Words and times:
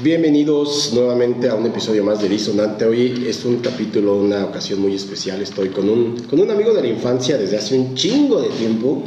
Bienvenidos 0.00 0.92
nuevamente 0.94 1.48
a 1.48 1.54
un 1.54 1.66
episodio 1.66 2.02
más 2.02 2.20
de 2.20 2.28
Disonante. 2.28 2.84
Hoy 2.86 3.24
es 3.28 3.44
un 3.44 3.58
capítulo, 3.58 4.16
una 4.16 4.44
ocasión 4.46 4.80
muy 4.80 4.94
especial. 4.94 5.40
Estoy 5.40 5.68
con 5.68 5.88
un, 5.88 6.16
con 6.24 6.40
un 6.40 6.50
amigo 6.50 6.72
de 6.72 6.82
la 6.82 6.88
infancia 6.88 7.36
desde 7.38 7.56
hace 7.58 7.78
un 7.78 7.94
chingo 7.94 8.40
de 8.40 8.48
tiempo, 8.48 9.04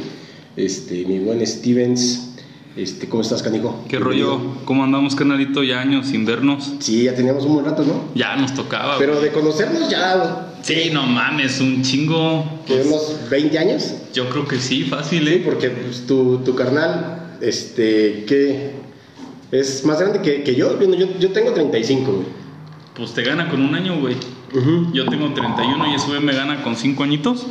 este, 0.56 1.04
mi 1.04 1.18
buen 1.18 1.46
Stevens. 1.46 2.30
Este, 2.76 3.08
¿Cómo 3.08 3.22
estás, 3.22 3.42
canijo? 3.42 3.84
¿Qué 3.88 3.98
rollo? 3.98 4.38
¿Cómo 4.64 4.84
andamos, 4.84 5.14
canalito? 5.14 5.62
Ya 5.62 5.80
años 5.80 6.06
sin 6.08 6.24
vernos. 6.24 6.72
Sí, 6.78 7.04
ya 7.04 7.14
teníamos 7.14 7.44
un 7.44 7.54
buen 7.54 7.64
rato, 7.66 7.82
¿no? 7.84 8.04
Ya 8.14 8.36
nos 8.36 8.54
tocaba. 8.54 8.96
Pero 8.98 9.20
de 9.20 9.32
conocernos 9.32 9.90
ya, 9.90 10.52
Sí, 10.62 10.90
no 10.92 11.06
mames, 11.06 11.60
un 11.60 11.82
chingo. 11.82 12.44
¿que 12.66 12.82
unos 12.82 13.18
20 13.30 13.58
años? 13.58 13.94
Yo 14.12 14.28
creo 14.30 14.46
que 14.48 14.58
sí, 14.58 14.82
fácil, 14.82 15.26
Sí, 15.26 15.34
¿eh? 15.34 15.42
porque 15.44 15.70
pues, 15.70 16.06
tu, 16.06 16.38
tu 16.38 16.54
carnal, 16.54 17.36
este, 17.40 18.24
que 18.26 18.85
es 19.52 19.84
más 19.84 20.00
grande 20.00 20.20
que, 20.22 20.42
que 20.42 20.54
yo. 20.54 20.76
Bueno, 20.76 20.94
yo. 20.96 21.06
Yo 21.18 21.30
tengo 21.32 21.52
35, 21.52 22.12
güey. 22.12 22.26
Pues 22.94 23.12
te 23.12 23.22
gana 23.22 23.48
con 23.50 23.60
un 23.62 23.74
año, 23.74 24.00
güey. 24.00 24.16
Yo 24.92 25.04
tengo 25.06 25.32
31 25.34 25.90
y 25.90 25.94
ese 25.94 26.06
güey 26.08 26.20
me 26.20 26.32
gana 26.32 26.62
con 26.62 26.76
5 26.76 27.02
añitos. 27.02 27.46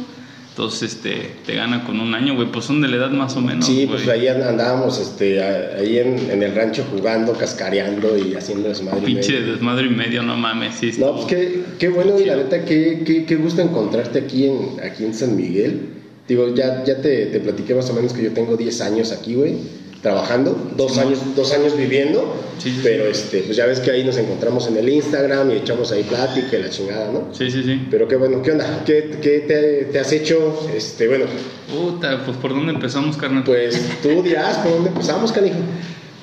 Entonces, 0.49 0.93
este, 0.93 1.31
te 1.45 1.53
gana 1.53 1.83
con 1.83 1.99
un 1.99 2.15
año, 2.15 2.33
güey. 2.33 2.49
Pues 2.49 2.63
son 2.65 2.81
de 2.81 2.87
la 2.87 2.95
edad 2.95 3.11
más 3.11 3.35
o 3.35 3.41
menos. 3.41 3.65
Sí, 3.65 3.85
güey. 3.85 3.87
pues 4.03 4.07
ahí 4.07 4.27
and- 4.27 4.41
andábamos 4.41 4.99
este, 4.99 5.43
ahí 5.43 5.99
en, 5.99 6.31
en 6.31 6.41
el 6.41 6.55
rancho 6.55 6.85
jugando, 6.89 7.33
cascareando 7.33 8.17
y 8.17 8.35
haciendo 8.35 8.69
desmadre. 8.69 9.01
y 9.01 9.05
Pinche 9.05 9.33
medio. 9.33 9.51
desmadre 9.53 9.87
y 9.87 9.89
medio, 9.89 10.23
no 10.23 10.37
mames. 10.37 10.75
Sí, 10.75 10.93
No, 10.97 11.13
pues 11.15 11.25
qué, 11.25 11.61
qué 11.77 11.89
bueno 11.89 12.17
y 12.19 12.23
la 12.25 12.37
neta, 12.37 12.63
qué, 12.63 13.03
qué, 13.05 13.25
qué 13.25 13.35
gusto 13.35 13.61
encontrarte 13.61 14.19
aquí 14.19 14.45
en, 14.47 14.77
aquí 14.81 15.03
en 15.03 15.13
San 15.13 15.35
Miguel. 15.35 15.89
Digo, 16.27 16.55
ya, 16.55 16.83
ya 16.85 17.01
te, 17.01 17.25
te 17.27 17.39
platiqué 17.41 17.75
más 17.75 17.89
o 17.89 17.93
menos 17.93 18.13
que 18.13 18.23
yo 18.23 18.31
tengo 18.31 18.55
10 18.57 18.81
años 18.81 19.11
aquí, 19.11 19.35
güey, 19.35 19.57
trabajando, 20.05 20.55
dos, 20.77 20.99
años, 20.99 21.35
dos 21.35 21.51
años 21.51 21.75
viviendo, 21.75 22.31
Sí, 22.59 22.69
sí, 22.69 22.81
pero 22.83 23.05
este, 23.05 23.39
pues 23.39 23.57
ya 23.57 23.65
ves 23.65 23.79
que 23.79 23.89
ahí 23.89 24.03
nos 24.03 24.17
encontramos 24.17 24.67
en 24.67 24.77
el 24.77 24.87
Instagram 24.87 25.49
y 25.49 25.55
echamos 25.55 25.91
ahí 25.91 26.03
plática 26.03 26.59
y 26.59 26.61
la 26.61 26.69
chingada, 26.69 27.11
¿no? 27.11 27.33
Sí, 27.33 27.49
sí, 27.49 27.63
sí. 27.63 27.87
Pero 27.89 28.07
qué 28.07 28.15
bueno, 28.15 28.43
¿qué 28.43 28.51
onda? 28.51 28.83
¿Qué, 28.85 29.17
qué 29.19 29.39
te, 29.39 29.85
te 29.85 29.99
has 29.99 30.11
hecho? 30.11 30.69
Este, 30.75 31.07
bueno, 31.07 31.25
Puta, 31.73 32.23
pues 32.23 32.37
¿por 32.37 32.51
dónde 32.53 32.73
empezamos, 32.73 33.17
carnal? 33.17 33.43
pues 33.43 33.81
tú 34.03 34.21
dirás 34.21 34.59
por 34.59 34.73
dónde 34.73 34.89
empezamos, 34.89 35.31
canijo. 35.31 35.57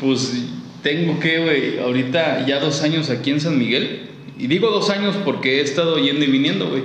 Pues 0.00 0.32
tengo 0.84 1.18
que, 1.18 1.40
güey, 1.40 1.80
ahorita 1.80 2.46
ya 2.46 2.60
dos 2.60 2.82
años 2.82 3.10
aquí 3.10 3.32
en 3.32 3.40
San 3.40 3.58
Miguel. 3.58 4.10
Y 4.38 4.46
digo 4.46 4.70
dos 4.70 4.90
años 4.90 5.16
porque 5.24 5.58
he 5.58 5.62
estado 5.62 5.98
yendo 5.98 6.24
y 6.24 6.28
viniendo, 6.28 6.68
güey. 6.70 6.84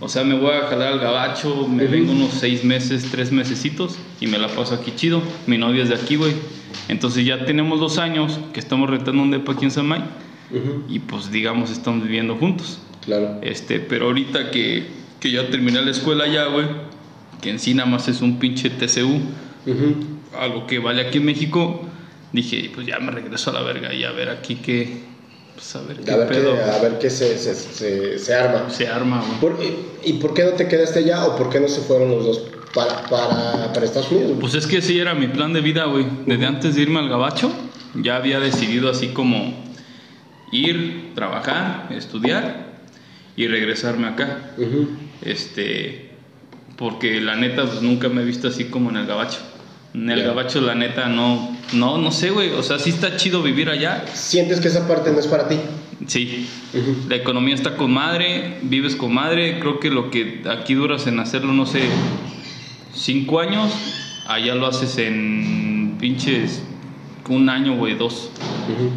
O 0.00 0.08
sea, 0.08 0.22
me 0.24 0.34
voy 0.38 0.52
a 0.52 0.66
jalar 0.68 0.92
al 0.92 1.00
gabacho, 1.00 1.66
me 1.66 1.84
Ujú. 1.84 1.92
vengo 1.92 2.12
unos 2.12 2.30
seis 2.34 2.62
meses, 2.64 3.08
tres 3.10 3.32
mesecitos 3.32 3.96
y 4.20 4.26
me 4.28 4.38
la 4.38 4.48
paso 4.48 4.74
aquí 4.74 4.92
chido. 4.94 5.22
Mi 5.46 5.58
novia 5.58 5.82
es 5.82 5.88
de 5.88 5.96
aquí, 5.96 6.16
güey. 6.16 6.32
Entonces 6.88 7.24
ya 7.26 7.44
tenemos 7.44 7.80
dos 7.80 7.98
años 7.98 8.38
que 8.52 8.60
estamos 8.60 8.88
rentando 8.88 9.22
un 9.22 9.30
depa 9.30 9.52
aquí 9.52 9.64
en 9.64 9.70
San 9.70 9.86
May 9.86 10.00
Ujú, 10.50 10.84
y 10.88 11.00
pues 11.00 11.30
digamos 11.30 11.70
estamos 11.70 12.02
viviendo 12.04 12.36
juntos. 12.36 12.78
Claro. 13.04 13.38
Este, 13.42 13.80
pero 13.80 14.06
ahorita 14.06 14.50
que, 14.50 14.86
que 15.20 15.30
ya 15.32 15.48
terminé 15.50 15.82
la 15.82 15.90
escuela 15.90 16.26
ya, 16.28 16.46
güey, 16.46 16.66
que 17.42 17.50
en 17.50 17.58
sí 17.58 17.74
nada 17.74 17.88
más 17.88 18.08
es 18.08 18.22
un 18.22 18.38
pinche 18.38 18.70
TCU, 18.70 19.16
Ujú. 19.66 19.96
algo 20.38 20.66
que 20.66 20.78
vale 20.78 21.02
aquí 21.02 21.18
en 21.18 21.24
México, 21.24 21.82
dije, 22.32 22.70
pues 22.74 22.86
ya 22.86 22.98
me 23.00 23.10
regreso 23.10 23.50
a 23.50 23.54
la 23.54 23.62
verga 23.62 23.92
y 23.92 24.04
a 24.04 24.12
ver 24.12 24.30
aquí 24.30 24.56
qué, 24.56 25.02
pues 25.58 25.74
a 25.74 25.82
ver 25.82 25.96
qué 25.98 26.10
A 26.12 26.16
ver 26.16 26.28
qué, 26.28 26.34
pedo 26.34 26.52
a 26.54 26.78
ver 26.80 26.98
qué 26.98 27.10
se, 27.10 27.36
se, 27.36 27.52
se, 27.54 28.18
se 28.18 28.34
arma. 28.34 28.70
se 28.70 28.86
arma, 28.86 29.20
güey. 29.26 29.40
Por- 29.40 29.64
y, 29.64 30.08
y 30.10 30.12
por 30.14 30.32
qué 30.32 30.44
no 30.44 30.52
te 30.52 30.68
quedaste 30.68 31.00
allá 31.00 31.26
o 31.26 31.36
por 31.36 31.50
qué 31.50 31.58
no 31.58 31.66
se 31.68 31.80
fueron 31.80 32.10
los 32.10 32.24
dos 32.24 32.42
para, 32.72 33.02
para, 33.08 33.72
para 33.72 33.84
Estados 33.84 34.10
Unidos? 34.12 34.28
güey? 34.28 34.40
Pues 34.40 34.54
es 34.54 34.66
que 34.68 34.80
sí 34.80 34.98
era 35.00 35.14
mi 35.14 35.26
plan 35.26 35.52
de 35.52 35.60
vida, 35.60 35.86
güey. 35.86 36.06
Desde 36.26 36.46
antes 36.46 36.76
de 36.76 36.82
irme 36.82 37.00
al 37.00 37.08
gabacho, 37.08 37.50
ya 37.94 38.16
había 38.16 38.38
decidido 38.38 38.88
así 38.88 39.08
como 39.08 39.52
ir, 40.52 41.12
trabajar, 41.16 41.88
estudiar 41.90 42.68
y 43.36 43.48
regresarme 43.48 44.06
acá. 44.06 44.50
Este, 45.22 46.10
porque 46.76 47.20
la 47.20 47.34
neta, 47.34 47.64
pues 47.66 47.82
nunca 47.82 48.08
me 48.08 48.22
he 48.22 48.24
visto 48.24 48.46
así 48.48 48.66
como 48.66 48.90
en 48.90 48.96
el 48.96 49.06
gabacho. 49.06 49.38
En 49.94 50.10
el 50.10 50.20
Ya. 50.20 50.26
gabacho, 50.26 50.60
la 50.60 50.74
neta, 50.74 51.08
no, 51.08 51.56
no, 51.72 51.98
no 51.98 52.12
sé, 52.12 52.30
güey. 52.30 52.50
O 52.50 52.62
sea, 52.62 52.78
sí 52.78 52.90
está 52.90 53.16
chido 53.16 53.42
vivir 53.42 53.70
allá. 53.70 54.04
¿Sientes 54.12 54.60
que 54.60 54.68
esa 54.68 54.86
parte 54.86 55.10
no 55.10 55.18
es 55.18 55.26
para 55.26 55.48
ti? 55.48 55.56
Sí. 56.06 56.46
La 57.08 57.16
economía 57.16 57.54
está 57.54 57.76
con 57.76 57.92
madre, 57.92 58.58
vives 58.62 58.94
con 58.96 59.12
madre. 59.12 59.58
Creo 59.60 59.80
que 59.80 59.90
lo 59.90 60.10
que 60.10 60.42
aquí 60.48 60.74
duras 60.74 61.06
en 61.06 61.18
hacerlo, 61.18 61.52
no 61.52 61.66
sé, 61.66 61.82
cinco 62.94 63.40
años, 63.40 63.72
allá 64.26 64.54
lo 64.54 64.66
haces 64.66 64.98
en 64.98 65.96
pinches 65.98 66.62
un 67.28 67.48
año, 67.50 67.76
güey, 67.76 67.94
dos. 67.94 68.30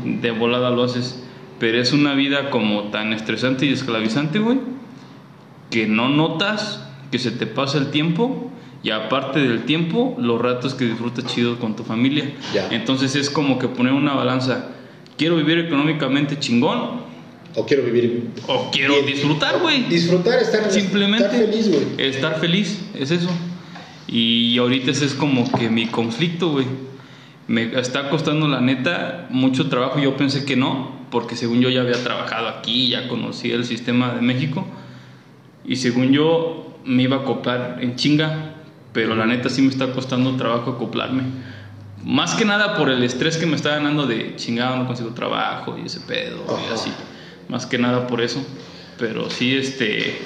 De 0.06 0.32
volada 0.32 0.70
lo 0.70 0.84
haces. 0.84 1.22
Pero 1.60 1.80
es 1.82 1.92
una 1.92 2.14
vida 2.14 2.50
como 2.50 2.84
tan 2.86 3.12
estresante 3.14 3.66
y 3.66 3.74
esclavizante, 3.74 4.40
güey, 4.40 4.60
que 5.70 5.86
no 5.88 6.08
notas 6.10 6.82
que 7.12 7.20
se 7.20 7.32
te 7.32 7.46
pasa 7.46 7.78
el 7.78 7.92
tiempo. 7.92 8.50
Y 8.84 8.90
aparte 8.90 9.40
del 9.40 9.64
tiempo, 9.66 10.16
los 10.20 10.42
ratos 10.42 10.74
que 10.74 10.86
disfrutas 10.86 11.26
chido 11.26 11.60
con 11.60 11.76
tu 11.76 11.84
familia. 11.84 12.34
Ya. 12.54 12.68
Entonces 12.72 13.16
es 13.16 13.30
como 13.30 13.60
que 13.60 13.68
poner 13.68 13.94
una 13.94 14.14
balanza. 14.14 14.70
Quiero 15.18 15.36
vivir 15.36 15.60
económicamente 15.60 16.40
chingón, 16.40 17.12
¿O 17.56 17.66
quiero 17.66 17.84
vivir? 17.84 18.30
o 18.48 18.72
quiero 18.72 18.94
bien? 18.96 19.06
disfrutar, 19.08 19.60
güey. 19.60 19.84
Disfrutar, 19.84 20.40
estar, 20.42 20.72
Simplemente 20.72 21.26
estar 21.26 21.40
feliz, 21.40 21.70
güey. 21.70 22.08
Estar 22.08 22.40
feliz, 22.40 22.82
es 22.98 23.12
eso. 23.12 23.30
Y 24.08 24.58
ahorita 24.58 24.92
ese 24.92 25.06
es 25.06 25.14
como 25.14 25.50
que 25.52 25.70
mi 25.70 25.86
conflicto, 25.88 26.52
güey. 26.52 26.66
Me 27.48 27.78
está 27.80 28.10
costando 28.10 28.48
la 28.48 28.62
neta 28.62 29.28
mucho 29.30 29.68
trabajo. 29.70 30.00
Yo 30.00 30.16
pensé 30.16 30.46
que 30.46 30.56
no, 30.56 30.92
porque 31.12 31.36
según 31.36 31.60
yo 31.60 31.70
ya 31.70 31.82
había 31.82 32.02
trabajado 32.02 32.48
aquí, 32.48 32.88
ya 32.88 33.08
conocía 33.10 33.56
el 33.56 33.66
sistema 33.66 34.14
de 34.14 34.22
México. 34.22 34.66
Y 35.66 35.76
según 35.76 36.12
yo 36.14 36.80
me 36.86 37.04
iba 37.04 37.18
a 37.18 37.20
acoplar 37.20 37.80
en 37.82 37.96
chinga, 37.96 38.56
pero 38.94 39.16
la 39.16 39.26
neta 39.26 39.50
sí 39.50 39.62
me 39.62 39.70
está 39.70 39.92
costando 39.92 40.36
trabajo 40.36 40.72
acoplarme. 40.72 41.24
Más 42.04 42.34
que 42.34 42.46
nada 42.46 42.76
por 42.76 42.90
el 42.90 43.04
estrés 43.04 43.38
que 43.38 43.46
me 43.46 43.56
está 43.56 43.72
ganando 43.72 44.08
de 44.08 44.36
chingado, 44.36 44.76
no 44.76 44.88
consigo 44.88 45.12
trabajo 45.12 45.78
y 45.78 45.86
ese 45.86 46.00
pedo 46.02 46.44
y 46.50 46.66
Ajá. 46.66 46.74
así. 46.74 46.92
Más 47.48 47.66
que 47.66 47.78
nada 47.78 48.08
por 48.08 48.22
eso. 48.22 48.44
Pero 48.98 49.30
sí, 49.30 49.56
este. 49.56 50.20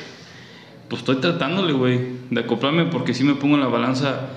Pues 0.90 1.02
estoy 1.02 1.16
tratándole, 1.18 1.74
güey, 1.74 2.00
de 2.30 2.42
acoplarme 2.42 2.86
porque 2.86 3.14
sí 3.14 3.24
me 3.24 3.36
pongo 3.36 3.56
en 3.56 3.62
la 3.62 3.68
balanza. 3.68 4.30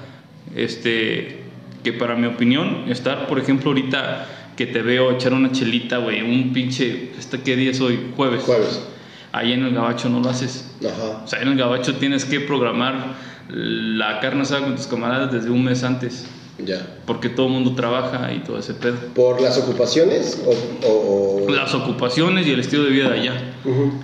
Este. 0.54 1.44
Que 1.84 1.92
para 1.92 2.16
mi 2.16 2.26
opinión, 2.26 2.84
estar, 2.88 3.28
por 3.28 3.38
ejemplo, 3.38 3.70
ahorita 3.70 4.26
que 4.56 4.66
te 4.66 4.82
veo 4.82 5.12
echar 5.12 5.32
una 5.32 5.52
chelita, 5.52 5.98
güey, 5.98 6.22
un 6.22 6.52
pinche. 6.52 7.12
¿este 7.16 7.40
¿Qué 7.40 7.54
día 7.54 7.70
es 7.70 7.80
hoy? 7.80 8.00
Jueves. 8.16 8.42
Jueves. 8.42 8.84
Ahí 9.30 9.52
en 9.52 9.64
el 9.64 9.74
gabacho 9.74 10.08
no 10.08 10.20
lo 10.20 10.30
haces. 10.30 10.74
Ajá. 10.80 11.22
O 11.24 11.26
sea, 11.28 11.40
en 11.40 11.48
el 11.48 11.56
gabacho 11.56 11.94
tienes 11.96 12.24
que 12.24 12.40
programar 12.40 13.14
la 13.48 14.20
carne 14.20 14.42
asada 14.42 14.62
con 14.64 14.76
tus 14.76 14.86
camaradas 14.86 15.32
desde 15.32 15.50
un 15.50 15.64
mes 15.64 15.82
antes. 15.82 16.26
Ya. 16.64 16.84
Porque 17.06 17.28
todo 17.28 17.46
el 17.46 17.52
mundo 17.52 17.74
trabaja 17.76 18.32
y 18.32 18.40
todo 18.40 18.58
ese 18.58 18.74
pedo. 18.74 18.96
¿Por 19.14 19.40
las 19.40 19.56
ocupaciones 19.58 20.42
o...? 20.44 20.86
o- 20.88 21.44
o- 21.46 21.50
Las 21.50 21.72
ocupaciones 21.74 22.46
y 22.46 22.50
el 22.50 22.60
estilo 22.60 22.84
de 22.84 22.90
vida 22.90 23.08
de 23.10 23.20
allá. 23.20 23.34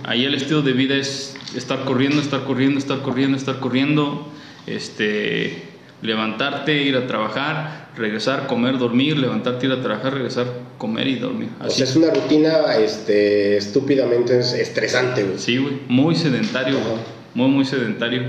Ahí 0.04 0.24
el 0.24 0.34
estilo 0.34 0.62
de 0.62 0.72
vida 0.72 0.94
es 0.94 1.36
estar 1.56 1.84
corriendo, 1.84 2.20
estar 2.20 2.44
corriendo, 2.44 2.78
estar 2.78 3.00
corriendo, 3.02 3.36
estar 3.36 3.58
corriendo, 3.58 4.28
este, 4.66 5.62
levantarte, 6.02 6.82
ir 6.82 6.96
a 6.96 7.06
trabajar, 7.06 7.88
regresar, 7.96 8.46
comer, 8.46 8.78
dormir, 8.78 9.18
levantarte, 9.18 9.66
ir 9.66 9.72
a 9.72 9.82
trabajar, 9.82 10.14
regresar, 10.14 10.46
comer 10.78 11.08
y 11.08 11.16
dormir. 11.16 11.48
O 11.60 11.64
Así. 11.64 11.76
sea, 11.78 11.84
es 11.86 11.96
una 11.96 12.10
rutina 12.10 12.76
este, 12.76 13.56
estúpidamente 13.56 14.38
es- 14.38 14.52
estresante, 14.52 15.24
güey. 15.24 15.38
Sí, 15.38 15.56
güey, 15.58 15.74
muy 15.88 16.14
sedentario, 16.14 16.74
güey, 16.78 16.96
muy, 17.34 17.48
muy 17.48 17.64
sedentario. 17.64 18.22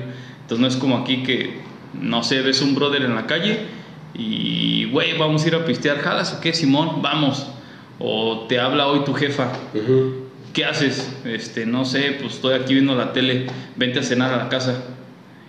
Entonces 0.45 0.61
no 0.61 0.67
es 0.67 0.77
como 0.77 0.97
aquí 0.97 1.23
que, 1.23 1.59
no 1.99 2.23
sé, 2.23 2.41
ves 2.41 2.61
un 2.61 2.75
brother 2.75 3.01
en 3.01 3.15
la 3.15 3.25
calle 3.25 3.59
y, 4.13 4.85
güey, 4.91 5.17
vamos 5.17 5.43
a 5.43 5.47
ir 5.47 5.55
a 5.55 5.65
pistear, 5.65 5.97
¿jalas 5.97 6.33
o 6.33 6.39
qué, 6.39 6.53
Simón? 6.53 7.01
Vamos. 7.01 7.47
O 7.97 8.45
te 8.47 8.59
habla 8.59 8.87
hoy 8.87 9.03
tu 9.05 9.13
jefa. 9.13 9.51
¿qué 10.53 10.65
haces? 10.65 11.13
Este, 11.25 11.65
no 11.65 11.83
sé, 11.83 12.17
pues 12.19 12.35
estoy 12.35 12.53
aquí 12.55 12.73
viendo 12.73 12.95
la 12.95 13.11
tele, 13.11 13.47
vente 13.75 13.99
a 13.99 14.03
cenar 14.03 14.33
a 14.33 14.37
la 14.37 14.49
casa. 14.49 14.83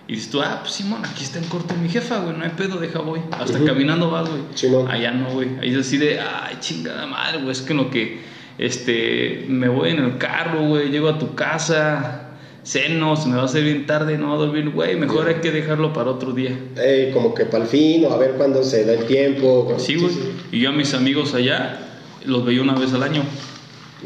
Y 0.07 0.15
dices 0.15 0.29
tú, 0.29 0.41
ah, 0.41 0.59
pues 0.61 0.73
Simón, 0.73 1.03
aquí 1.05 1.23
está 1.23 1.39
en 1.39 1.45
corte 1.45 1.73
mi 1.75 1.89
jefa, 1.89 2.19
güey, 2.19 2.35
no 2.35 2.43
hay 2.43 2.51
pedo, 2.51 2.77
deja, 2.77 2.99
voy. 2.99 3.21
Hasta 3.31 3.63
caminando 3.63 4.11
vas, 4.11 4.29
güey. 4.29 4.41
Simón. 4.53 4.89
Allá 4.89 5.11
no, 5.11 5.31
güey. 5.31 5.49
Ahí 5.61 5.71
es 5.71 5.77
así 5.77 5.97
de, 5.97 6.19
ay, 6.19 6.57
chingada 6.59 7.07
madre, 7.07 7.39
güey, 7.39 7.51
es 7.51 7.61
que 7.61 7.71
en 7.71 7.77
lo 7.77 7.89
que, 7.89 8.21
este, 8.57 9.45
me 9.47 9.69
voy 9.69 9.91
en 9.91 9.99
el 9.99 10.17
carro, 10.17 10.67
güey, 10.67 10.89
llego 10.89 11.07
a 11.07 11.19
tu 11.19 11.35
casa, 11.35 12.26
ceno, 12.67 13.15
se 13.15 13.29
me 13.29 13.35
va 13.37 13.43
a 13.43 13.45
hacer 13.45 13.63
bien 13.63 13.85
tarde, 13.85 14.17
no 14.17 14.29
va 14.29 14.33
a 14.35 14.37
dormir, 14.37 14.69
güey, 14.71 14.97
mejor 14.97 15.23
Ya. 15.25 15.35
hay 15.35 15.41
que 15.41 15.51
dejarlo 15.51 15.93
para 15.93 16.11
otro 16.11 16.33
día. 16.33 16.57
Eh, 16.77 17.11
como 17.13 17.33
que 17.33 17.45
para 17.45 17.63
el 17.63 17.69
fin 17.69 18.05
o 18.05 18.11
a 18.11 18.17
ver 18.17 18.31
cuándo 18.31 18.61
se 18.63 18.83
da 18.83 18.93
el 18.93 19.05
tiempo. 19.05 19.73
Sí, 19.77 19.95
güey. 19.95 20.13
Y 20.51 20.59
yo 20.59 20.69
a 20.69 20.73
mis 20.73 20.93
amigos 20.93 21.33
allá 21.33 21.79
los 22.25 22.43
veía 22.45 22.61
una 22.61 22.73
vez 22.75 22.93
al 22.93 23.03
año. 23.03 23.23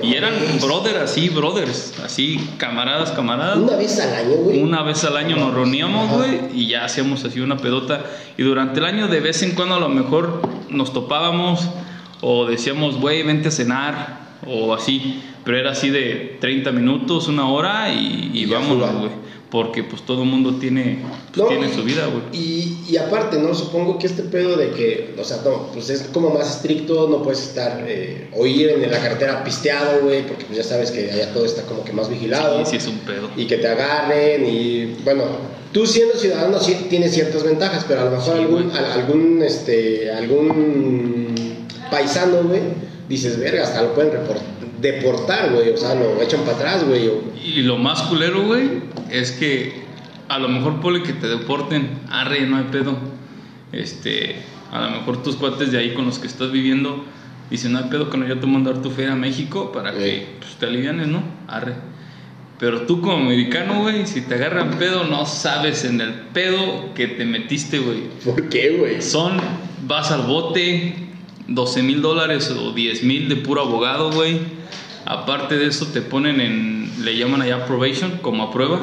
Y 0.01 0.13
eran 0.15 0.33
brothers 0.61 0.99
así, 0.99 1.27
brothers, 1.29 1.93
así, 2.05 2.39
camaradas, 2.57 3.11
camaradas. 3.11 3.57
Una 3.57 3.75
vez 3.75 3.99
al 3.99 4.13
año, 4.13 4.35
güey. 4.37 4.61
Una 4.63 4.83
vez 4.83 5.03
al 5.03 5.17
año 5.17 5.35
nos 5.35 5.53
reuníamos, 5.53 6.09
güey, 6.11 6.39
y 6.53 6.67
ya 6.67 6.85
hacíamos 6.85 7.25
así 7.25 7.41
una 7.41 7.57
pedota. 7.57 8.05
Y 8.37 8.43
durante 8.43 8.79
el 8.79 8.85
año, 8.85 9.07
de 9.09 9.19
vez 9.19 9.43
en 9.43 9.51
cuando, 9.51 9.75
a 9.75 9.79
lo 9.79 9.89
mejor 9.89 10.41
nos 10.69 10.93
topábamos 10.93 11.67
O 12.23 12.45
decíamos, 12.45 12.99
güey, 13.01 13.23
vente 13.23 13.47
a 13.47 13.51
cenar, 13.51 14.19
o 14.47 14.73
así. 14.73 15.21
Pero 15.43 15.57
era 15.57 15.71
así 15.71 15.89
de 15.89 16.37
30 16.39 16.71
minutos, 16.71 17.27
una 17.27 17.49
hora 17.49 17.91
y, 17.93 18.31
y 18.33 18.45
vámonos, 18.45 18.93
güey. 18.99 19.11
Porque 19.49 19.83
pues 19.83 20.03
todo 20.03 20.23
el 20.23 20.29
mundo 20.29 20.55
tiene, 20.61 20.99
pues, 21.33 21.37
No, 21.37 21.45
tiene 21.47 21.67
y- 21.69 21.73
su 21.75 21.83
vida, 21.83 22.05
güey. 22.07 22.23
Y, 22.31 22.77
y 22.89 22.95
aparte, 22.95 23.37
¿no? 23.37 23.53
Supongo 23.53 23.99
que 23.99 24.07
este 24.07 24.23
pedo 24.23 24.55
de 24.55 24.69
que, 24.71 25.13
o 25.19 25.23
sea, 25.25 25.39
no, 25.43 25.67
pues 25.73 25.89
es 25.89 26.03
como 26.13 26.29
más 26.29 26.49
estricto, 26.55 27.09
no 27.09 27.21
puedes 27.21 27.41
estar 27.49 27.83
eh, 27.85 28.29
o 28.33 28.45
ir 28.45 28.69
en 28.69 28.89
la 28.89 28.99
carretera 29.01 29.43
pisteado, 29.43 30.03
güey, 30.03 30.25
porque 30.25 30.45
pues 30.45 30.57
ya 30.57 30.63
sabes 30.63 30.91
que 30.91 31.11
allá 31.11 31.33
todo 31.33 31.43
está 31.43 31.63
como 31.63 31.83
que 31.83 31.91
más 31.91 32.09
vigilado. 32.09 32.63
Sí, 32.63 32.71
sí 32.71 32.77
es 32.77 32.87
un 32.87 32.99
pedo. 32.99 33.29
Y 33.35 33.43
que 33.45 33.57
te 33.57 33.67
agarren 33.67 34.45
y, 34.45 34.85
bueno, 35.03 35.23
tú 35.73 35.85
siendo 35.85 36.15
ciudadano 36.15 36.57
sí 36.61 36.85
tienes 36.89 37.13
ciertas 37.13 37.43
ventajas, 37.43 37.83
pero 37.85 38.01
a 38.01 38.05
lo 38.05 38.11
mejor 38.11 38.37
Sí, 38.37 38.41
algún, 38.43 38.71
algún, 38.71 39.43
este, 39.43 40.11
algún 40.13 41.35
paisano, 41.89 42.43
güey, 42.43 42.61
dices, 43.11 43.39
verga, 43.39 43.63
hasta 43.63 43.81
lo 43.83 43.93
pueden 43.93 44.11
deportar, 44.81 45.51
güey, 45.53 45.69
o 45.69 45.77
sea, 45.77 45.95
lo 45.95 46.21
echan 46.21 46.41
para 46.41 46.57
atrás, 46.57 46.83
güey, 46.87 47.07
o- 47.07 47.21
Y 47.43 47.61
lo 47.61 47.77
más 47.77 48.01
culero, 48.03 48.43
güey, 48.45 48.69
es 49.09 49.31
que 49.31 49.73
a 50.27 50.39
lo 50.39 50.47
mejor 50.47 50.79
pone 50.81 51.03
que 51.03 51.13
te 51.13 51.27
deporten, 51.27 51.89
arre, 52.09 52.41
no 52.47 52.57
hay 52.57 52.65
pedo. 52.71 52.97
Este, 53.71 54.35
a 54.71 54.81
lo 54.81 54.89
mejor 54.91 55.23
tus 55.23 55.35
cuates 55.35 55.71
de 55.71 55.77
ahí 55.77 55.93
con 55.93 56.05
los 56.05 56.19
que 56.19 56.27
estás 56.27 56.51
viviendo 56.51 57.03
dicen, 57.49 57.73
no 57.73 57.79
hay 57.79 57.85
pedo, 57.85 58.09
que 58.09 58.17
no 58.17 58.27
yo 58.27 58.39
te 58.39 58.47
mando 58.47 58.69
a 58.69 58.73
dar 58.73 58.81
tu 58.81 58.89
feria 58.91 59.13
a 59.13 59.15
México 59.15 59.71
para 59.71 59.91
que 59.93 59.99
Sí. 60.19 60.23
pues, 60.39 60.55
te 60.55 60.65
alivianes, 60.67 61.07
¿no? 61.07 61.21
Arre. 61.47 61.73
Pero 62.59 62.81
tú 62.83 63.01
como 63.01 63.17
americano, 63.25 63.81
güey, 63.81 64.05
si 64.05 64.21
te 64.21 64.35
agarran 64.35 64.71
pedo, 64.77 65.03
no 65.05 65.25
sabes 65.25 65.83
en 65.83 65.99
el 65.99 66.13
pedo 66.33 66.93
que 66.93 67.07
te 67.07 67.25
metiste, 67.25 67.79
güey. 67.79 68.03
¿por 68.23 68.47
qué, 68.49 68.77
güey? 68.77 69.01
Son, 69.01 69.37
vas 69.87 70.11
al 70.11 70.21
bote, 70.23 70.93
12 71.55 71.83
mil 71.83 72.01
dólares 72.01 72.49
o 72.51 72.71
10 72.71 73.03
mil 73.03 73.29
de 73.29 73.35
puro 73.37 73.61
abogado, 73.61 74.11
güey. 74.11 74.39
Aparte 75.05 75.57
de 75.57 75.67
eso, 75.67 75.87
te 75.87 76.01
ponen 76.01 76.39
en, 76.39 77.03
le 77.03 77.17
llaman 77.17 77.41
allá 77.41 77.65
probation, 77.65 78.19
como 78.21 78.43
a 78.43 78.51
prueba, 78.51 78.79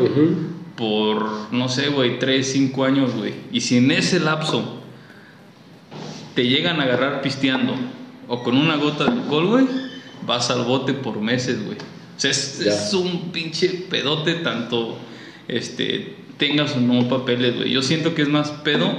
por, 0.76 1.52
no 1.52 1.68
sé, 1.68 1.88
güey, 1.88 2.18
3, 2.18 2.46
5 2.46 2.84
años, 2.84 3.14
güey. 3.14 3.34
Y 3.52 3.60
si 3.60 3.76
en 3.76 3.90
ese 3.90 4.20
lapso 4.20 4.82
te 6.34 6.46
llegan 6.46 6.80
a 6.80 6.84
agarrar 6.84 7.22
pisteando 7.22 7.74
o 8.26 8.42
con 8.42 8.56
una 8.56 8.76
gota 8.76 9.04
de 9.04 9.12
alcohol, 9.12 9.46
güey, 9.46 9.66
vas 10.26 10.50
al 10.50 10.64
bote 10.64 10.92
por 10.92 11.20
meses, 11.20 11.64
güey. 11.64 11.78
O 11.78 12.20
sea, 12.20 12.30
es, 12.30 12.60
es 12.60 12.92
un 12.94 13.30
pinche 13.30 13.68
pedote 13.88 14.34
tanto 14.34 14.98
este, 15.46 16.16
tengas 16.36 16.76
o 16.76 16.80
no 16.80 17.08
papeles, 17.08 17.56
güey. 17.56 17.70
Yo 17.70 17.82
siento 17.82 18.14
que 18.14 18.22
es 18.22 18.28
más 18.28 18.50
pedo 18.50 18.92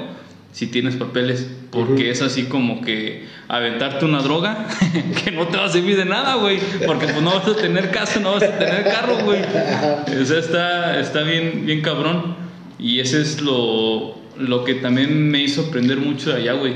si 0.59 0.67
tienes 0.67 0.97
papeles, 0.97 1.49
porque 1.71 2.11
es 2.11 2.21
así 2.21 2.43
como 2.43 2.81
que 2.81 3.23
aventarte 3.47 4.03
una 4.03 4.21
droga 4.21 4.67
que 5.23 5.31
no 5.31 5.47
te 5.47 5.55
va 5.55 5.63
a 5.63 5.69
servir 5.69 5.95
de 5.95 6.03
nada, 6.03 6.35
güey. 6.35 6.59
Porque 6.85 7.05
pues 7.07 7.21
no 7.21 7.33
vas 7.33 7.47
a 7.47 7.55
tener 7.55 7.91
casa, 7.91 8.19
no 8.19 8.33
vas 8.33 8.43
a 8.43 8.59
tener 8.59 8.83
carro, 8.83 9.23
güey. 9.23 9.39
O 9.41 10.25
sea, 10.25 10.37
está, 10.37 10.99
está 10.99 11.21
bien, 11.21 11.65
bien 11.65 11.79
cabrón. 11.79 12.35
Y 12.77 12.99
ese 12.99 13.21
es 13.21 13.39
lo, 13.39 14.17
lo 14.37 14.65
que 14.65 14.73
también 14.73 15.31
me 15.31 15.41
hizo 15.41 15.61
aprender 15.61 15.95
mucho 15.95 16.31
de 16.31 16.41
allá, 16.41 16.51
güey. 16.51 16.73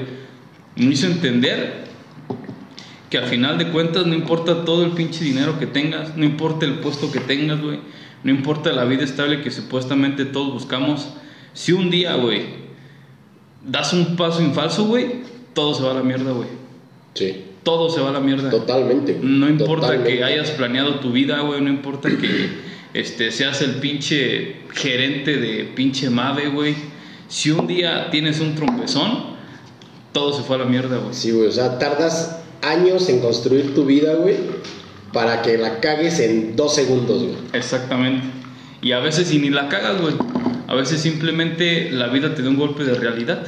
Me 0.77 0.93
hizo 0.93 1.07
entender 1.07 1.83
que 3.09 3.17
al 3.17 3.25
final 3.25 3.57
de 3.57 3.67
cuentas 3.67 4.05
no 4.05 4.13
importa 4.15 4.63
todo 4.63 4.85
el 4.85 4.91
pinche 4.91 5.25
dinero 5.25 5.59
que 5.59 5.67
tengas, 5.67 6.15
no 6.15 6.23
importa 6.23 6.65
el 6.65 6.75
puesto 6.75 7.11
que 7.11 7.19
tengas, 7.19 7.59
güey, 7.59 7.79
no 8.23 8.31
importa 8.31 8.71
la 8.71 8.85
vida 8.85 9.03
estable 9.03 9.41
que 9.41 9.51
supuestamente 9.51 10.23
todos 10.23 10.53
buscamos. 10.53 11.09
Si 11.51 11.73
un 11.73 11.89
día, 11.89 12.15
güey, 12.15 12.62
das 13.65 13.93
un 13.93 14.15
paso 14.15 14.39
en 14.41 14.53
falso, 14.53 14.85
güey, 14.85 15.21
todo 15.53 15.73
se 15.73 15.83
va 15.83 15.91
a 15.91 15.95
la 15.95 16.03
mierda, 16.03 16.31
güey. 16.31 16.47
Sí, 17.13 17.45
Todo 17.63 17.89
se 17.89 18.01
va 18.01 18.09
a 18.09 18.11
la 18.13 18.19
mierda. 18.19 18.49
totalmente. 18.49 19.13
güey, 19.13 19.25
No 19.25 19.47
importa 19.49 19.87
totalmente. 19.87 20.17
que 20.17 20.23
hayas 20.23 20.49
planeado 20.51 20.95
tu 20.99 21.11
vida, 21.11 21.39
güey, 21.41 21.61
no 21.61 21.69
importa 21.69 22.09
que 22.09 22.49
este, 22.93 23.31
seas 23.31 23.61
el 23.61 23.75
pinche 23.75 24.55
gerente 24.73 25.37
de 25.37 25.63
pinche 25.75 26.09
Mave, 26.09 26.49
güey. 26.49 26.75
Si 27.29 27.51
un 27.51 27.65
día 27.67 28.09
tienes 28.11 28.39
un 28.41 28.55
trompezón, 28.55 29.33
todo 30.11 30.33
se 30.33 30.43
fue 30.43 30.57
a 30.57 30.59
la 30.59 30.65
mierda, 30.65 30.97
güey. 30.97 31.13
Sí, 31.13 31.31
güey, 31.31 31.47
o 31.47 31.51
sea, 31.51 31.79
tardas 31.79 32.39
años 32.61 33.07
en 33.09 33.19
construir 33.19 33.73
tu 33.75 33.85
vida, 33.85 34.15
güey, 34.15 34.35
para 35.13 35.41
que 35.41 35.57
la 35.57 35.79
cagues 35.79 36.19
en 36.19 36.55
dos 36.55 36.75
segundos, 36.75 37.23
güey. 37.23 37.35
Exactamente. 37.53 38.25
Y 38.81 38.91
a 38.91 38.99
veces 38.99 39.31
y 39.31 39.39
ni 39.39 39.49
la 39.49 39.69
cagas, 39.69 40.01
güey. 40.01 40.15
A 40.73 40.75
veces 40.75 41.01
simplemente 41.01 41.91
la 41.91 42.07
vida 42.07 42.33
te 42.33 42.41
da 42.41 42.49
un 42.49 42.57
golpe 42.57 42.83
de 42.83 42.95
realidad. 42.95 43.47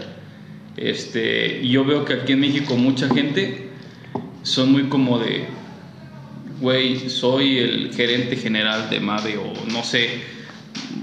Este, 0.77 1.59
y 1.63 1.69
yo 1.69 1.83
veo 1.83 2.05
que 2.05 2.13
aquí 2.13 2.33
en 2.33 2.39
México 2.39 2.77
mucha 2.77 3.09
gente 3.09 3.69
son 4.43 4.71
muy 4.71 4.83
como 4.89 5.17
de, 5.17 5.47
güey, 6.61 7.09
soy 7.09 7.57
el 7.57 7.91
gerente 7.95 8.35
general 8.35 8.91
de 8.91 8.99
Mave 8.99 9.37
o 9.37 9.53
no 9.71 9.83
sé, 9.83 10.21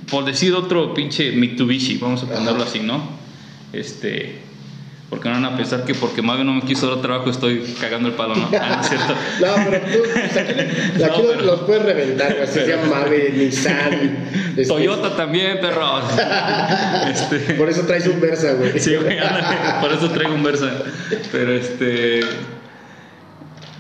por 0.09 0.25
decir 0.25 0.55
otro 0.55 0.95
pinche 0.95 1.33
Mitsubishi, 1.33 1.99
vamos 1.99 2.23
a 2.23 2.29
ponerlo 2.29 2.63
así, 2.63 2.79
¿no? 2.79 3.03
Este, 3.73 4.39
porque 5.13 5.29
no 5.29 5.35
van 5.35 5.45
a 5.45 5.55
pensar 5.59 5.85
que 5.85 5.95
porque 5.95 6.23
Mave 6.23 6.43
no 6.43 6.55
me 6.55 6.63
quiso 6.63 6.89
dar 6.89 7.03
trabajo 7.03 7.29
estoy 7.29 7.61
cagando 7.79 8.09
el 8.09 8.15
palo, 8.15 8.35
¿no? 8.35 8.49
Ah, 8.59 8.77
no 8.77 8.81
es 8.81 8.89
cierto. 8.89 9.15
No, 9.43 9.71
pero 9.71 9.81
tú, 9.85 11.05
aquí, 11.05 11.23
No, 11.23 11.29
pero- 11.29 11.43
los 11.43 11.61
puedes 11.61 11.83
reventar, 11.83 12.33
güey, 12.33 12.45
así 12.45 12.61
se 12.61 12.67
llama 12.67 13.01
Mave, 13.01 13.31
Nissan. 13.37 13.93
este, 14.57 14.65
Toyota 14.65 15.15
también, 15.15 15.61
perros. 15.61 16.05
Este, 17.11 17.55
Por 17.57 17.69
eso 17.69 17.83
traes 17.83 18.07
un 18.07 18.23
Versa, 18.23 18.55
güey. 18.55 18.73
Sí, 18.81 18.97
güey, 18.97 19.19
ándale, 19.19 19.81
por 19.83 19.93
eso 19.93 20.09
traigo 20.13 20.35
un 20.35 20.43
Versa. 20.43 20.71
Pero 21.31 21.53
este. 21.53 22.21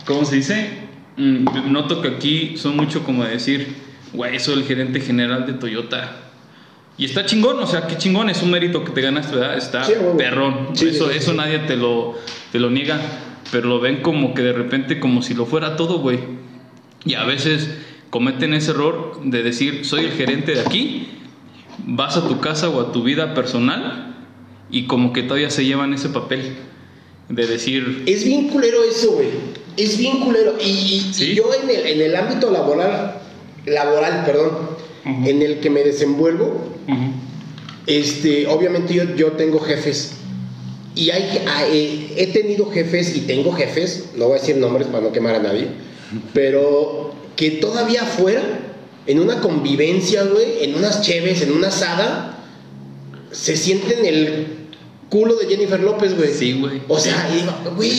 ¿Cómo 0.04 0.26
se 0.26 0.36
dice? 0.36 0.68
Mm, 1.16 1.72
Noto 1.72 2.02
que 2.02 2.08
aquí 2.08 2.58
son 2.58 2.76
mucho 2.76 3.04
como 3.04 3.24
decir, 3.24 3.74
güey, 4.12 4.38
soy 4.38 4.56
el 4.60 4.64
gerente 4.64 5.00
general 5.00 5.46
de 5.46 5.54
Toyota. 5.54 6.10
Y 7.02 7.06
está 7.06 7.26
chingón, 7.26 7.58
o 7.58 7.66
sea, 7.66 7.88
qué 7.88 7.96
chingón, 7.98 8.30
es 8.30 8.42
un 8.42 8.52
mérito 8.52 8.84
que 8.84 8.92
te 8.92 9.00
ganaste, 9.00 9.34
¿verdad? 9.34 9.58
Está 9.58 9.82
Sí, 9.82 9.92
perrón. 10.16 10.68
Sí, 10.74 10.90
eso 10.90 11.10
sí, 11.10 11.16
eso 11.18 11.32
nadie 11.34 11.58
te 11.58 11.74
lo, 11.76 12.14
te 12.52 12.60
lo 12.60 12.70
niega. 12.70 13.00
Pero 13.50 13.66
lo 13.68 13.80
ven 13.80 14.02
como 14.02 14.34
que 14.34 14.42
de 14.42 14.52
repente, 14.52 15.00
como 15.00 15.20
si 15.20 15.34
lo 15.34 15.44
fuera 15.44 15.74
todo, 15.74 15.98
güey. 15.98 16.20
Y 17.04 17.14
a 17.14 17.24
veces 17.24 17.68
cometen 18.10 18.54
ese 18.54 18.70
error 18.70 19.20
de 19.24 19.42
decir, 19.42 19.84
soy 19.84 20.04
el 20.04 20.12
gerente 20.12 20.52
de 20.54 20.60
aquí, 20.60 21.08
vas 21.84 22.16
a 22.16 22.28
tu 22.28 22.38
casa 22.38 22.68
o 22.68 22.80
a 22.80 22.92
tu 22.92 23.02
vida 23.02 23.34
personal 23.34 24.14
y 24.70 24.86
como 24.86 25.12
que 25.12 25.24
todavía 25.24 25.50
se 25.50 25.64
llevan 25.64 25.92
ese 25.94 26.08
papel 26.08 26.54
de 27.28 27.46
decir, 27.48 28.04
Es 28.06 28.24
bien 28.24 28.46
culero 28.48 28.84
eso, 28.84 29.10
güey. 29.14 29.26
Es 29.76 29.98
bien 29.98 30.20
culero. 30.20 30.54
Y, 30.64 31.10
y- 31.18 31.34
yo 31.34 31.50
en 31.60 31.68
el, 31.68 31.84
en 31.84 32.00
el 32.00 32.14
ámbito 32.14 32.52
laboral, 32.52 33.20
laboral, 33.66 34.22
perdón, 34.24 34.70
En 35.04 35.42
el 35.42 35.58
que 35.60 35.68
me 35.70 35.82
desenvuelvo, 35.82 36.46
"Ujú, 36.88 37.12
Este, 37.86 38.46
obviamente 38.46 38.94
yo, 38.94 39.16
yo 39.16 39.32
tengo 39.32 39.58
jefes. 39.58 40.12
Y 40.94 41.10
hay, 41.10 41.42
hay- 41.48 42.12
he 42.16 42.28
tenido 42.28 42.70
jefes 42.70 43.16
y 43.16 43.22
tengo 43.22 43.52
jefes, 43.52 44.10
no 44.16 44.26
voy 44.28 44.36
a 44.36 44.40
decir 44.40 44.56
nombres 44.56 44.86
para 44.86 45.02
no 45.02 45.10
quemar 45.12 45.34
a 45.34 45.42
nadie, 45.42 45.66
pero 46.32 47.12
que 47.34 47.50
todavía 47.52 48.02
afuera, 48.02 48.42
en 49.06 49.18
una 49.18 49.40
convivencia, 49.40 50.22
güey, 50.24 50.62
en 50.62 50.76
unas 50.76 51.02
cheves, 51.02 51.42
en 51.42 51.50
una 51.52 51.68
asada, 51.68 52.38
se 53.32 53.56
sienten 53.56 54.04
el 54.06 54.46
culo 55.08 55.34
de 55.34 55.46
Jennifer 55.46 55.80
López, 55.80 56.16
güey. 56.16 56.32
Sí, 56.32 56.52
güey. 56.60 56.82
O 56.86 56.98
sea, 57.00 57.28
güey. 57.74 57.90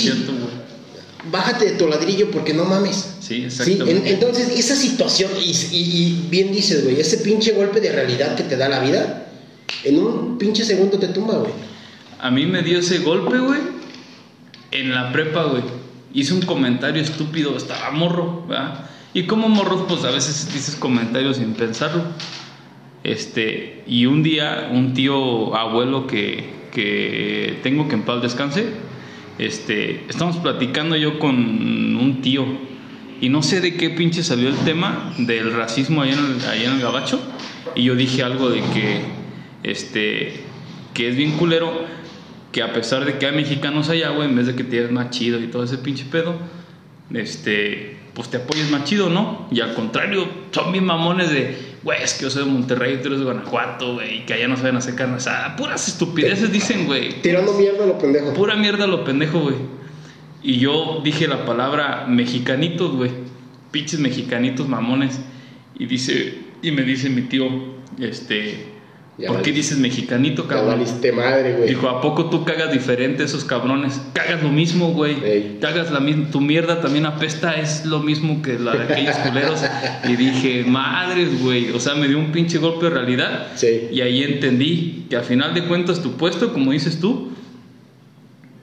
Bájate 1.31 1.65
de 1.65 1.71
tu 1.71 1.87
ladrillo 1.87 2.29
porque 2.31 2.53
no 2.53 2.65
mames. 2.65 3.15
Sí, 3.19 3.35
Sí, 3.35 3.43
exactamente. 3.45 3.91
en- 3.91 4.07
entonces 4.07 4.49
esa 4.57 4.75
situación, 4.75 5.31
y, 5.39 5.51
y- 5.51 5.67
y 5.71 6.27
bien 6.29 6.51
dices, 6.51 6.83
güey, 6.83 6.99
ese 6.99 7.17
pinche 7.19 7.51
golpe 7.53 7.79
de 7.79 7.91
realidad 7.91 8.35
que 8.35 8.43
te 8.43 8.57
da 8.57 8.67
la 8.69 8.79
vida, 8.79 9.27
en 9.83 9.99
un 9.99 10.37
pinche 10.37 10.63
segundo 10.65 10.99
te 10.99 11.07
tumba, 11.07 11.35
güey. 11.35 11.51
A 12.19 12.29
mí 12.31 12.45
me 12.45 12.61
dio 12.61 12.79
ese 12.79 12.99
golpe, 12.99 13.37
güey, 13.37 13.59
en 14.71 14.93
la 14.93 15.11
prepa, 15.11 15.43
güey. 15.45 15.63
Hice 16.13 16.33
un 16.33 16.41
comentario 16.41 17.01
estúpido, 17.01 17.55
estaba 17.57 17.89
morro, 17.91 18.45
¿verdad? 18.47 18.85
Y 19.13 19.23
como 19.23 19.49
morro, 19.49 19.87
pues 19.87 20.03
a 20.03 20.11
veces 20.11 20.53
dices 20.53 20.75
comentarios 20.75 21.37
sin 21.37 21.53
pensarlo. 21.53 22.03
Este, 23.03 23.83
y 23.87 24.05
un 24.05 24.23
día, 24.23 24.69
un 24.71 24.93
tío 24.93 25.55
abuelo 25.55 26.07
que, 26.07 26.49
que 26.71 27.59
tengo 27.63 27.87
que 27.87 27.95
en 27.95 28.03
paz 28.03 28.21
descanse, 28.21 28.65
este, 29.37 30.05
estamos 30.09 30.37
platicando 30.37 30.95
yo 30.95 31.19
con 31.19 31.35
un 31.35 32.21
tío 32.21 32.45
y 33.21 33.29
no 33.29 33.41
sé 33.41 33.61
de 33.61 33.75
qué 33.75 33.89
pinche 33.89 34.23
salió 34.23 34.49
el 34.49 34.57
tema 34.57 35.13
del 35.17 35.53
racismo 35.53 36.01
allá 36.01 36.13
en 36.13 36.19
el, 36.19 36.61
en 36.61 36.71
el 36.73 36.81
gabacho 36.81 37.21
y 37.75 37.83
yo 37.83 37.95
dije 37.95 38.23
algo 38.23 38.49
de 38.49 38.61
que 38.61 39.01
este 39.63 40.43
que 40.93 41.09
es 41.09 41.15
bien 41.15 41.31
culero 41.37 41.85
que 42.53 42.61
a 42.61 42.71
pesar 42.71 43.03
de 43.03 43.17
que 43.17 43.25
hay 43.25 43.35
mexicanos 43.35 43.89
allá, 43.89 44.09
güey, 44.11 44.29
en 44.29 44.35
vez 44.35 44.45
de 44.45 44.55
que 44.55 44.63
te 44.63 44.87
más 44.89 45.09
chido 45.09 45.41
y 45.41 45.47
todo 45.47 45.63
ese 45.63 45.79
pinche 45.79 46.05
pedo, 46.05 46.35
este, 47.11 47.97
pues 48.13 48.29
te 48.29 48.37
apoyes 48.37 48.69
más 48.69 48.83
chido, 48.83 49.09
¿no? 49.09 49.47
Y 49.51 49.59
al 49.59 49.73
contrario, 49.73 50.27
son 50.51 50.71
bien 50.71 50.85
mamones 50.85 51.31
de, 51.31 51.72
güey, 51.83 52.01
es 52.01 52.13
que 52.13 52.23
yo 52.23 52.29
soy 52.29 52.45
de 52.45 52.51
Monterrey, 52.51 52.99
tú 53.01 53.07
eres 53.07 53.19
de 53.19 53.25
Guanajuato, 53.25 53.95
güey, 53.95 54.19
y 54.19 54.19
que 54.21 54.33
allá 54.33 54.47
no 54.47 54.57
saben 54.57 54.77
hacer 54.77 54.95
carne 54.95 55.15
asada. 55.15 55.55
Puras 55.55 55.87
estupideces 55.87 56.51
dicen, 56.51 56.85
güey. 56.85 57.21
Tirando 57.21 57.53
mierda 57.53 57.83
a 57.83 57.87
lo 57.87 57.97
pendejo. 57.97 58.33
Pura 58.33 58.55
mierda 58.55 58.87
lo 58.87 59.03
pendejo, 59.03 59.39
güey. 59.39 59.55
Y 60.41 60.59
yo 60.59 61.01
dije 61.03 61.27
la 61.27 61.45
palabra 61.45 62.05
mexicanitos, 62.07 62.95
güey. 62.95 63.11
Pinches 63.71 63.99
mexicanitos 63.99 64.67
mamones. 64.67 65.19
Y 65.77 65.85
dice, 65.85 66.39
y 66.61 66.71
me 66.71 66.83
dice 66.83 67.09
mi 67.09 67.23
tío, 67.23 67.47
este, 67.99 68.72
Ya 69.17 69.27
¿por 69.27 69.43
qué 69.43 69.51
dices 69.51 69.77
mexicanito, 69.77 70.43
Ya 70.43 70.49
cabrón? 70.49 70.69
valiste 70.79 71.11
madre, 71.11 71.53
güey. 71.53 71.69
Dijo, 71.69 71.87
¿a 71.87 72.01
poco 72.01 72.31
tú 72.31 72.43
cagas 72.45 72.71
diferente 72.71 73.23
esos 73.23 73.43
cabrones? 73.45 74.01
Cagas 74.13 74.41
lo 74.41 74.49
mismo, 74.49 74.91
güey. 74.93 75.17
Ey. 75.23 75.57
Cagas 75.61 75.91
la 75.91 75.99
misma, 75.99 76.31
tu 76.31 76.41
mierda 76.41 76.81
también 76.81 77.05
apesta, 77.05 77.53
es 77.53 77.85
lo 77.85 77.99
mismo 77.99 78.41
que 78.41 78.57
la 78.57 78.75
de 78.75 78.83
aquellos 78.91 79.15
culeros. 79.27 79.61
y 80.09 80.15
dije, 80.15 80.63
madres, 80.65 81.39
güey. 81.43 81.69
O 81.71 81.79
sea, 81.79 81.93
me 81.93 82.07
dio 82.07 82.17
un 82.17 82.31
pinche 82.31 82.57
golpe 82.57 82.85
de 82.85 82.91
realidad. 82.91 83.49
Sí. 83.55 83.87
Y 83.91 84.01
ahí 84.01 84.23
entendí 84.23 85.05
que 85.11 85.15
a 85.15 85.21
final 85.21 85.53
de 85.53 85.65
cuentas 85.65 86.01
tu 86.01 86.13
puesto, 86.13 86.51
como 86.51 86.71
dices 86.71 86.99
tú, 86.99 87.32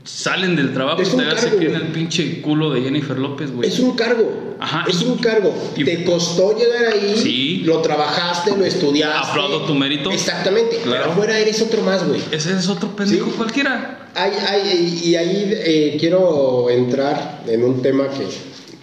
salen 0.05 0.57
del 0.57 0.73
trabajo 0.73 1.03
Es 1.03 1.09
y 1.09 1.11
se 1.13 1.17
cargo, 1.19 1.61
el 1.61 1.83
pinche 1.93 2.41
culo 2.41 2.71
de 2.73 2.83
Jennifer 2.83 3.19
López, 3.19 3.53
güey. 3.53 3.69
Es 3.69 3.79
un 3.81 3.95
cargo. 3.97 4.57
Ajá. 4.59 4.85
Es 4.89 5.03
un 5.03 5.19
cargo. 5.19 5.55
Y- 5.77 5.85
Te 5.85 6.05
costó 6.05 6.57
llegar 6.59 6.93
ahí. 6.93 7.15
Sí. 7.17 7.63
Lo 7.65 7.81
trabajaste, 7.81 8.57
lo 8.57 8.65
estudiaste. 8.65 9.29
Aplaudo 9.31 9.63
tu 9.67 9.75
mérito. 9.75 10.11
Exactamente. 10.11 10.77
Claro. 10.83 11.01
Pero 11.03 11.13
afuera 11.13 11.39
eres 11.39 11.61
otro 11.63 11.83
más, 11.83 12.07
güey. 12.07 12.21
Ese 12.31 12.53
es 12.57 12.69
otro 12.69 12.95
pendejo 12.97 13.27
Sí. 13.27 13.33
cualquiera. 13.37 14.09
Hay, 14.15 14.33
hay- 14.49 15.01
y 15.05 15.15
ahí 15.17 15.51
eh, 15.53 15.97
quiero 16.01 16.69
entrar 16.71 17.43
en 17.47 17.63
un 17.65 17.81
tema 17.83 18.09
que 18.09 18.27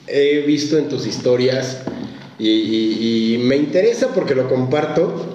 he 0.07 0.41
visto 0.45 0.77
en 0.77 0.87
tus 0.89 1.05
historias 1.05 1.79
y, 2.39 2.47
y- 2.49 3.33
y 3.33 3.37
me 3.39 3.55
interesa 3.57 4.09
porque 4.13 4.33
lo 4.35 4.47
comparto. 4.47 5.33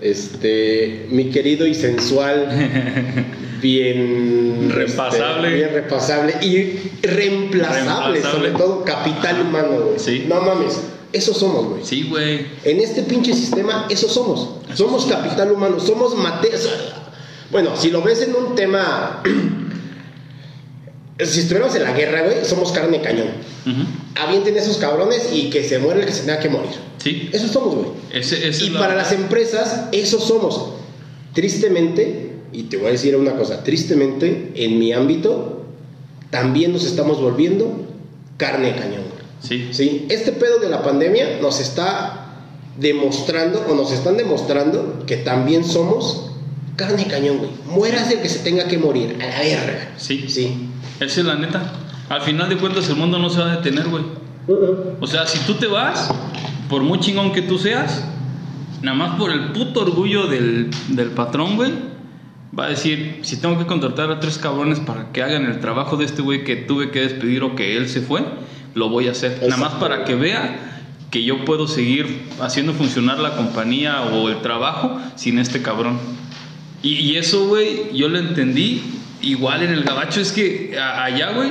Este, 0.00 1.06
mi 1.10 1.30
querido 1.30 1.66
y 1.66 1.74
sensual, 1.74 2.48
bien 3.62 4.70
Repasable. 4.70 5.48
este, 5.48 5.54
bien 5.56 5.70
repasable 5.74 6.34
y 6.40 7.06
reemplazable, 7.06 8.20
Reemplazable. 8.20 8.22
sobre 8.22 8.50
todo 8.50 8.84
capital 8.84 9.42
humano, 9.42 9.68
güey. 9.86 9.98
Sí. 9.98 10.24
No 10.28 10.40
mames, 10.40 10.80
eso 11.12 11.34
somos, 11.34 11.66
güey. 11.68 11.84
Sí, 11.84 12.04
güey. 12.08 12.46
En 12.64 12.80
este 12.80 13.02
pinche 13.02 13.34
sistema, 13.34 13.86
eso 13.90 14.08
somos. 14.08 14.48
Somos 14.74 15.04
capital 15.06 15.52
humano, 15.52 15.78
somos 15.80 16.16
materia. 16.16 16.58
Bueno, 17.50 17.76
si 17.76 17.90
lo 17.90 18.00
ves 18.02 18.22
en 18.22 18.34
un 18.34 18.54
tema. 18.54 19.22
si 21.22 21.40
estuviéramos 21.40 21.74
en 21.76 21.82
la 21.82 21.92
guerra, 21.92 22.22
güey, 22.22 22.44
somos 22.44 22.72
carne 22.72 23.02
cañón. 23.02 23.26
Ujú. 23.66 23.82
Avienten 24.24 24.56
esos 24.56 24.78
cabrones 24.78 25.28
y 25.32 25.50
que 25.50 25.62
se 25.64 25.78
muera 25.78 26.00
el 26.00 26.06
que 26.06 26.12
se 26.12 26.20
tenga 26.22 26.38
que 26.38 26.48
morir. 26.48 26.70
Sí. 27.02 27.30
Eso 27.32 27.48
somos, 27.48 27.74
güey. 27.76 27.88
Ese, 28.12 28.46
ese 28.48 28.66
Y 28.66 28.70
la- 28.70 28.80
para 28.80 28.94
las 28.94 29.12
empresas, 29.12 29.88
eso 29.92 30.20
somos. 30.20 30.74
Tristemente, 31.32 32.32
y 32.52 32.64
te 32.64 32.76
voy 32.76 32.88
a 32.88 32.90
decir 32.90 33.16
una 33.16 33.32
cosa, 33.36 33.62
tristemente, 33.64 34.52
en 34.56 34.78
mi 34.78 34.92
ámbito, 34.92 35.64
también 36.30 36.72
nos 36.72 36.84
estamos 36.84 37.20
volviendo 37.20 37.86
carne 38.36 38.72
de 38.72 38.78
cañón. 38.78 39.02
Sí. 39.42 39.68
¿sí? 39.72 40.06
Este 40.10 40.32
pedo 40.32 40.58
de 40.58 40.68
la 40.68 40.82
pandemia 40.82 41.38
nos 41.40 41.60
está 41.60 42.26
demostrando 42.78 43.64
o 43.68 43.74
nos 43.74 43.92
están 43.92 44.16
demostrando 44.16 45.04
que 45.06 45.16
también 45.16 45.64
somos 45.64 46.26
carne 46.76 47.04
de 47.04 47.10
cañón, 47.10 47.38
güey. 47.38 47.50
Mueras 47.66 48.10
el 48.10 48.20
que 48.20 48.28
se 48.28 48.40
tenga 48.40 48.64
que 48.68 48.76
morir, 48.78 49.16
a 49.20 49.26
la 49.26 49.38
verga. 49.40 49.92
Sí. 49.96 50.26
Sí. 50.28 50.68
Esa 51.00 51.20
es 51.20 51.26
la 51.26 51.36
neta. 51.36 51.72
Al 52.08 52.22
final 52.22 52.48
de 52.48 52.56
cuentas 52.56 52.88
el 52.88 52.96
mundo 52.96 53.18
no 53.18 53.30
se 53.30 53.38
va 53.40 53.52
a 53.52 53.56
detener, 53.56 53.88
güey. 53.88 54.04
O 55.00 55.06
sea, 55.06 55.26
si 55.26 55.38
tú 55.40 55.54
te 55.54 55.66
vas, 55.66 56.10
por 56.70 56.82
muy 56.82 57.00
chingón 57.00 57.32
que 57.32 57.42
tú 57.42 57.58
seas, 57.58 58.04
nada 58.80 58.96
más 58.96 59.18
por 59.18 59.32
el 59.32 59.50
puto 59.50 59.80
orgullo 59.80 60.28
del, 60.28 60.70
del 60.88 61.10
patrón, 61.10 61.56
güey, 61.56 61.72
va 62.56 62.66
a 62.66 62.68
decir, 62.68 63.18
si 63.22 63.38
tengo 63.38 63.58
que 63.58 63.66
contratar 63.66 64.10
a 64.10 64.20
tres 64.20 64.38
cabrones 64.38 64.78
para 64.78 65.10
que 65.12 65.22
hagan 65.22 65.46
el 65.46 65.58
trabajo 65.58 65.96
de 65.96 66.04
este 66.04 66.22
güey 66.22 66.44
que 66.44 66.54
tuve 66.54 66.90
que 66.90 67.00
despedir 67.00 67.42
o 67.42 67.56
que 67.56 67.76
él 67.76 67.88
se 67.88 68.00
fue, 68.00 68.22
lo 68.74 68.88
voy 68.88 69.08
a 69.08 69.10
hacer. 69.10 69.40
Nada 69.42 69.56
más 69.56 69.72
para 69.74 70.04
que 70.04 70.14
vea 70.14 70.78
que 71.10 71.24
yo 71.24 71.44
puedo 71.44 71.66
seguir 71.66 72.22
haciendo 72.40 72.72
funcionar 72.72 73.18
la 73.18 73.36
compañía 73.36 74.02
o 74.02 74.28
el 74.28 74.40
trabajo 74.40 75.00
sin 75.16 75.40
este 75.40 75.62
cabrón. 75.62 75.98
Y, 76.84 76.94
y 76.94 77.16
eso, 77.16 77.48
güey, 77.48 77.92
yo 77.92 78.08
lo 78.08 78.18
entendí 78.18 78.80
igual 79.22 79.64
en 79.64 79.72
el 79.72 79.82
gabacho. 79.82 80.20
Es 80.20 80.30
que 80.30 80.78
allá, 80.78 81.32
güey, 81.32 81.50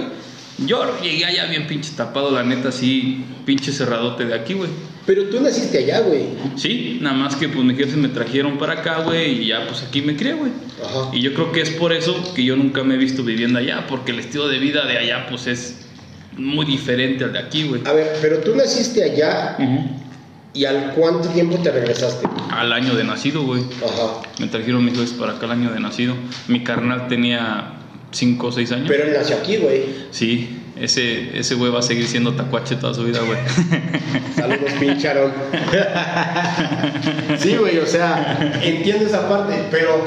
yo 0.66 1.00
llegué 1.01 1.25
allá 1.25 1.46
bien 1.46 1.68
pinche 1.68 1.92
tapado, 1.96 2.32
la 2.32 2.44
neta, 2.44 2.70
así, 2.70 3.24
pinche 3.46 3.72
cerradote 3.72 4.25
de 4.25 4.34
aquí, 4.36 4.54
güey. 4.54 4.70
Pero 5.06 5.24
tú 5.30 5.39
naciste 5.42 5.80
allá, 5.80 6.01
güey. 6.01 6.25
Sí, 6.56 7.00
nada 7.01 7.16
más 7.16 7.36
que 7.36 7.50
pues 7.50 7.63
mis 7.66 7.78
jefes 7.78 7.98
me 7.98 8.10
trajeron 8.10 8.58
para 8.58 8.74
acá, 8.74 9.01
güey, 9.04 9.44
y 9.44 9.48
ya 9.48 9.66
pues 9.66 9.82
aquí 9.82 10.01
me 10.01 10.16
crié, 10.16 10.34
güey. 10.34 10.51
Ajá. 10.84 11.10
Y 11.13 11.22
yo 11.22 11.34
creo 11.34 11.51
que 11.51 11.62
es 11.62 11.72
por 11.72 11.94
eso 11.94 12.34
que 12.36 12.44
yo 12.44 12.56
nunca 12.56 12.84
me 12.84 12.96
he 12.96 12.98
visto 12.98 13.24
viviendo 13.24 13.60
allá, 13.60 13.88
porque 13.88 14.12
el 14.12 14.20
estilo 14.20 14.48
de 14.48 14.60
vida 14.60 14.86
de 14.86 14.98
allá 14.98 15.25
pues 15.28 15.48
es 15.48 15.78
muy 16.38 16.66
diferente 16.66 17.24
al 17.24 17.34
de 17.34 17.39
aquí, 17.39 17.63
güey. 17.63 17.82
A 17.86 17.94
ver, 17.94 18.18
pero 18.22 18.38
tú 18.39 18.56
naciste 18.56 19.04
allá 19.04 19.58
y 20.54 20.66
al 20.66 20.94
cuánto 20.94 21.28
tiempo 21.30 21.58
te 21.58 21.72
regresaste. 21.72 22.28
Al 22.51 22.72
año 22.72 22.96
de 22.96 23.04
nacido, 23.04 23.44
güey. 23.44 23.63
Ajá. 23.84 24.22
Me 24.39 24.48
trajeron 24.48 24.86
mis 24.86 24.94
jefes 24.94 25.13
para 25.13 25.34
acá 25.34 25.46
al 25.46 25.54
año 25.54 25.72
de 25.72 25.80
nacido. 25.80 26.16
Mi 26.48 26.63
carnal 26.63 27.08
tenía 27.08 27.78
5 28.12 28.48
o 28.48 28.51
6 28.51 28.72
años. 28.72 28.86
Pero 28.88 29.04
él 29.06 29.13
nació 29.13 29.38
aquí, 29.38 29.58
güey. 29.58 29.84
Sí, 30.12 30.58
ese, 30.80 31.38
ese 31.38 31.56
güey 31.56 31.72
va 31.72 31.80
a 31.80 31.84
seguir 31.84 32.08
siendo 32.08 32.34
tacuache 32.34 32.75
toda 32.75 32.94
su 32.94 33.04
vida, 33.04 33.20
güey. 33.20 33.38
Saludos, 34.36 34.72
pincharon. 34.80 35.32
sí, 37.39 37.56
güey, 37.56 37.78
o 37.78 37.86
sea, 37.86 38.60
entiendo 38.63 39.06
esa 39.06 39.28
parte, 39.30 39.63
pero 39.72 40.06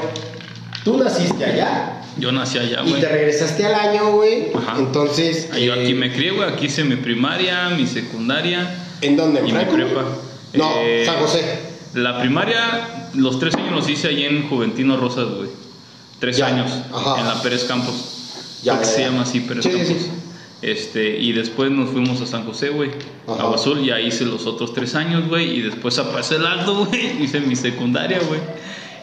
tú 0.83 0.97
naciste 0.97 1.45
allá 1.45 2.01
Yo 2.17 2.31
nací 2.31 2.57
allá, 2.57 2.81
y 2.85 2.89
güey. 2.89 3.01
te 3.01 3.07
regresaste 3.09 3.65
al 3.65 3.75
año, 3.75 4.11
güey. 4.11 4.47
Ajá. 4.55 4.75
Entonces, 4.79 5.49
Yo 5.59 5.73
aquí 5.73 5.91
eh, 5.91 5.95
me 5.95 6.11
crié, 6.11 6.31
güey. 6.31 6.49
Aquí 6.49 6.65
hice 6.65 6.83
mi 6.83 6.95
primaria, 6.97 7.69
mi 7.69 7.87
secundaria 7.87 8.75
¿en 9.01 9.17
dónde? 9.17 9.39
¿En 9.39 9.47
y 9.47 9.51
mi 9.51 9.57
Franklin? 9.57 9.85
prepa. 9.87 10.03
No, 10.53 10.71
Eh, 10.77 11.03
San 11.05 11.15
José. 11.17 11.41
La 11.93 12.19
primaria, 12.19 13.09
los 13.15 13.39
tres 13.39 13.53
años 13.55 13.71
los 13.71 13.89
hice 13.89 14.07
ahí 14.07 14.23
en 14.25 14.47
Juventino 14.49 14.97
Rosas, 14.97 15.25
güey. 15.35 15.49
Tres 16.23 16.37
Ya, 16.37 16.47
años 16.47 16.71
ajá. 16.93 17.19
en 17.19 17.27
la 17.27 17.41
Pérez 17.41 17.65
Campos. 17.65 17.95
Ya, 18.63 18.79
ya, 18.79 18.85
se 18.85 19.01
ya. 19.01 19.07
llama 19.09 19.23
así 19.23 19.41
Pérez 19.41 19.65
Sí, 19.65 19.71
Campos. 19.71 19.87
sí. 19.89 20.07
Este, 20.61 21.19
y 21.19 21.33
después 21.33 21.69
nos 21.69 21.89
fuimos 21.89 22.21
a 22.21 22.25
San 22.25 22.45
José, 22.45 22.69
güey. 22.69 22.91
Agua 23.27 23.55
Azul, 23.55 23.79
y 23.85 23.91
ahí 23.91 24.07
hice 24.07 24.23
los 24.23 24.45
otros 24.47 24.73
tres 24.73 24.95
años, 24.95 25.27
güey. 25.27 25.51
Y 25.57 25.61
después 25.63 25.99
a 25.99 26.09
Paso 26.13 26.37
el 26.37 26.45
Alto, 26.45 26.85
güey. 26.85 27.21
Hice 27.21 27.41
mi 27.41 27.57
secundaria, 27.57 28.19
güey. 28.25 28.39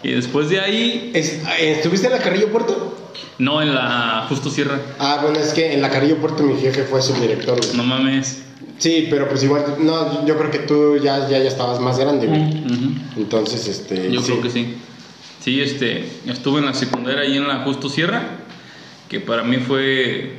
Y 0.02 0.12
después 0.12 0.48
de 0.48 0.60
ahí, 0.60 1.10
Es- 1.12 1.42
eh, 1.60 1.72
¿Estuviste 1.76 2.06
en 2.06 2.14
la 2.14 2.20
Carrillo 2.20 2.48
Puerto? 2.50 2.96
no 3.36 3.60
en 3.60 3.74
la 3.74 4.24
Justo 4.30 4.48
Sierra. 4.48 4.80
Ah, 4.98 5.18
bueno, 5.22 5.38
es 5.38 5.52
que 5.52 5.74
en 5.74 5.82
la 5.82 5.90
Carrillo 5.90 6.16
Puerto 6.16 6.42
mi 6.42 6.58
jefe 6.58 6.84
fue 6.84 7.02
subdirector, 7.02 7.58
güey. 7.60 7.76
No 7.76 7.82
mames. 7.82 8.38
Sí, 8.78 9.08
pero 9.10 9.28
pues 9.28 9.42
igual, 9.42 9.76
no, 9.80 10.26
yo 10.26 10.38
creo 10.38 10.50
que 10.50 10.60
tú 10.60 10.96
ya, 10.96 11.28
ya, 11.28 11.36
ya 11.38 11.48
estabas 11.48 11.80
más 11.80 11.98
grande, 11.98 12.26
güey. 12.26 12.40
Entonces, 13.18 13.68
este. 13.68 14.10
Yo 14.10 14.20
sí. 14.22 14.26
creo 14.32 14.40
que 14.42 14.48
sí. 14.50 14.76
Sí, 15.40 15.60
este, 15.60 16.04
estuve 16.26 16.60
en 16.60 16.66
la 16.66 16.74
secundaria 16.74 17.22
ahí 17.22 17.36
en 17.36 17.48
la 17.48 17.60
Justo 17.64 17.88
Sierra, 17.88 18.22
que 19.08 19.20
para 19.20 19.42
mí 19.42 19.56
fue 19.56 20.34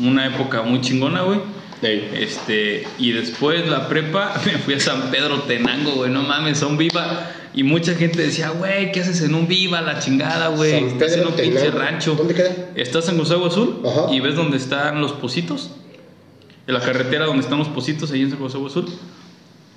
una 0.00 0.26
época 0.26 0.62
muy 0.62 0.80
chingona, 0.82 1.22
güey. 1.22 1.40
Ey. 1.80 2.10
Este, 2.14 2.86
y 2.98 3.12
después 3.12 3.66
la 3.66 3.88
prepa, 3.88 4.40
me 4.46 4.52
fui 4.52 4.74
a 4.74 4.80
San 4.80 5.10
Pedro 5.10 5.40
Tenango, 5.42 5.92
güey, 5.92 6.10
no 6.10 6.22
mames, 6.22 6.58
son 6.58 6.76
viva. 6.76 7.30
Y 7.54 7.64
mucha 7.64 7.94
gente 7.94 8.22
decía, 8.22 8.50
güey, 8.50 8.92
¿qué 8.92 9.00
haces 9.00 9.22
en 9.22 9.34
un 9.34 9.46
viva? 9.46 9.80
La 9.82 9.98
chingada, 9.98 10.48
güey. 10.48 10.84
Estás 10.84 11.16
en 11.16 11.26
un 11.26 11.34
pinche 11.34 11.70
rancho. 11.70 12.14
¿Dónde 12.14 12.34
queda? 12.34 12.50
Estás 12.74 13.08
en 13.10 13.18
Gusagua 13.18 13.48
Azul 13.48 13.82
Ajá. 13.84 14.12
y 14.12 14.20
ves 14.20 14.36
dónde 14.36 14.56
están 14.56 15.00
los 15.02 15.12
positos. 15.12 15.70
En 16.66 16.74
la 16.74 16.80
carretera 16.80 17.26
donde 17.26 17.42
están 17.42 17.58
los 17.58 17.68
positos, 17.68 18.10
ahí 18.12 18.22
en 18.22 18.30
San 18.30 18.38
Gusagua 18.38 18.68
Azul. 18.68 18.86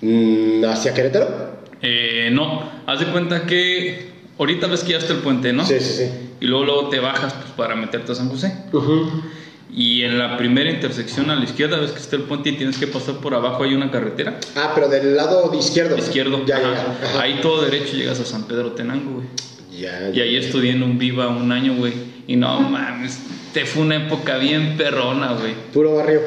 Mm, 0.02 0.64
¿Hacia 0.64 0.94
Querétaro? 0.94 1.56
Eh, 1.82 2.30
no, 2.32 2.64
haz 2.86 3.00
de 3.00 3.08
cuenta 3.08 3.46
que 3.46 4.15
ahorita 4.38 4.68
ves 4.68 4.84
que 4.84 4.92
ya 4.92 4.98
está 4.98 5.14
el 5.14 5.20
puente, 5.20 5.54
¿no? 5.54 5.66
Sí, 5.66 5.80
sí, 5.80 5.94
sí. 5.94 6.10
Y 6.40 6.46
luego, 6.46 6.66
luego 6.66 6.90
te 6.90 7.00
bajas 7.00 7.34
pues, 7.34 7.52
para 7.56 7.76
meterte 7.76 8.12
a 8.12 8.16
San 8.16 8.30
José. 8.30 8.54
Y 9.74 10.04
en 10.04 10.18
la 10.18 10.38
primera 10.38 10.70
intersección 10.70 11.30
a 11.30 11.36
la 11.36 11.44
izquierda 11.44 11.80
ves 11.80 11.92
que 11.92 12.00
está 12.00 12.16
el 12.16 12.24
puente 12.24 12.50
y 12.50 12.54
tienes 12.54 12.78
que 12.78 12.88
pasar 12.88 13.16
por 13.16 13.34
abajo, 13.34 13.64
hay 13.64 13.74
una 13.74 13.92
carretera. 13.92 14.40
Ah, 14.56 14.72
pero 14.74 14.88
del 14.88 15.16
lado 15.16 15.50
de 15.50 15.58
izquierdo. 15.58 15.98
Izquierdo. 15.98 16.46
Ya, 16.46 16.58
ajá. 16.58 16.98
ya. 17.02 17.08
Ajá. 17.10 17.22
Ahí 17.22 17.40
todo 17.42 17.64
derecho 17.64 17.96
llegas 17.96 18.20
a 18.20 18.26
San 18.26 18.44
Pedro 18.44 18.72
Tenango, 18.72 19.16
güey. 19.16 19.28
Ya, 19.78 20.10
Y 20.14 20.22
ahí 20.22 20.38
estudié 20.38 20.72
en 20.72 20.84
un 20.84 20.98
Viva 20.98 21.28
un 21.28 21.52
año, 21.52 21.76
güey. 21.76 21.94
Y 22.28 22.38
no 22.38 22.62
mames, 22.62 23.20
te 23.54 23.66
fue 23.66 23.84
una 23.84 23.98
época 23.98 24.38
bien 24.38 24.78
perrona, 24.78 25.34
güey. 25.34 25.54
Puro 25.74 25.96
barrio. 25.96 26.22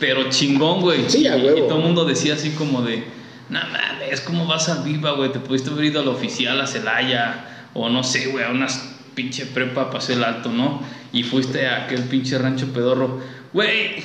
Pero 0.00 0.28
chingón, 0.30 0.80
güey. 0.80 1.04
Sí, 1.08 1.26
a 1.26 1.36
y, 1.36 1.42
huevo. 1.42 1.58
y 1.58 1.60
todo 1.62 1.78
el 1.78 1.84
mundo 1.84 2.04
decía 2.04 2.34
así 2.34 2.50
como 2.50 2.82
de, 2.82 3.04
no 3.50 3.60
mames, 3.60 4.20
¿cómo 4.20 4.46
vas 4.46 4.68
al 4.68 4.82
Viva, 4.82 5.12
güey? 5.12 5.32
Te 5.32 5.38
pudiste 5.38 5.70
haber 5.70 5.86
ido 5.86 6.00
a 6.00 6.04
la 6.04 6.10
oficial, 6.10 6.60
a 6.60 6.66
Celaya, 6.66 7.68
o 7.74 7.88
no 7.88 8.04
sé, 8.04 8.26
güey, 8.26 8.44
a 8.44 8.50
unas 8.50 8.96
pinche 9.14 9.46
prepa 9.46 9.86
para 9.86 9.98
hacer 9.98 10.18
el 10.18 10.24
alto, 10.24 10.50
¿no? 10.50 10.82
Y 11.12 11.22
fuiste 11.24 11.66
a 11.66 11.84
aquel 11.84 12.02
pinche 12.04 12.38
rancho 12.38 12.72
pedorro. 12.72 13.20
Güey, 13.52 14.02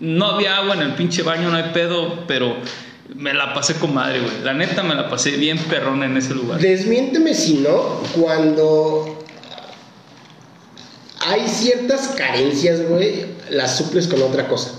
no 0.00 0.26
había 0.26 0.58
agua 0.58 0.74
en 0.74 0.82
el 0.82 0.92
pinche 0.92 1.22
baño, 1.22 1.50
no 1.50 1.56
hay 1.56 1.70
pedo, 1.72 2.26
pero 2.26 2.56
me 3.14 3.32
la 3.32 3.54
pasé 3.54 3.74
con 3.74 3.94
madre, 3.94 4.20
güey. 4.20 4.42
La 4.42 4.52
neta 4.52 4.82
me 4.82 4.94
la 4.94 5.08
pasé 5.08 5.32
bien 5.32 5.58
perrona 5.58 6.06
en 6.06 6.16
ese 6.16 6.34
lugar. 6.34 6.60
Desmiénteme 6.60 7.34
si 7.34 7.54
no, 7.54 8.02
cuando 8.14 9.24
hay 11.20 11.48
ciertas 11.48 12.08
carencias, 12.08 12.86
güey, 12.88 13.26
las 13.50 13.78
suples 13.78 14.06
con 14.06 14.22
otra 14.22 14.48
cosa. 14.48 14.72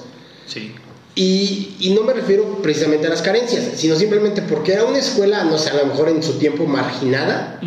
Sí. 0.46 0.76
Y, 1.16 1.76
y 1.80 1.92
no 1.92 2.04
me 2.04 2.14
refiero 2.14 2.60
precisamente 2.64 3.06
a 3.08 3.12
las 3.12 3.22
carencias, 3.22 3.74
sino 3.76 3.96
simplemente 3.96 4.42
porque 4.42 4.74
era 4.74 4.86
una 4.86 4.98
escuela, 4.98 5.44
no 5.44 5.58
sé, 5.58 5.70
a 5.70 5.76
lo 5.76 5.86
mejor 5.86 6.10
en 6.10 6.24
su 6.24 6.40
tiempo 6.40 6.66
marginada, 6.66 7.60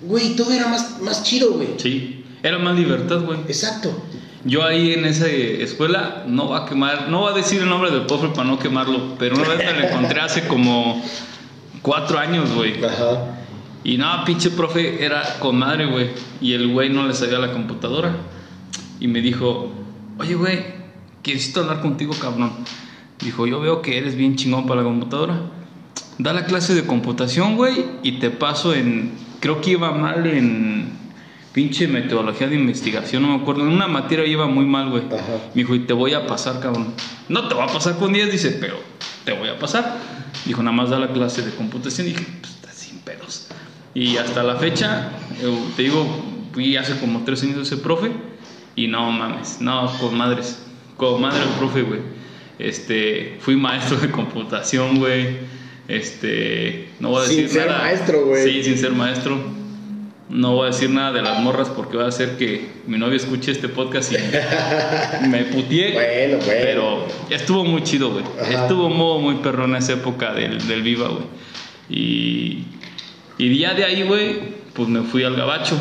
güey, 0.00 0.34
todo 0.34 0.52
era 0.52 0.66
más, 0.66 1.00
más 1.00 1.22
chido, 1.22 1.52
güey. 1.52 1.68
Sí. 1.76 2.24
Era 2.42 2.58
más 2.58 2.76
libertad, 2.76 3.20
güey. 3.20 3.38
Exacto. 3.46 3.92
Yo 4.44 4.64
ahí 4.64 4.94
en 4.94 5.04
esa 5.04 5.26
escuela 5.28 6.24
no 6.26 6.48
va 6.48 6.64
a 6.64 6.66
quemar, 6.66 7.08
no 7.08 7.22
va 7.22 7.30
a 7.30 7.34
decir 7.34 7.62
el 7.62 7.68
nombre 7.68 7.90
del 7.90 8.06
profe 8.06 8.28
para 8.28 8.44
no 8.44 8.58
quemarlo, 8.58 9.16
pero 9.18 9.36
una 9.36 9.48
vez 9.48 9.58
me 9.58 9.80
lo 9.80 9.88
encontré 9.88 10.20
hace 10.20 10.46
como 10.46 11.02
cuatro 11.82 12.18
años, 12.18 12.52
güey. 12.54 12.82
Ajá. 12.84 13.38
Y 13.84 13.96
no, 13.96 14.24
pinche 14.24 14.50
profe 14.50 15.04
era 15.04 15.38
con 15.38 15.56
madre, 15.56 15.86
güey. 15.86 16.10
Y 16.40 16.54
el 16.54 16.68
güey 16.68 16.90
no 16.90 17.06
le 17.06 17.14
sabía 17.14 17.38
la 17.38 17.52
computadora. 17.52 18.16
Y 19.00 19.06
me 19.06 19.20
dijo, 19.20 19.72
oye, 20.18 20.34
güey, 20.34 20.78
necesito 21.24 21.60
hablar 21.60 21.80
contigo, 21.80 22.14
cabrón. 22.20 22.52
Dijo, 23.20 23.46
yo 23.46 23.60
veo 23.60 23.82
que 23.82 23.98
eres 23.98 24.14
bien 24.14 24.36
chingón 24.36 24.66
para 24.66 24.82
la 24.82 24.88
computadora. 24.88 25.40
Da 26.18 26.32
la 26.32 26.44
clase 26.46 26.74
de 26.74 26.84
computación, 26.84 27.56
güey, 27.56 27.84
y 28.02 28.12
te 28.18 28.30
paso 28.30 28.74
en... 28.74 29.12
Creo 29.40 29.60
que 29.60 29.72
iba 29.72 29.92
mal 29.92 30.26
en 30.26 30.98
pinche 31.52 31.88
metodología 31.88 32.46
de 32.46 32.54
investigación, 32.54 33.22
no 33.22 33.36
me 33.36 33.42
acuerdo. 33.42 33.62
En 33.62 33.68
una 33.68 33.88
materia 33.88 34.24
iba 34.26 34.46
muy 34.46 34.64
mal, 34.64 34.90
güey. 34.90 35.02
Me 35.02 35.62
dijo, 35.62 35.74
y 35.74 35.80
te 35.80 35.92
voy 35.92 36.14
a 36.14 36.26
pasar, 36.26 36.60
cabrón. 36.60 36.94
No 37.28 37.48
te 37.48 37.54
va 37.54 37.64
a 37.64 37.66
pasar 37.66 37.98
con 37.98 38.12
10, 38.12 38.30
dice, 38.30 38.56
pero 38.60 38.76
te 39.24 39.32
voy 39.32 39.48
a 39.48 39.58
pasar. 39.58 39.96
Dijo, 40.44 40.62
nada 40.62 40.76
más 40.76 40.90
da 40.90 40.98
la 40.98 41.12
clase 41.12 41.42
de 41.42 41.52
computación. 41.52 42.06
Y 42.06 42.10
dije, 42.10 42.26
pues 42.40 42.54
está 42.54 42.72
sin 42.72 42.98
pedos. 43.00 43.48
Y 43.94 44.16
hasta 44.18 44.42
la 44.42 44.56
fecha, 44.56 45.10
eh, 45.40 45.58
te 45.76 45.82
digo, 45.82 46.06
fui 46.52 46.76
hace 46.76 46.98
como 46.98 47.24
tres 47.24 47.42
años 47.42 47.58
ese 47.58 47.76
profe. 47.76 48.12
Y 48.76 48.86
no 48.86 49.10
mames, 49.10 49.60
no, 49.60 49.90
con 49.98 50.16
madres. 50.16 50.62
Con 50.96 51.20
madre 51.20 51.42
el 51.42 51.48
profe, 51.58 51.82
güey. 51.82 52.00
Este, 52.58 53.36
fui 53.40 53.56
maestro 53.56 53.96
de 53.98 54.10
computación, 54.10 54.98
güey. 54.98 55.36
Este, 55.86 56.88
no 57.00 57.10
voy 57.10 57.24
a 57.24 57.28
Sin 57.28 57.36
decir 57.42 57.50
ser 57.60 57.66
nada. 57.68 57.78
maestro, 57.84 58.26
güey. 58.26 58.44
Sí, 58.44 58.62
sin 58.64 58.78
ser 58.78 58.92
maestro. 58.92 59.58
No 60.28 60.54
voy 60.56 60.64
a 60.68 60.70
decir 60.72 60.90
nada 60.90 61.12
de 61.12 61.22
las 61.22 61.40
morras 61.40 61.70
porque 61.70 61.96
va 61.96 62.04
a 62.04 62.08
hacer 62.08 62.36
que 62.36 62.66
mi 62.86 62.98
novia 62.98 63.16
escuche 63.16 63.50
este 63.50 63.68
podcast 63.68 64.12
y 64.12 65.26
me 65.28 65.44
putié. 65.44 65.92
Bueno, 65.94 66.36
bueno. 66.36 66.44
Pero 66.46 67.06
estuvo 67.30 67.64
muy 67.64 67.82
chido, 67.82 68.10
güey. 68.10 68.24
Estuvo 68.50 68.90
muy, 68.90 69.22
muy 69.22 69.34
perrón 69.42 69.74
esa 69.76 69.94
época 69.94 70.34
del, 70.34 70.66
del 70.68 70.82
Viva, 70.82 71.08
güey. 71.08 71.24
Y, 71.88 72.64
y 73.38 73.56
ya 73.58 73.72
de 73.72 73.84
ahí, 73.84 74.02
güey, 74.02 74.38
pues 74.74 74.86
me 74.90 75.00
fui 75.02 75.24
al 75.24 75.34
gabacho. 75.34 75.80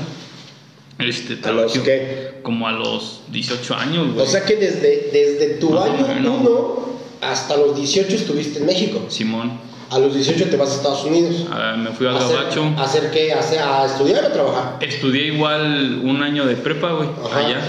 Este, 1.00 1.38
¿A 1.48 1.52
los 1.52 1.74
qué? 1.80 2.32
Como 2.42 2.68
a 2.68 2.72
los 2.72 3.22
18 3.32 3.76
años, 3.76 4.14
güey. 4.14 4.26
O 4.26 4.30
sea 4.30 4.44
que 4.46 4.56
desde, 4.56 5.10
desde 5.14 5.56
tu 5.60 5.78
año 5.78 6.08
menos. 6.08 6.42
1 6.42 6.88
hasta 7.22 7.56
los 7.58 7.76
18 7.76 8.16
estuviste 8.16 8.60
en 8.60 8.66
México. 8.66 9.06
Simón. 9.10 9.60
A 9.90 10.00
los 10.00 10.14
18 10.14 10.46
te 10.50 10.58
vas 10.58 10.72
a 10.72 10.76
Estados 10.76 11.04
Unidos. 11.06 11.46
Ah, 11.52 11.76
me 11.78 11.92
fui 11.92 12.08
al 12.08 12.18
¿A 12.18 12.20
hacer- 12.20 12.36
gabacho. 12.36 12.64
¿A 12.78 12.84
hacer 12.84 13.12
qué? 13.12 13.32
¿A, 13.34 13.40
hacer- 13.40 13.60
a 13.62 13.86
estudiar 13.86 14.26
o 14.26 14.28
trabajar? 14.32 14.78
Estudié 14.82 15.28
igual 15.28 16.02
un 16.04 16.22
año 16.24 16.46
de 16.46 16.56
prepa, 16.56 16.92
güey, 16.94 17.10
Ajá. 17.26 17.40
allá. 17.40 17.62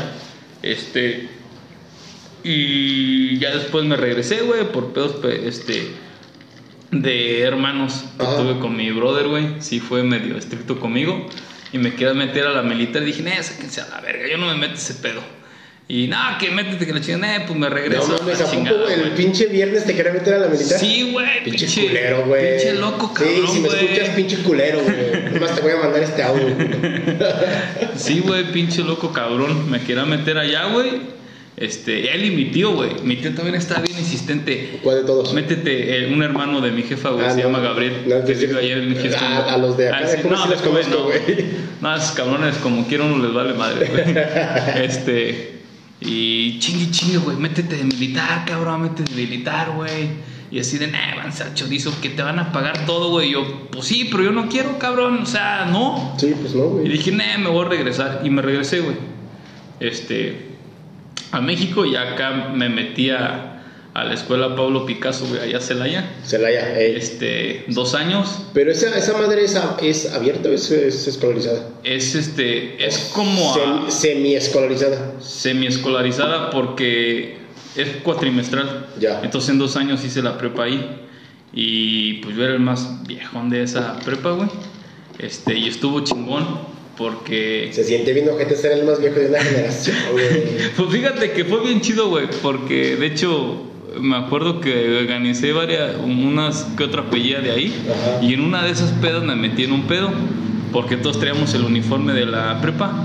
Este. 0.62 1.28
Y 2.44 3.38
ya 3.38 3.54
después 3.54 3.84
me 3.84 3.96
regresé, 3.96 4.40
güey, 4.42 4.70
por 4.72 4.92
pedos, 4.92 5.12
pe- 5.16 5.46
este. 5.48 5.92
De 6.90 7.42
hermanos 7.42 8.04
que 8.16 8.22
Ajá. 8.24 8.36
tuve 8.38 8.58
con 8.58 8.74
mi 8.76 8.90
brother, 8.90 9.28
güey. 9.28 9.60
Sí 9.60 9.78
fue 9.78 10.02
medio 10.02 10.36
estricto 10.38 10.80
conmigo. 10.80 11.26
Y 11.72 11.78
me 11.78 11.92
quería 11.92 12.14
meter 12.14 12.46
a 12.46 12.50
la 12.50 12.62
militar. 12.62 13.02
Y 13.02 13.06
dije, 13.06 13.22
nah, 13.22 13.42
sáquense 13.42 13.80
a 13.80 13.88
la 13.88 14.00
verga, 14.00 14.26
yo 14.30 14.38
no 14.38 14.46
me 14.46 14.54
meto 14.54 14.74
ese 14.74 14.94
pedo. 14.94 15.22
Y 15.90 16.06
nada, 16.06 16.36
que 16.36 16.50
métete 16.50 16.84
que 16.84 16.92
la 16.92 17.00
chingada, 17.00 17.46
pues 17.46 17.58
me 17.58 17.70
regreso. 17.70 18.08
No 18.08 18.16
a 18.16 18.18
mames, 18.18 18.38
la 18.38 18.44
¿a 18.44 18.50
poco 18.50 18.58
chingada, 18.58 18.94
el 18.94 19.10
pinche 19.12 19.46
viernes 19.46 19.86
te 19.86 19.94
quería 19.94 20.12
meter 20.12 20.34
a 20.34 20.38
la 20.40 20.48
militar? 20.48 20.78
Sí, 20.78 21.10
güey, 21.12 21.44
Pinche, 21.44 21.64
pinche, 21.66 21.86
culero, 21.86 22.26
güey. 22.26 22.56
Pinche 22.58 22.74
loco, 22.74 23.14
cabrón. 23.14 23.46
Sí, 23.46 23.52
si 23.54 23.60
me 23.60 23.68
escuchas, 23.68 24.08
pinche 24.10 24.36
culero, 24.42 24.82
güey. 24.82 25.32
Nomás 25.32 25.54
te 25.54 25.62
voy 25.62 25.72
a 25.72 25.76
mandar 25.76 26.02
este 26.02 26.22
audio. 26.22 26.46
Sí, 27.96 28.20
güey, 28.20 28.52
pinche 28.52 28.82
loco 28.82 29.12
cabrón. 29.12 29.70
Me 29.70 29.80
quería 29.80 30.04
meter 30.04 30.36
allá, 30.36 30.66
güey. 30.66 31.17
Este, 31.60 32.14
él 32.14 32.24
y 32.24 32.30
mi 32.30 32.44
tío, 32.46 32.72
güey. 32.74 32.90
Mi 33.02 33.16
tío 33.16 33.34
también 33.34 33.56
está 33.56 33.80
bien 33.80 33.98
insistente. 33.98 34.78
¿Cuál 34.82 34.98
de 34.98 35.04
todos? 35.04 35.32
Métete, 35.34 36.04
eh, 36.04 36.12
un 36.12 36.22
hermano 36.22 36.60
de 36.60 36.70
mi 36.70 36.82
jefa, 36.84 37.10
güey, 37.10 37.26
Ah, 37.26 37.30
se 37.30 37.38
no. 37.38 37.48
llama 37.48 37.58
Gabriel. 37.58 38.04
No, 38.06 38.24
que 38.24 38.34
vive 38.34 38.58
allá 38.60 38.76
en 38.76 38.94
Houston. 38.94 39.24
a- 39.24 39.54
a 39.54 39.58
los 39.58 39.76
de 39.76 39.88
acá, 39.88 40.06
¿cómo 40.22 40.36
sí 40.36 40.48
los 40.50 40.62
güey, 40.62 40.84
conozco, 40.84 41.04
güey? 41.04 41.44
No, 41.80 41.96
esos 41.96 42.12
cabrones, 42.12 42.56
como 42.58 42.86
quiera 42.86 43.04
uno 43.04 43.24
les 43.24 43.34
vale 43.34 43.54
madre, 43.54 43.86
güey. 43.88 44.04
Este, 44.84 45.58
y 46.00 46.58
chingue, 46.60 46.90
chingue, 46.92 47.18
güey, 47.18 47.36
métete 47.36 47.74
de 47.76 47.84
militar, 47.84 48.44
cabrón, 48.46 48.82
métete 48.82 49.12
de 49.12 49.20
militar, 49.22 49.72
güey. 49.74 50.28
Y 50.50 50.60
así 50.60 50.78
de, 50.78 50.86
nah, 50.86 51.12
avanza 51.14 51.44
al 51.44 51.54
chorizo, 51.54 51.92
que 52.00 52.08
te 52.10 52.22
van 52.22 52.38
a 52.38 52.52
pagar 52.52 52.86
todo, 52.86 53.10
güey. 53.10 53.28
Y 53.30 53.32
yo, 53.32 53.68
pues 53.70 53.84
sí, 53.86 54.08
pero 54.10 54.22
yo 54.22 54.30
no 54.30 54.48
quiero, 54.48 54.78
cabrón, 54.78 55.18
o 55.22 55.26
sea, 55.26 55.66
no. 55.70 56.14
Sí, 56.18 56.32
pues 56.40 56.54
no, 56.54 56.66
Y 56.66 56.68
güey. 56.68 56.88
dije, 56.88 57.10
nah, 57.10 57.36
me 57.38 57.48
voy 57.50 57.66
a 57.66 57.68
regresar. 57.68 58.20
Y 58.24 58.30
me 58.30 58.40
regresé, 58.42 58.80
güey. 58.80 58.96
Este, 59.80 60.47
a 61.32 61.40
México 61.40 61.84
y 61.84 61.96
acá 61.96 62.52
me 62.54 62.68
metí 62.68 63.10
a, 63.10 63.62
a 63.94 64.04
la 64.04 64.14
escuela 64.14 64.54
Pablo 64.56 64.86
Picasso, 64.86 65.26
güey, 65.26 65.40
allá 65.40 65.60
Celaya. 65.60 66.10
Celaya, 66.24 66.78
ey. 66.78 66.96
Este, 66.96 67.64
dos 67.68 67.94
años. 67.94 68.42
Pero 68.54 68.70
esa, 68.70 68.96
esa 68.96 69.12
madre 69.18 69.44
es, 69.44 69.58
es 69.82 70.12
abierta 70.12 70.48
o 70.48 70.52
es, 70.52 70.70
es 70.70 71.06
escolarizada? 71.06 71.68
Es 71.84 72.14
este, 72.14 72.84
es 72.86 73.10
como 73.14 73.54
a- 73.54 73.90
Semi 73.90 74.34
escolarizada. 74.34 75.12
semi-escolarizada 75.20 76.50
porque 76.50 77.38
es 77.76 77.88
cuatrimestral. 78.02 78.86
Ya. 78.98 79.20
Entonces 79.22 79.50
en 79.50 79.58
dos 79.58 79.76
años 79.76 80.04
hice 80.04 80.22
la 80.22 80.38
prepa 80.38 80.64
ahí. 80.64 81.02
Y 81.52 82.14
pues 82.14 82.36
yo 82.36 82.44
era 82.44 82.52
el 82.54 82.60
más 82.60 83.06
viejón 83.06 83.48
de 83.50 83.62
esa 83.62 83.98
prepa, 84.00 84.32
güey. 84.32 84.48
Este, 85.18 85.56
y 85.58 85.66
estuvo 85.68 86.00
chingón 86.04 86.46
porque... 86.98 87.70
Se 87.72 87.84
siente 87.84 88.12
bien 88.12 88.28
ojete 88.28 88.56
ser 88.56 88.72
el 88.72 88.84
más 88.84 89.00
viejo 89.00 89.20
de 89.20 89.28
una 89.28 89.40
generación, 89.40 89.96
güey. 90.12 90.26
Pues 90.76 90.90
fíjate 90.90 91.30
que 91.30 91.44
fue 91.44 91.62
bien 91.62 91.80
chido, 91.80 92.08
güey, 92.08 92.26
porque 92.42 92.96
de 92.96 93.06
hecho 93.06 93.64
me 94.00 94.16
acuerdo 94.16 94.60
que 94.60 94.98
organicé 94.98 95.52
varias, 95.52 95.96
unas 96.04 96.64
que 96.76 96.84
otra 96.84 97.08
pelea 97.08 97.40
de 97.40 97.52
ahí, 97.52 97.74
Ajá. 97.88 98.24
y 98.24 98.34
en 98.34 98.40
una 98.40 98.64
de 98.64 98.72
esas 98.72 98.90
pedas 98.92 99.22
me 99.22 99.36
metí 99.36 99.64
en 99.64 99.72
un 99.72 99.82
pedo, 99.86 100.10
porque 100.72 100.96
todos 100.96 101.18
traíamos 101.18 101.54
el 101.54 101.62
uniforme 101.62 102.12
de 102.12 102.26
la 102.26 102.60
prepa, 102.60 103.04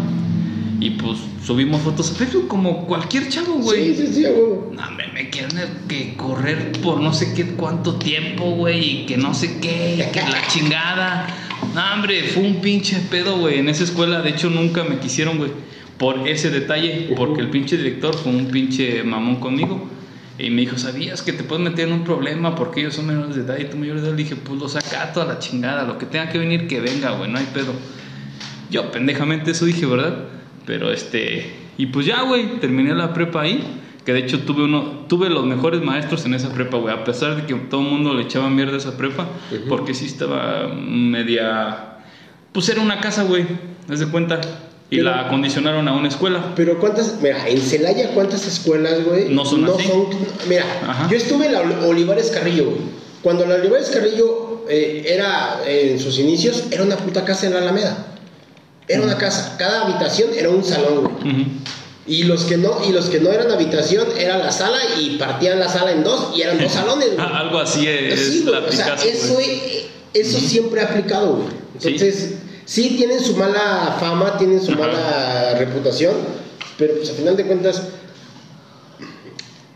y 0.80 0.90
pues 0.90 1.20
subimos 1.46 1.82
fotos 1.82 2.12
a 2.12 2.16
Facebook 2.16 2.48
como 2.50 2.86
cualquier 2.86 3.30
chavo, 3.30 3.54
güey. 3.60 3.96
Sí, 3.96 4.06
sí, 4.06 4.14
sí, 4.14 4.24
güey. 4.24 4.76
No, 4.76 4.86
hombre, 4.86 5.08
me 5.14 5.30
quieren 5.30 5.58
que 5.88 6.14
correr 6.18 6.74
por 6.82 7.00
no 7.00 7.14
sé 7.14 7.34
qué 7.34 7.46
cuánto 7.56 7.96
tiempo, 7.96 8.52
güey, 8.52 9.04
y 9.04 9.06
que 9.06 9.16
no 9.16 9.34
sé 9.34 9.60
qué, 9.62 9.96
y 9.96 10.12
que 10.12 10.20
la 10.20 10.46
chingada. 10.48 11.28
No, 11.74 11.94
hombre, 11.94 12.24
fue 12.24 12.44
un 12.44 12.62
pinche 12.62 13.00
pedo, 13.10 13.38
güey. 13.38 13.60
En 13.60 13.70
esa 13.70 13.84
escuela, 13.84 14.22
de 14.22 14.30
hecho, 14.30 14.50
nunca 14.50 14.84
me 14.84 15.00
quisieron, 15.00 15.38
güey, 15.38 15.52
por 15.98 16.28
ese 16.28 16.50
detalle, 16.50 17.14
porque 17.16 17.42
el 17.42 17.50
pinche 17.50 17.78
director 17.78 18.16
fue 18.16 18.32
un 18.32 18.48
pinche 18.48 19.04
mamón 19.04 19.38
conmigo. 19.38 19.90
Y 20.38 20.50
me 20.50 20.62
dijo, 20.62 20.78
¿sabías 20.78 21.22
que 21.22 21.32
te 21.32 21.44
puedes 21.44 21.64
meter 21.64 21.88
en 21.88 21.94
un 21.94 22.04
problema 22.04 22.56
porque 22.56 22.82
ellos 22.82 22.96
son 22.96 23.06
menores 23.06 23.36
de 23.36 23.44
edad 23.44 23.58
y 23.60 23.66
tú 23.66 23.78
mayor 23.78 23.98
de 23.98 24.08
edad? 24.08 24.18
Le 24.18 24.24
dije, 24.24 24.36
pues 24.36 24.60
los 24.60 24.76
acato 24.76 25.22
a 25.22 25.26
la 25.26 25.38
chingada, 25.38 25.84
lo 25.84 26.00
que 26.00 26.08
tenga 26.08 26.30
que 26.30 26.40
venir, 26.40 26.68
que 26.68 26.82
venga, 26.82 27.12
güey, 27.12 27.30
no 27.30 27.38
hay 27.38 27.46
pedo. 27.54 27.74
Yo 28.72 28.92
pendejamente 28.92 29.52
eso 29.52 29.66
dije, 29.66 29.86
¿verdad? 29.86 30.26
Pero 30.66 30.92
este, 30.92 31.54
y 31.78 31.88
pues 31.88 32.08
ya, 32.08 32.24
güey, 32.24 32.60
terminé 32.60 32.96
la 32.96 33.14
prepa 33.14 33.42
ahí, 33.42 33.64
que 34.06 34.14
de 34.14 34.20
hecho 34.20 34.40
tuve 34.42 34.64
uno, 34.64 35.06
tuve 35.08 35.30
los 35.30 35.46
mejores 35.46 35.82
maestros 35.82 36.26
en 36.26 36.34
esa 36.34 36.52
prepa, 36.54 36.78
güey, 36.78 36.94
a 36.94 37.04
pesar 37.04 37.36
de 37.36 37.46
que 37.46 37.54
todo 37.56 37.82
el 37.82 37.88
mundo 37.88 38.14
le 38.14 38.24
echaba 38.24 38.50
mierda 38.50 38.74
a 38.74 38.78
esa 38.78 38.98
prepa, 38.98 39.28
porque 39.70 39.94
sí 39.94 40.06
estaba 40.06 40.68
media, 40.68 41.98
pues 42.52 42.68
era 42.70 42.82
una 42.82 43.00
casa, 43.00 43.24
güey, 43.24 43.46
haz 43.90 44.00
de 44.00 44.08
cuenta, 44.08 44.42
y 44.90 44.98
Pero- 44.98 45.10
la 45.10 45.22
acondicionaron 45.22 45.88
a 45.88 45.94
una 45.94 46.08
escuela. 46.10 46.54
Pero 46.56 46.80
cuántas, 46.80 47.20
mira, 47.22 47.48
en 47.48 47.60
Celaya 47.60 48.10
cuántas 48.14 48.46
escuelas, 48.48 49.04
güey, 49.06 49.30
No 49.30 49.46
son 49.46 49.66
así. 49.66 49.90
mira, 50.50 50.66
Ajá. 50.88 51.08
yo 51.10 51.18
estuve 51.18 51.46
en 51.48 51.54
la 51.54 51.62
Ol- 51.62 51.86
Olivares 51.88 52.30
Carrillo, 52.30 52.66
güey. 52.66 52.78
Cuando 53.22 53.46
la 53.46 53.56
Olivares 53.56 53.90
Carrillo 53.90 54.66
eh, 54.70 55.06
era, 55.08 55.62
eh, 55.66 55.92
en 55.94 56.00
sus 56.00 56.20
inicios, 56.20 56.66
era 56.72 56.84
una 56.84 56.96
puta 56.98 57.24
casa 57.26 57.48
en 57.48 57.54
la 57.54 57.60
Alameda. 57.60 58.08
Era 58.88 59.02
una 59.02 59.18
casa, 59.18 59.56
cada 59.58 59.84
habitación 59.86 60.30
era 60.38 60.50
un 60.50 60.64
salón, 60.64 61.02
güey. 61.22 61.46
Y 62.06 62.24
los 62.24 62.44
que 62.44 62.58
no, 62.58 62.80
y 62.88 62.92
los 62.92 63.06
que 63.06 63.20
no 63.22 63.32
eran 63.32 63.50
habitación 63.52 64.08
era 64.18 64.38
la 64.38 64.52
sala 64.52 64.78
y 65.00 65.18
partían 65.18 65.60
la 65.60 65.70
sala 65.70 65.94
en 65.94 66.04
dos 66.04 66.34
y 66.36 66.42
eran 66.42 66.60
dos 66.60 66.72
salones. 66.74 67.10
Ah, 67.18 67.40
Algo 67.40 67.60
así 67.60 67.88
es 67.88 68.20
Sí, 68.20 68.42
güey, 68.42 68.54
la 68.54 68.68
o 68.68 68.72
sea, 68.72 68.96
Picasso, 68.96 69.08
eso, 69.08 69.38
eso 70.14 70.40
siempre 70.40 70.82
ha 70.82 70.86
aplicado, 70.86 71.36
güey. 71.36 71.48
Entonces, 71.76 72.36
sí. 72.66 72.96
tienen 72.98 73.20
su 73.22 73.38
mala 73.38 73.96
fama, 74.00 74.38
tienen 74.38 74.62
su 74.62 74.72
mala 74.72 75.56
reputación, 75.58 76.14
pero 76.78 76.96
pues 76.96 77.10
a 77.10 77.14
final 77.14 77.38
de 77.38 77.46
cuentas, 77.46 77.84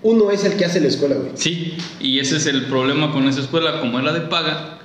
uno 0.04 0.30
es 0.32 0.44
el 0.44 0.58
que 0.58 0.66
hace 0.66 0.82
la 0.82 0.88
escuela, 0.88 1.16
güey. 1.16 1.32
Sí, 1.36 1.78
y 2.00 2.20
ese 2.20 2.38
es 2.38 2.46
el 2.46 2.66
problema 2.66 3.14
con 3.14 3.28
esa 3.28 3.40
escuela, 3.40 3.80
como 3.80 4.00
era 4.00 4.12
de 4.12 4.22
paga 4.22 4.80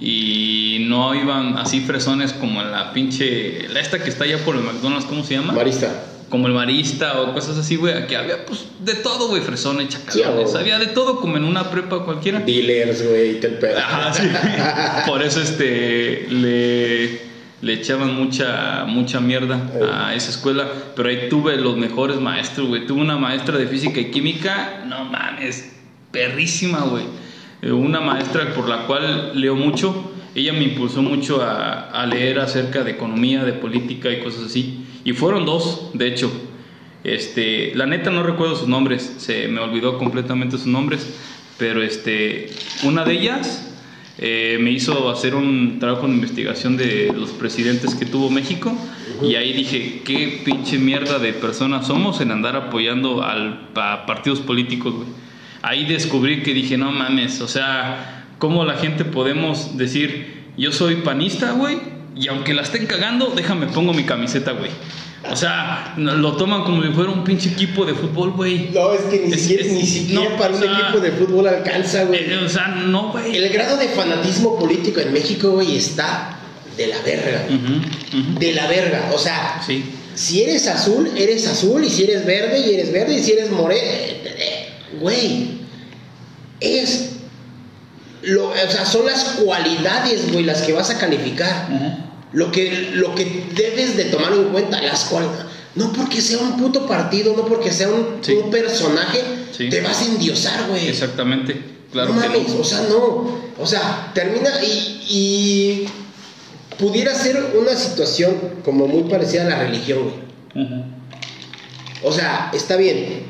y 0.00 0.86
no 0.88 1.14
iban 1.14 1.56
así 1.58 1.80
fresones 1.80 2.32
como 2.32 2.62
en 2.62 2.70
la 2.70 2.92
pinche, 2.92 3.68
la 3.68 3.80
esta 3.80 4.02
que 4.02 4.08
está 4.08 4.24
allá 4.24 4.38
por 4.44 4.56
el 4.56 4.62
McDonald's, 4.62 5.06
¿cómo 5.06 5.24
se 5.24 5.34
llama? 5.34 5.52
Marista. 5.52 5.90
Como 6.28 6.46
el 6.46 6.52
marista 6.52 7.20
o 7.20 7.32
cosas 7.32 7.58
así, 7.58 7.76
güey. 7.76 7.94
Aquí 7.94 8.14
había, 8.14 8.44
pues, 8.44 8.66
de 8.80 8.94
todo, 8.94 9.28
güey. 9.28 9.42
Fresones, 9.42 9.88
chacalones. 9.88 10.54
había 10.54 10.78
de 10.78 10.86
todo, 10.88 11.20
como 11.20 11.36
en 11.36 11.44
una 11.44 11.70
prepa 11.70 12.04
cualquiera. 12.04 12.40
Dealers, 12.40 13.06
güey, 13.06 13.40
te 13.40 13.48
pedo. 13.48 13.78
Ajá, 13.78 14.12
sí. 14.12 14.28
Por 15.06 15.22
eso, 15.22 15.40
este, 15.40 16.26
le, 16.30 17.20
le 17.62 17.72
echaban 17.72 18.14
mucha, 18.14 18.84
mucha 18.86 19.20
mierda 19.20 19.70
a 19.92 20.14
esa 20.14 20.30
escuela. 20.30 20.68
Pero 20.94 21.08
ahí 21.08 21.28
tuve 21.28 21.56
los 21.56 21.76
mejores 21.76 22.18
maestros, 22.20 22.68
güey. 22.68 22.86
Tuve 22.86 23.00
una 23.00 23.16
maestra 23.16 23.56
de 23.58 23.66
física 23.66 24.00
y 24.00 24.10
química, 24.10 24.84
no 24.86 25.04
mames, 25.04 25.72
perrísima, 26.12 26.80
güey. 26.80 27.04
Eh, 27.62 27.72
Una 27.72 28.00
maestra 28.00 28.54
por 28.54 28.68
la 28.68 28.86
cual 28.86 29.32
leo 29.34 29.56
mucho. 29.56 30.12
Ella 30.34 30.52
me 30.52 30.62
impulsó 30.64 31.02
mucho 31.02 31.42
a, 31.42 31.88
a 31.90 32.06
leer 32.06 32.38
acerca 32.38 32.84
de 32.84 32.92
economía, 32.92 33.42
de 33.44 33.54
política 33.54 34.10
y 34.10 34.20
cosas 34.20 34.44
así. 34.44 34.77
Y 35.04 35.12
fueron 35.12 35.46
dos, 35.46 35.90
de 35.94 36.08
hecho. 36.08 36.30
Este, 37.04 37.74
la 37.74 37.86
neta 37.86 38.10
no 38.10 38.22
recuerdo 38.22 38.56
sus 38.56 38.68
nombres, 38.68 39.14
se 39.18 39.48
me 39.48 39.60
olvidó 39.60 39.98
completamente 39.98 40.58
sus 40.58 40.66
nombres, 40.66 41.06
pero 41.56 41.82
este, 41.82 42.50
una 42.82 43.04
de 43.04 43.12
ellas 43.12 43.68
eh, 44.18 44.58
me 44.60 44.72
hizo 44.72 45.08
hacer 45.08 45.36
un 45.36 45.78
trabajo 45.78 46.08
de 46.08 46.14
investigación 46.14 46.76
de 46.76 47.12
los 47.16 47.30
presidentes 47.30 47.94
que 47.94 48.04
tuvo 48.04 48.30
México 48.30 48.76
y 49.22 49.36
ahí 49.36 49.52
dije, 49.52 50.02
qué 50.04 50.42
pinche 50.44 50.76
mierda 50.78 51.20
de 51.20 51.32
personas 51.32 51.86
somos 51.86 52.20
en 52.20 52.32
andar 52.32 52.56
apoyando 52.56 53.22
al, 53.22 53.68
a 53.76 54.06
partidos 54.06 54.40
políticos, 54.40 54.94
güey. 54.94 55.08
Ahí 55.62 55.86
descubrí 55.86 56.42
que 56.42 56.52
dije, 56.52 56.76
no 56.76 56.90
mames, 56.90 57.40
o 57.40 57.48
sea, 57.48 58.26
¿cómo 58.38 58.64
la 58.64 58.74
gente 58.74 59.04
podemos 59.04 59.76
decir, 59.76 60.44
yo 60.56 60.72
soy 60.72 60.96
panista, 60.96 61.52
güey? 61.52 61.78
Y 62.18 62.28
aunque 62.28 62.52
la 62.54 62.62
estén 62.62 62.86
cagando, 62.86 63.32
déjame 63.34 63.66
pongo 63.68 63.92
mi 63.92 64.04
camiseta, 64.04 64.52
güey. 64.52 64.70
O 65.30 65.36
sea, 65.36 65.94
lo 65.96 66.36
toman 66.36 66.62
como 66.64 66.82
si 66.82 66.88
fuera 66.90 67.10
un 67.10 67.22
pinche 67.24 67.50
equipo 67.50 67.84
de 67.84 67.94
fútbol, 67.94 68.32
güey. 68.32 68.70
No, 68.72 68.92
es 68.92 69.02
que 69.02 69.20
ni 69.26 69.32
Es- 69.34 69.40
siquiera, 69.42 69.64
es- 69.64 69.72
ni 69.72 69.86
siquiera 69.86 70.30
no, 70.30 70.36
para 70.36 70.54
o 70.54 70.56
un 70.56 70.64
equipo 70.64 71.00
de 71.00 71.10
fútbol 71.12 71.48
alcanza, 71.48 72.04
güey. 72.04 72.20
Eh, 72.32 72.38
o 72.44 72.48
sea, 72.48 72.68
no, 72.68 73.12
güey. 73.12 73.36
El 73.36 73.48
grado 73.50 73.76
de 73.76 73.88
fanatismo 73.88 74.58
político 74.58 75.00
en 75.00 75.12
México, 75.12 75.50
güey, 75.50 75.76
está 75.76 76.38
de 76.76 76.86
la 76.86 77.00
verga. 77.02 77.44
De 78.38 78.52
la 78.52 78.66
verga. 78.68 79.10
O 79.12 79.18
sea, 79.18 79.60
Sí. 79.66 79.84
si 80.14 80.42
eres 80.42 80.66
azul, 80.68 81.10
eres 81.16 81.46
azul. 81.46 81.84
Y 81.84 81.90
si 81.90 82.04
eres 82.04 82.24
verde, 82.24 82.60
y 82.60 82.74
eres 82.74 82.92
verde. 82.92 83.14
Y 83.18 83.22
si 83.22 83.32
eres 83.32 83.50
moreno, 83.50 83.82
güey. 85.00 85.58
Es. 86.60 87.10
Lo, 88.22 88.48
o 88.50 88.54
sea, 88.70 88.84
son 88.84 89.06
las 89.06 89.22
cualidades, 89.44 90.32
güey, 90.32 90.44
las 90.44 90.62
que 90.62 90.72
vas 90.72 90.90
a 90.90 90.98
calificar. 90.98 91.68
Lo 92.32 92.52
que, 92.52 92.90
lo 92.94 93.14
que 93.14 93.44
debes 93.54 93.96
de 93.96 94.04
tomar 94.06 94.32
en 94.32 94.44
cuenta, 94.44 94.80
las 94.82 95.04
cualidades. 95.04 95.46
No 95.74 95.92
porque 95.92 96.20
sea 96.20 96.38
un 96.38 96.56
puto 96.58 96.86
partido, 96.86 97.34
no 97.36 97.46
porque 97.46 97.70
sea 97.70 97.88
un, 97.88 98.18
Sí. 98.22 98.32
un 98.32 98.50
personaje, 98.50 99.22
Sí. 99.56 99.68
te 99.68 99.80
vas 99.80 100.02
a 100.02 100.04
endiosar, 100.06 100.68
güey. 100.68 100.88
Exactamente. 100.88 101.60
Claro 101.92 102.12
no 102.14 102.20
que 102.20 102.28
mames, 102.28 102.48
no. 102.54 102.60
o 102.60 102.64
sea, 102.64 102.80
no. 102.88 103.38
O 103.58 103.66
sea, 103.66 104.10
termina 104.14 104.50
y, 104.62 105.02
y 105.08 105.88
pudiera 106.78 107.14
ser 107.14 107.54
una 107.58 107.74
situación 107.74 108.34
como 108.64 108.86
muy 108.86 109.04
parecida 109.10 109.42
a 109.46 109.48
la 109.48 109.58
religión, 109.64 109.98
güey. 110.54 110.68
O 112.02 112.12
sea, 112.12 112.50
está 112.52 112.76
bien. 112.76 113.22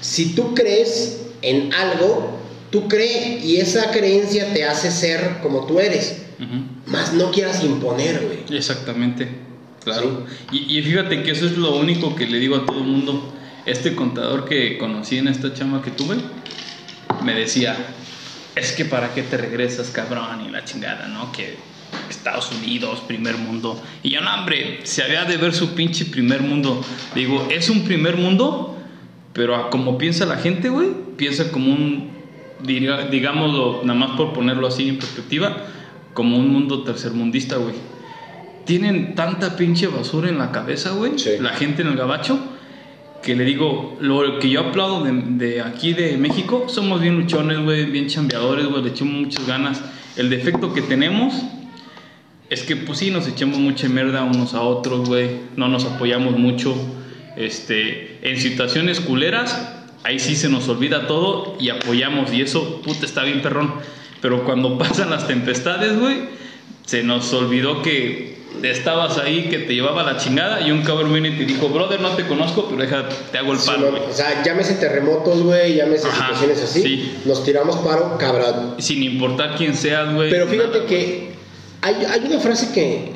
Si 0.00 0.34
tú 0.34 0.54
crees 0.54 1.18
en 1.42 1.72
algo, 1.74 2.38
tú 2.70 2.86
crees 2.88 3.44
y 3.44 3.58
esa 3.58 3.90
creencia 3.90 4.52
te 4.52 4.64
hace 4.64 4.90
ser 4.90 5.38
como 5.42 5.66
tú 5.66 5.80
eres. 5.80 6.16
Más 6.86 7.14
no 7.14 7.30
quieras 7.30 7.64
imponer, 7.64 8.24
güey. 8.24 8.58
Exactamente, 8.58 9.28
claro. 9.82 10.26
Y, 10.52 10.78
y 10.78 10.82
fíjate 10.82 11.22
que 11.22 11.30
eso 11.30 11.46
es 11.46 11.56
lo 11.56 11.76
único 11.76 12.14
que 12.14 12.26
le 12.26 12.38
digo 12.38 12.56
a 12.56 12.66
todo 12.66 12.78
el 12.78 12.84
mundo. 12.84 13.32
Este 13.64 13.94
contador 13.96 14.44
que 14.44 14.78
conocí 14.78 15.18
en 15.18 15.28
esta 15.28 15.52
chama 15.52 15.82
que 15.82 15.90
tuve, 15.90 16.16
me 17.24 17.34
decía, 17.34 17.76
es 18.54 18.72
que 18.72 18.84
para 18.84 19.12
qué 19.12 19.22
te 19.22 19.36
regresas, 19.36 19.90
cabrón, 19.90 20.46
y 20.46 20.50
la 20.50 20.64
chingada, 20.64 21.08
¿no? 21.08 21.32
Que 21.32 21.56
Estados 22.08 22.50
Unidos, 22.52 23.02
primer 23.06 23.36
mundo. 23.36 23.80
Y 24.02 24.10
yo, 24.10 24.20
no, 24.20 24.32
hombre, 24.34 24.80
se 24.84 25.02
había 25.02 25.24
de 25.24 25.36
ver 25.36 25.54
su 25.54 25.74
pinche 25.74 26.04
primer 26.06 26.42
mundo. 26.42 26.82
Digo, 27.14 27.48
es 27.50 27.68
un 27.68 27.84
primer 27.84 28.16
mundo, 28.16 28.78
pero 29.32 29.56
a 29.56 29.70
como 29.70 29.98
piensa 29.98 30.26
la 30.26 30.36
gente, 30.36 30.68
güey, 30.68 30.88
piensa 31.16 31.50
como 31.50 31.72
un, 31.72 32.10
digámoslo, 32.62 33.82
nada 33.84 33.98
más 33.98 34.16
por 34.16 34.32
ponerlo 34.32 34.66
así 34.66 34.88
en 34.88 34.98
perspectiva, 34.98 35.66
como 36.16 36.36
un 36.38 36.48
mundo 36.48 36.82
tercermundista, 36.82 37.56
güey. 37.58 37.74
Tienen 38.64 39.14
tanta 39.14 39.54
pinche 39.56 39.86
basura 39.86 40.28
en 40.28 40.38
la 40.38 40.50
cabeza, 40.50 40.90
güey, 40.90 41.16
Sí. 41.18 41.30
la 41.40 41.50
gente 41.50 41.82
en 41.82 41.88
el 41.88 41.96
gabacho, 41.96 42.40
que 43.22 43.36
le 43.36 43.44
digo, 43.44 43.96
lo 44.00 44.38
que 44.40 44.48
yo 44.50 44.60
aplaudo 44.60 45.04
de, 45.04 45.12
de 45.12 45.60
aquí 45.60 45.92
de 45.92 46.16
México, 46.16 46.64
somos 46.68 47.00
bien 47.00 47.16
luchones, 47.20 47.58
güey, 47.62 47.84
bien 47.86 48.08
chambeadores, 48.08 48.66
güey, 48.66 48.82
le 48.82 48.88
echamos 48.90 49.14
muchas 49.14 49.46
ganas. 49.46 49.80
El 50.16 50.30
defecto 50.30 50.72
que 50.72 50.82
tenemos 50.82 51.34
es 52.50 52.62
que, 52.62 52.74
pues 52.76 52.98
sí, 52.98 53.10
nos 53.10 53.28
echamos 53.28 53.58
mucha 53.58 53.88
mierda 53.88 54.24
unos 54.24 54.54
a 54.54 54.62
otros, 54.62 55.08
güey, 55.08 55.28
no 55.56 55.68
nos 55.68 55.84
apoyamos 55.84 56.38
mucho. 56.38 56.74
Este, 57.36 58.18
en 58.22 58.40
situaciones 58.40 59.00
culeras, 59.00 59.72
ahí 60.04 60.18
sí 60.18 60.34
se 60.34 60.48
nos 60.48 60.68
olvida 60.68 61.06
todo 61.06 61.56
y 61.60 61.68
apoyamos, 61.68 62.32
y 62.32 62.40
eso, 62.40 62.80
puta, 62.82 63.04
está 63.04 63.22
bien 63.24 63.42
perrón. 63.42 63.74
Pero 64.26 64.44
cuando 64.44 64.76
pasan 64.78 65.08
las 65.10 65.28
tempestades, 65.28 65.96
güey, 66.00 66.16
se 66.84 67.04
nos 67.04 67.32
olvidó 67.32 67.80
que 67.80 68.34
estabas 68.64 69.18
ahí, 69.18 69.44
que 69.44 69.58
te 69.58 69.72
llevaba 69.72 70.02
la 70.02 70.16
chingada, 70.16 70.66
y 70.66 70.72
un 70.72 70.82
cabrón 70.82 71.12
viene 71.12 71.28
y 71.28 71.38
te 71.38 71.44
dijo, 71.44 71.68
brother, 71.68 72.00
no 72.00 72.10
te 72.16 72.26
conozco, 72.26 72.66
pero 72.68 72.82
deja, 72.82 73.08
te 73.30 73.38
hago 73.38 73.52
el 73.52 73.60
Sí, 73.60 73.66
palo, 73.68 73.92
no, 73.92 73.98
o 73.98 74.12
sea, 74.12 74.42
llámese 74.42 74.74
terremotos, 74.74 75.44
güey, 75.44 75.76
llámese 75.76 76.08
Ajá, 76.08 76.34
situaciones 76.34 76.60
así. 76.60 76.82
sí. 76.82 77.18
Nos 77.24 77.44
tiramos 77.44 77.76
paro, 77.76 78.18
cabrón. 78.18 78.74
Sin 78.78 79.04
importar 79.04 79.54
quién 79.56 79.76
seas, 79.76 80.12
güey. 80.12 80.28
Pero 80.28 80.48
fíjate 80.48 80.78
nada, 80.78 80.86
que 80.88 81.28
hay, 81.82 81.94
hay 82.04 82.20
una 82.26 82.40
frase 82.40 82.72
que 82.74 83.12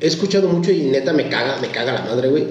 he 0.00 0.06
escuchado 0.06 0.48
mucho 0.48 0.72
y 0.72 0.84
neta 0.84 1.12
me 1.12 1.28
caga, 1.28 1.58
me 1.60 1.68
caga 1.68 1.92
la 1.92 2.00
madre, 2.00 2.28
güey. 2.28 2.46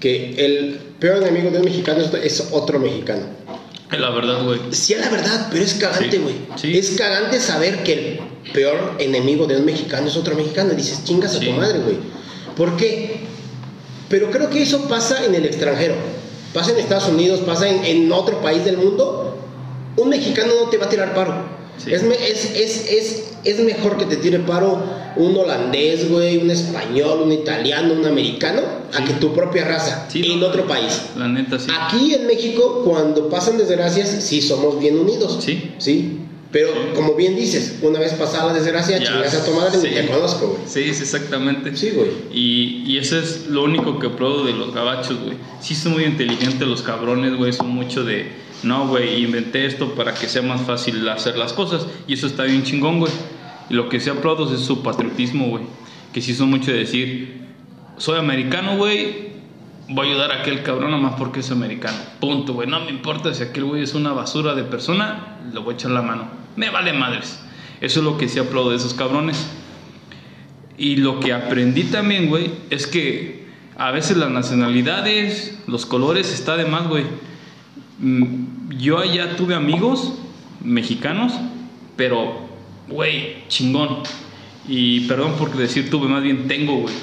Que 0.00 0.36
el 0.38 0.78
peor 0.98 1.18
enemigo 1.18 1.50
de 1.50 1.58
un 1.58 1.66
mexicano 1.66 2.02
es 2.22 2.48
otro 2.52 2.78
mexicano. 2.78 3.39
La 3.98 4.10
verdad, 4.10 4.44
güey. 4.44 4.60
Sí, 4.70 4.94
es 4.94 5.00
la 5.00 5.08
verdad, 5.10 5.48
pero 5.50 5.64
es 5.64 5.74
cagante, 5.74 6.10
Sí, 6.12 6.18
güey. 6.18 6.34
sí. 6.56 6.78
Es 6.78 6.90
cagante 6.90 7.40
saber 7.40 7.82
que 7.82 7.92
el 7.92 8.52
peor 8.52 8.94
enemigo 8.98 9.46
de 9.46 9.56
un 9.56 9.64
mexicano 9.64 10.06
es 10.06 10.16
otro 10.16 10.34
mexicano. 10.36 10.72
Y 10.72 10.76
dices, 10.76 11.04
chingas 11.04 11.34
a 11.34 11.38
Sí. 11.40 11.46
tu 11.46 11.52
madre, 11.52 11.80
güey. 11.80 11.96
¿Por 12.56 12.76
qué? 12.76 13.20
Pero 14.08 14.30
creo 14.30 14.48
que 14.50 14.62
eso 14.62 14.88
pasa 14.88 15.24
en 15.24 15.34
el 15.34 15.44
extranjero. 15.44 15.94
Pasa 16.54 16.72
en 16.72 16.78
Estados 16.78 17.08
Unidos, 17.08 17.40
pasa 17.40 17.68
en, 17.68 17.84
en 17.84 18.12
otro 18.12 18.40
país 18.40 18.64
del 18.64 18.76
mundo. 18.76 19.38
Un 19.96 20.08
mexicano 20.08 20.52
no 20.64 20.68
te 20.70 20.78
va 20.78 20.86
a 20.86 20.88
tirar 20.88 21.14
paro. 21.14 21.59
Sí. 21.82 21.92
Es, 21.92 22.02
me- 22.02 22.14
es, 22.14 22.50
es, 22.54 22.86
es, 22.90 23.22
es 23.44 23.60
mejor 23.60 23.96
que 23.96 24.04
te 24.04 24.16
tire 24.16 24.38
paro 24.40 24.82
un 25.16 25.36
holandés, 25.36 26.08
güey, 26.10 26.36
un 26.38 26.50
español, 26.50 27.22
un 27.22 27.32
italiano, 27.32 27.94
un 27.94 28.04
americano, 28.04 28.60
a 28.92 29.04
que 29.04 29.14
tu 29.14 29.32
propia 29.32 29.64
raza 29.64 30.06
Sí, 30.10 30.22
en 30.32 30.40
no, 30.40 30.46
otro 30.48 30.66
país. 30.66 31.00
La 31.16 31.26
neta, 31.28 31.58
sí. 31.58 31.68
Aquí 31.80 32.14
en 32.14 32.26
México, 32.26 32.82
cuando 32.84 33.28
pasan 33.28 33.56
desgracias, 33.58 34.08
sí 34.10 34.42
somos 34.42 34.78
bien 34.78 34.98
unidos. 34.98 35.38
Sí. 35.40 35.72
Sí. 35.78 36.18
Pero 36.52 36.70
como 36.94 37.14
bien 37.14 37.36
dices, 37.36 37.78
una 37.80 38.00
vez 38.00 38.14
pasada 38.14 38.46
la 38.46 38.54
desgracia, 38.54 38.98
Ya, 38.98 39.06
chingas 39.06 39.34
a 39.34 39.44
tu 39.44 39.52
madre 39.52 39.78
sí. 39.78 39.88
te 39.94 40.06
conozco, 40.08 40.48
güey. 40.48 40.60
Sí, 40.66 40.92
sí, 40.94 41.02
exactamente. 41.02 41.76
Sí, 41.76 41.90
güey. 41.90 42.10
Y, 42.32 42.82
y 42.86 42.98
eso 42.98 43.18
es 43.20 43.46
lo 43.46 43.62
único 43.62 44.00
que 44.00 44.08
aplaudo 44.08 44.44
de 44.44 44.52
los 44.52 44.74
gabachos, 44.74 45.16
güey. 45.22 45.36
Sí 45.60 45.76
son 45.76 45.92
muy 45.92 46.04
inteligentes 46.04 46.66
los 46.66 46.82
cabrones, 46.82 47.36
güey. 47.36 47.52
Son 47.52 47.68
mucho 47.68 48.02
de, 48.02 48.32
no, 48.64 48.88
güey, 48.88 49.22
inventé 49.22 49.64
esto 49.64 49.94
para 49.94 50.12
que 50.12 50.28
sea 50.28 50.42
más 50.42 50.62
fácil 50.62 51.08
hacer 51.08 51.38
las 51.38 51.52
cosas. 51.52 51.86
Y 52.08 52.14
eso 52.14 52.26
está 52.26 52.42
bien 52.42 52.64
chingón, 52.64 52.98
güey. 52.98 53.12
Y 53.68 53.74
lo 53.74 53.88
que 53.88 54.00
sí 54.00 54.10
aplaudo 54.10 54.52
es 54.52 54.60
su 54.60 54.82
patriotismo, 54.82 55.46
güey. 55.50 55.62
Que 56.12 56.20
sí 56.20 56.34
son 56.34 56.50
mucho 56.50 56.72
de 56.72 56.78
decir, 56.78 57.42
soy 57.96 58.18
americano, 58.18 58.76
güey. 58.76 59.30
Voy 59.88 60.08
a 60.08 60.10
ayudar 60.10 60.32
a 60.32 60.40
aquel 60.40 60.62
cabrón 60.64 60.90
nomás 60.90 61.14
porque 61.16 61.40
es 61.40 61.50
americano. 61.52 61.98
Punto, 62.18 62.54
güey. 62.54 62.68
No 62.68 62.80
me 62.80 62.90
importa 62.90 63.32
si 63.34 63.44
aquel 63.44 63.64
güey 63.64 63.82
es 63.84 63.94
una 63.94 64.12
basura 64.12 64.54
de 64.54 64.64
persona, 64.64 65.38
le 65.52 65.60
voy 65.60 65.74
a 65.74 65.76
echar 65.76 65.92
la 65.92 66.02
mano. 66.02 66.39
Me 66.56 66.70
vale 66.70 66.92
madres. 66.92 67.40
Eso 67.80 68.00
es 68.00 68.04
lo 68.04 68.18
que 68.18 68.28
sí 68.28 68.38
aplaudo 68.38 68.70
de 68.70 68.76
esos 68.76 68.94
cabrones. 68.94 69.46
Y 70.76 70.96
lo 70.96 71.20
que 71.20 71.32
aprendí 71.32 71.84
también, 71.84 72.28
güey, 72.28 72.50
es 72.70 72.86
que 72.86 73.46
a 73.76 73.90
veces 73.90 74.16
las 74.16 74.30
nacionalidades, 74.30 75.58
los 75.66 75.86
colores, 75.86 76.32
está 76.32 76.56
de 76.56 76.64
más, 76.66 76.88
güey. 76.88 77.04
Mm, 77.98 78.70
Yo 78.78 78.98
allá 78.98 79.36
tuve 79.36 79.54
amigos 79.54 80.14
mexicanos, 80.62 81.32
pero, 81.96 82.48
güey, 82.88 83.46
chingón. 83.48 83.98
Y 84.68 85.00
perdón 85.00 85.32
por 85.38 85.56
decir 85.56 85.90
tuve, 85.90 86.08
más 86.08 86.22
bien 86.22 86.46
tengo, 86.46 86.76
güey. 86.76 86.94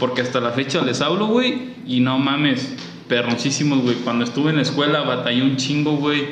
Porque 0.00 0.22
hasta 0.22 0.40
la 0.40 0.50
fecha 0.52 0.82
les 0.82 1.00
hablo, 1.00 1.26
güey, 1.26 1.74
y 1.86 2.00
no 2.00 2.18
mames, 2.18 2.72
perroncísimos, 3.08 3.82
güey. 3.82 3.96
Cuando 3.96 4.24
estuve 4.24 4.50
en 4.50 4.56
la 4.56 4.62
escuela 4.62 5.02
batallé 5.02 5.42
un 5.42 5.56
chingo, 5.56 5.96
güey. 5.96 6.26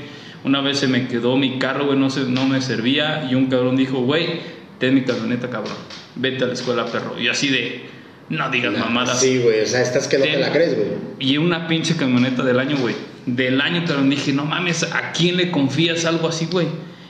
Una 0.44 0.60
vez 0.60 0.78
se 0.78 0.88
me 0.88 1.06
quedó 1.06 1.36
mi 1.36 1.58
carro, 1.58 1.86
güey, 1.86 1.98
no, 1.98 2.10
se, 2.10 2.20
no 2.22 2.46
me 2.46 2.60
servía. 2.60 3.28
Y 3.30 3.34
un 3.34 3.46
cabrón 3.46 3.76
dijo, 3.76 4.00
güey, 4.00 4.40
ten 4.78 4.94
mi 4.94 5.02
camioneta, 5.02 5.50
cabrón. 5.50 5.76
Vete 6.16 6.44
a 6.44 6.46
la 6.46 6.54
escuela, 6.54 6.86
perro. 6.86 7.20
Y 7.20 7.28
así 7.28 7.48
de, 7.48 7.82
No 8.30 8.50
digas 8.50 8.72
mamadas. 8.72 9.20
Sí, 9.20 9.38
güey, 9.38 9.60
o 9.60 9.66
sea, 9.66 9.82
estás 9.82 10.08
que 10.08 10.18
no 10.18 10.24
te 10.24 10.38
la 10.38 10.52
crees, 10.52 10.76
güey. 10.76 10.88
Y 11.18 11.36
una 11.36 11.66
pinche 11.68 11.96
camioneta 11.96 12.42
del 12.42 12.58
año, 12.58 12.76
güey. 12.78 12.94
Del 13.26 13.60
año, 13.60 13.84
pero 13.86 14.02
dije, 14.02 14.32
no 14.32 14.44
mames, 14.44 14.82
¿a 14.84 15.12
quién 15.12 15.36
le 15.36 15.50
confías 15.50 16.04
algo 16.04 16.28
así, 16.28 16.46
güey? 16.50 16.66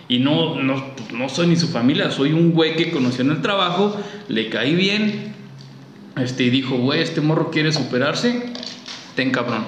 Y 0.08 0.18
no, 0.18 0.60
no, 0.60 0.94
pues, 0.96 1.12
no 1.12 1.28
soy 1.28 1.46
ni 1.46 1.56
su 1.56 1.68
familia, 1.68 2.10
soy 2.10 2.32
un 2.32 2.50
güey 2.50 2.74
que 2.74 2.90
conoció 2.90 3.22
en 3.22 3.30
el 3.30 3.42
trabajo, 3.42 3.96
le 4.26 4.48
caí 4.48 4.74
bien. 4.74 5.32
Este, 6.16 6.42
y 6.44 6.50
dijo, 6.50 6.76
güey, 6.76 7.00
este 7.00 7.20
morro 7.20 7.52
quiere 7.52 7.70
superarse, 7.72 8.52
ten 9.14 9.30
cabrón, 9.30 9.64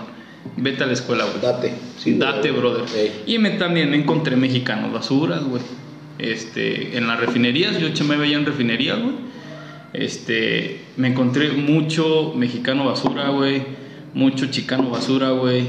vete 0.57 0.85
a 0.85 0.87
la 0.87 0.93
escuela, 0.93 1.25
güey. 1.25 1.41
Date. 1.41 1.75
sí, 1.99 2.15
güey. 2.15 2.19
Date, 2.19 2.51
brother. 2.51 2.85
Ey. 2.97 3.23
Y 3.27 3.39
me, 3.39 3.51
también 3.51 3.91
me 3.91 3.97
encontré 3.97 4.37
mexicanos 4.37 4.93
basuras, 4.93 5.45
güey. 5.45 5.63
Este, 6.19 6.97
en 6.97 7.07
las 7.07 7.19
refinerías, 7.19 7.79
yo 7.79 8.05
me 8.05 8.17
veía 8.17 8.37
en 8.37 8.47
refinerías, 8.47 9.01
güey. 9.01 9.15
Este, 9.93 10.81
me 10.97 11.09
encontré 11.09 11.53
mucho 11.53 12.33
mexicano 12.37 12.85
basura, 12.85 13.29
güey. 13.31 13.63
Mucho 14.15 14.47
chicano 14.47 14.91
basura, 14.91 15.31
güey. 15.31 15.65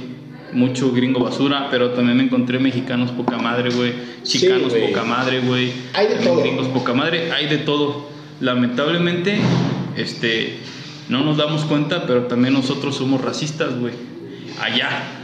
Mucho 0.54 0.92
gringo 0.92 1.20
basura, 1.20 1.70
pero 1.72 1.92
también 1.92 2.18
me 2.18 2.24
encontré 2.24 2.60
mexicanos 2.60 3.12
poca 3.12 3.38
madre, 3.38 3.72
güey. 3.72 3.94
Sí, 4.22 4.40
Chicanos 4.40 4.70
güey. 4.70 4.88
poca 4.88 5.04
madre, 5.04 5.40
güey. 5.40 5.72
Hay 5.94 6.08
de 6.08 6.16
todo. 6.16 6.42
Gringos 6.42 6.68
poca 6.68 6.94
madre, 6.94 7.32
hay 7.32 7.48
de 7.48 7.58
todo. 7.58 8.08
Lamentablemente, 8.40 9.40
este, 9.98 10.58
no 11.10 11.24
nos 11.24 11.38
damos 11.38 11.64
cuenta, 11.64 12.06
pero 12.06 12.28
también 12.28 12.54
nosotros 12.54 12.96
somos 12.96 13.22
racistas, 13.22 13.80
güey. 13.80 13.94
Allá. 14.60 15.20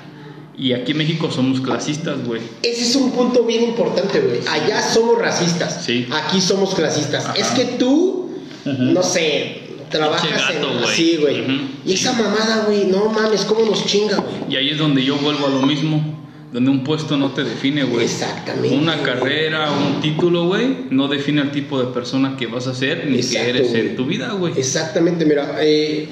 Y 0.58 0.74
aquí 0.74 0.92
en 0.92 0.98
México 0.98 1.32
somos 1.32 1.62
clasistas, 1.62 2.26
güey. 2.26 2.42
Ese 2.64 2.82
es 2.82 2.96
un 2.96 3.12
punto 3.12 3.44
bien 3.46 3.64
importante, 3.64 4.20
güey. 4.20 4.42
Allá 4.48 4.82
somos 4.82 5.18
racistas. 5.18 5.86
Sí. 5.86 6.08
Aquí 6.12 6.42
somos 6.42 6.76
clasistas. 6.76 7.26
Ajá. 7.26 7.34
Es 7.36 7.48
que 7.48 7.66
tú, 7.78 8.30
no 8.66 9.02
sé, 9.02 9.62
trabajas 9.90 10.30
gato, 10.30 10.78
en 10.78 10.84
así, 10.84 11.18
güey. 11.18 11.46
Y 11.86 11.94
esa 11.94 12.12
mamada, 12.14 12.66
güey, 12.66 12.86
no 12.86 13.10
mames, 13.10 13.46
cómo 13.46 13.66
nos 13.66 13.86
chinga, 13.86 14.18
güey. 14.18 14.54
Y 14.54 14.56
ahí 14.58 14.70
es 14.70 14.78
donde 14.78 15.04
yo 15.04 15.16
vuelvo 15.18 15.48
a 15.48 15.50
lo 15.50 15.62
mismo. 15.62 16.18
Donde 16.52 16.72
un 16.72 16.84
puesto 16.84 17.16
no 17.16 17.30
te 17.32 17.44
define, 17.44 17.84
güey. 17.84 18.06
Exactamente, 18.06 18.76
Una 18.76 19.04
carrera, 19.04 19.72
un 19.72 20.02
título, 20.02 20.48
güey, 20.48 20.88
no 20.90 21.08
define 21.08 21.42
el 21.42 21.52
tipo 21.52 21.80
de 21.80 21.94
persona 21.94 22.38
que 22.38 22.48
vas 22.48 22.66
a 22.66 22.74
ser 22.74 23.06
ni 23.06 23.18
Exacto, 23.18 23.40
que 23.40 23.50
eres 23.50 23.74
en 23.76 23.96
tu 23.96 24.06
vida, 24.08 24.32
güey. 24.32 24.54
Exactamente, 24.58 25.26
mira, 25.26 25.58
eh, 25.62 26.10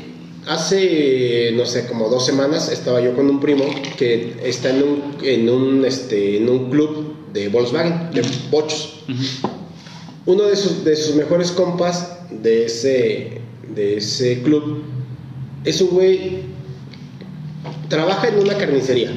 hace, 0.48 1.52
no 1.54 1.66
sé, 1.66 1.88
como 1.88 2.10
dos 2.10 2.26
semanas 2.26 2.70
estaba 2.70 3.02
yo 3.02 3.16
con 3.16 3.30
un 3.30 3.40
primo 3.40 3.66
que 3.98 4.38
está 4.44 4.70
en 4.70 4.84
un, 4.84 5.18
en 5.22 5.50
un, 5.50 5.86
este, 5.86 6.38
en 6.38 6.50
un 6.50 6.70
club 6.70 7.16
de 7.34 7.50
Volkswagen, 7.50 8.12
de 8.14 8.24
bochos. 8.50 9.04
Uno 10.26 10.44
de 10.44 10.56
sus, 10.56 10.84
de 10.84 10.96
sus 10.96 11.16
mejores 11.16 11.52
compas 11.52 12.18
de 12.30 12.66
ese, 12.66 13.42
de 13.74 13.98
ese 13.98 14.42
club 14.42 14.84
es 15.64 15.82
un 15.82 15.90
güey, 15.90 16.40
trabaja 17.90 18.28
en 18.30 18.40
una 18.40 18.58
carnicería. 18.58 19.12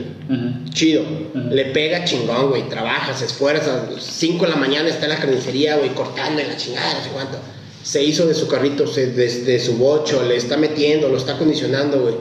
Chido, 0.71 1.03
le 1.35 1.65
pega 1.67 2.05
chingón, 2.05 2.51
güey, 2.51 2.69
trabaja, 2.69 3.13
se 3.15 3.25
esfuerza, 3.25 3.89
5 3.99 4.45
de 4.45 4.51
la 4.51 4.57
mañana 4.57 4.89
está 4.89 5.07
en 5.07 5.11
la 5.11 5.19
carnicería, 5.19 5.77
güey, 5.77 5.91
cortando 5.91 6.41
en 6.41 6.49
la 6.49 6.57
chingada, 6.57 6.95
no 6.95 7.03
sé 7.03 7.11
cuánto. 7.13 7.39
Se 7.83 8.03
hizo 8.03 8.27
de 8.27 8.35
su 8.35 8.47
carrito, 8.49 8.87
se, 8.87 9.09
desde 9.09 9.59
su 9.59 9.75
bocho, 9.75 10.23
le 10.23 10.37
está 10.37 10.57
metiendo, 10.57 11.09
lo 11.09 11.17
está 11.17 11.35
acondicionando, 11.35 12.01
güey. 12.03 12.15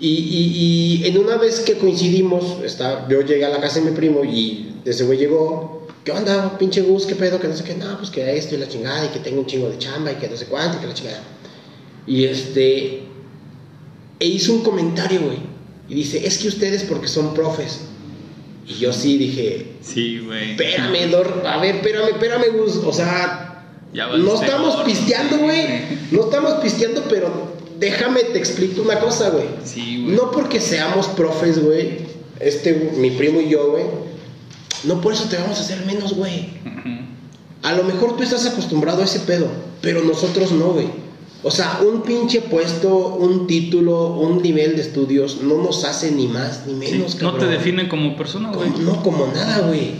Y, 0.00 0.08
y, 0.08 1.02
y 1.04 1.08
en 1.08 1.18
una 1.18 1.36
vez 1.36 1.60
que 1.60 1.74
coincidimos, 1.74 2.58
está, 2.64 3.06
yo 3.08 3.20
llegué 3.22 3.44
a 3.44 3.50
la 3.50 3.60
casa 3.60 3.80
de 3.80 3.90
mi 3.90 3.96
primo 3.96 4.24
y 4.24 4.74
ese 4.84 5.04
güey 5.04 5.18
llegó, 5.18 5.86
¿qué 6.04 6.10
onda, 6.12 6.58
pinche 6.58 6.82
Gus, 6.82 7.06
qué 7.06 7.14
pedo, 7.14 7.40
que 7.40 7.46
no 7.48 7.56
sé 7.56 7.62
qué, 7.64 7.74
no, 7.74 7.96
pues 7.98 8.10
que 8.10 8.36
esto 8.36 8.56
y 8.56 8.58
la 8.58 8.68
chingada, 8.68 9.06
y 9.06 9.08
que 9.10 9.20
tengo 9.20 9.40
un 9.40 9.46
chingo 9.46 9.68
de 9.70 9.78
chamba, 9.78 10.12
y 10.12 10.16
que 10.16 10.28
no 10.28 10.36
sé 10.36 10.46
cuánto, 10.46 10.78
y 10.78 10.80
que 10.80 10.86
la 10.88 10.94
chingada. 10.94 11.22
Y 12.06 12.24
este, 12.24 13.02
e 14.18 14.26
hizo 14.26 14.52
un 14.52 14.62
comentario, 14.62 15.20
güey, 15.22 15.38
y 15.88 15.94
dice, 15.94 16.26
es 16.26 16.38
que 16.38 16.48
ustedes 16.48 16.82
porque 16.84 17.08
son 17.08 17.32
profes. 17.32 17.80
Y 18.66 18.74
yo 18.74 18.92
sí 18.92 19.16
dije, 19.18 19.74
Sí, 19.80 20.18
güey. 20.20 20.52
espérame, 20.52 21.10
Dor, 21.10 21.42
a 21.46 21.58
ver, 21.60 21.76
espérame, 21.76 22.08
espérame, 22.10 22.56
Gus, 22.58 22.76
o 22.84 22.92
sea, 22.92 23.43
Ya 23.94 24.08
no 24.08 24.34
estamos 24.34 24.76
pisteando, 24.82 25.38
güey, 25.38 25.62
sí. 25.62 26.08
no 26.10 26.24
estamos 26.24 26.54
pisteando, 26.54 27.04
pero 27.08 27.54
déjame 27.78 28.24
te 28.24 28.38
explico 28.38 28.82
una 28.82 28.98
cosa, 28.98 29.30
güey. 29.30 29.46
Sí, 29.64 30.02
güey. 30.02 30.16
No 30.16 30.32
porque 30.32 30.60
seamos 30.60 31.06
profes, 31.08 31.62
güey, 31.62 31.98
este, 32.40 32.92
mi 32.96 33.12
primo 33.12 33.40
y 33.40 33.50
yo, 33.50 33.70
güey, 33.70 33.84
no 34.82 35.00
por 35.00 35.12
eso 35.12 35.28
te 35.28 35.36
vamos 35.36 35.58
a 35.58 35.62
hacer 35.62 35.86
menos, 35.86 36.14
güey. 36.14 36.48
A 37.62 37.72
lo 37.72 37.84
mejor 37.84 38.16
tú 38.16 38.22
estás 38.22 38.44
acostumbrado 38.46 39.00
a 39.00 39.04
ese 39.04 39.20
pedo, 39.20 39.46
pero 39.80 40.02
nosotros 40.02 40.52
no, 40.52 40.70
güey. 40.70 40.88
O 41.44 41.50
sea, 41.50 41.80
un 41.86 42.02
pinche 42.02 42.40
puesto, 42.40 42.96
un 42.96 43.46
título, 43.46 44.08
un 44.14 44.42
nivel 44.42 44.76
de 44.76 44.82
estudios 44.82 45.42
no 45.42 45.62
nos 45.62 45.84
hace 45.84 46.10
ni 46.10 46.26
más 46.26 46.66
ni 46.66 46.86
Sí, 46.86 46.92
menos, 46.94 47.20
No 47.20 47.34
te 47.34 47.46
definen 47.46 47.88
como 47.88 48.16
persona, 48.16 48.50
güey. 48.50 48.70
No 48.80 49.02
como 49.02 49.26
nada, 49.26 49.60
güey. 49.60 49.92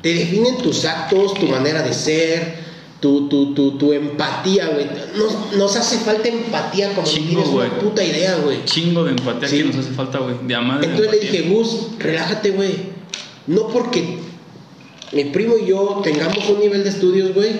Te 0.00 0.14
definen 0.14 0.58
tus 0.58 0.84
actos, 0.84 1.34
tu 1.34 1.46
manera 1.46 1.82
de 1.82 1.92
ser, 1.92 2.61
tu, 3.02 3.28
tu, 3.28 3.52
tu, 3.52 3.72
tu 3.72 3.92
empatía, 3.92 4.68
güey. 4.68 4.86
Nos, 5.16 5.56
nos 5.56 5.74
hace 5.74 5.98
falta 5.98 6.28
empatía 6.28 6.90
como 6.90 7.02
no 7.02 7.12
Chingo, 7.12 7.42
tienes 7.42 7.48
una 7.48 7.78
puta 7.80 8.04
idea, 8.04 8.36
güey. 8.36 8.64
Chingo 8.64 9.02
de 9.02 9.10
empatía 9.10 9.48
Sí. 9.48 9.58
que 9.58 9.64
nos 9.64 9.76
hace 9.78 9.90
falta, 9.90 10.18
güey. 10.18 10.36
De 10.46 10.54
amar 10.54 10.80
de 10.80 10.86
Entonces 10.86 11.10
le 11.10 11.18
dije, 11.18 11.48
Gus, 11.50 11.88
relájate, 11.98 12.52
güey. 12.52 12.70
No 13.48 13.66
porque 13.66 14.18
mi 15.10 15.24
primo 15.24 15.56
y 15.58 15.66
yo 15.66 16.00
tengamos 16.04 16.48
un 16.48 16.60
nivel 16.60 16.84
de 16.84 16.90
estudios, 16.90 17.34
güey, 17.34 17.50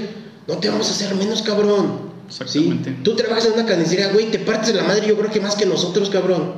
no 0.47 0.59
te 0.59 0.71
vamos 0.71 0.89
a 0.89 0.93
hacer 0.93 1.13
menos, 1.17 1.43
cabrón. 1.43 2.13
Exactamente. 2.29 2.91
¿Sí? 2.91 2.97
Tú 3.03 3.17
trabajas 3.17 3.47
en 3.47 3.55
una 3.55 3.67
carnicería, 3.67 4.13
güey, 4.13 4.31
te 4.31 4.39
partes 4.39 4.69
de 4.69 4.75
la 4.75 4.85
madre, 4.85 5.09
yo 5.09 5.17
creo 5.19 5.33
que 5.33 5.41
más 5.41 5.57
que 5.57 5.67
nosotros, 5.67 6.09
cabrón. 6.09 6.53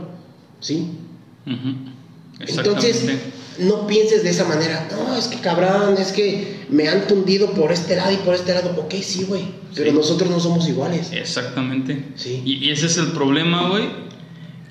¿Sí? 0.61 0.91
Ujú. 1.47 1.69
Entonces, 2.39 2.97
Exactamente. 2.97 3.44
No 3.59 3.87
pienses 3.87 4.23
de 4.25 4.31
esa 4.31 4.45
manera. 4.45 4.89
No, 4.91 5.17
es 5.17 5.29
que 5.29 5.39
cabrón, 5.41 5.97
es 5.99 6.13
que 6.13 6.65
me 6.69 6.89
han 6.89 7.07
tundido 7.07 7.51
por 7.53 7.73
este 7.73 7.97
lado 7.97 8.13
y 8.13 8.17
por 8.17 8.35
este 8.35 8.53
lado. 8.55 8.75
Ok, 8.79 8.95
sí, 9.03 9.25
güey. 9.25 9.45
Pero 9.75 9.91
Sí. 9.91 9.97
nosotros 9.97 10.31
no 10.31 10.41
somos 10.41 10.69
iguales. 10.69 11.11
Exactamente. 11.13 12.05
Sí. 12.17 12.43
Y, 12.45 12.65
y 12.67 12.71
ese 12.71 12.87
es 12.87 12.97
el 12.97 13.09
problema, 13.09 13.69
güey, 13.69 13.85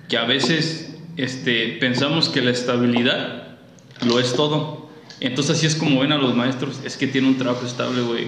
que 0.10 0.18
a 0.18 0.26
veces 0.26 0.94
este, 1.18 1.78
pensamos 1.80 2.30
que 2.30 2.42
la 2.42 2.52
estabilidad 2.52 3.58
lo 4.06 4.20
es 4.20 4.34
todo. 4.34 4.90
Entonces 5.20 5.58
así 5.58 5.68
es 5.68 5.76
como 5.76 6.02
ven 6.02 6.12
a 6.12 6.18
los 6.18 6.36
maestros, 6.36 6.80
es 6.84 6.98
que 6.98 7.08
tiene 7.08 7.28
un 7.28 7.38
trabajo 7.38 7.66
estable, 7.66 8.02
güey. 8.02 8.28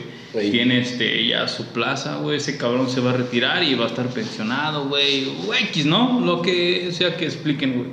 Tiene 0.51 0.79
este, 0.81 1.25
ya 1.27 1.47
su 1.47 1.65
plaza, 1.67 2.17
güey. 2.17 2.37
Ese 2.37 2.57
cabrón 2.57 2.89
se 2.89 2.99
va 2.99 3.11
a 3.11 3.13
retirar 3.17 3.63
y 3.63 3.73
va 3.75 3.85
a 3.85 3.87
estar 3.87 4.07
pensionado, 4.09 4.87
güey. 4.87 5.29
X, 5.69 5.85
¿no? 5.85 6.19
Lo 6.21 6.41
que 6.41 6.89
sea 6.91 7.15
que 7.17 7.25
expliquen, 7.25 7.73
güey. 7.77 7.87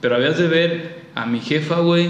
Pero 0.00 0.16
habías 0.16 0.38
de 0.38 0.48
ver 0.48 0.97
a 1.18 1.26
mi 1.26 1.40
jefa, 1.40 1.80
güey. 1.80 2.08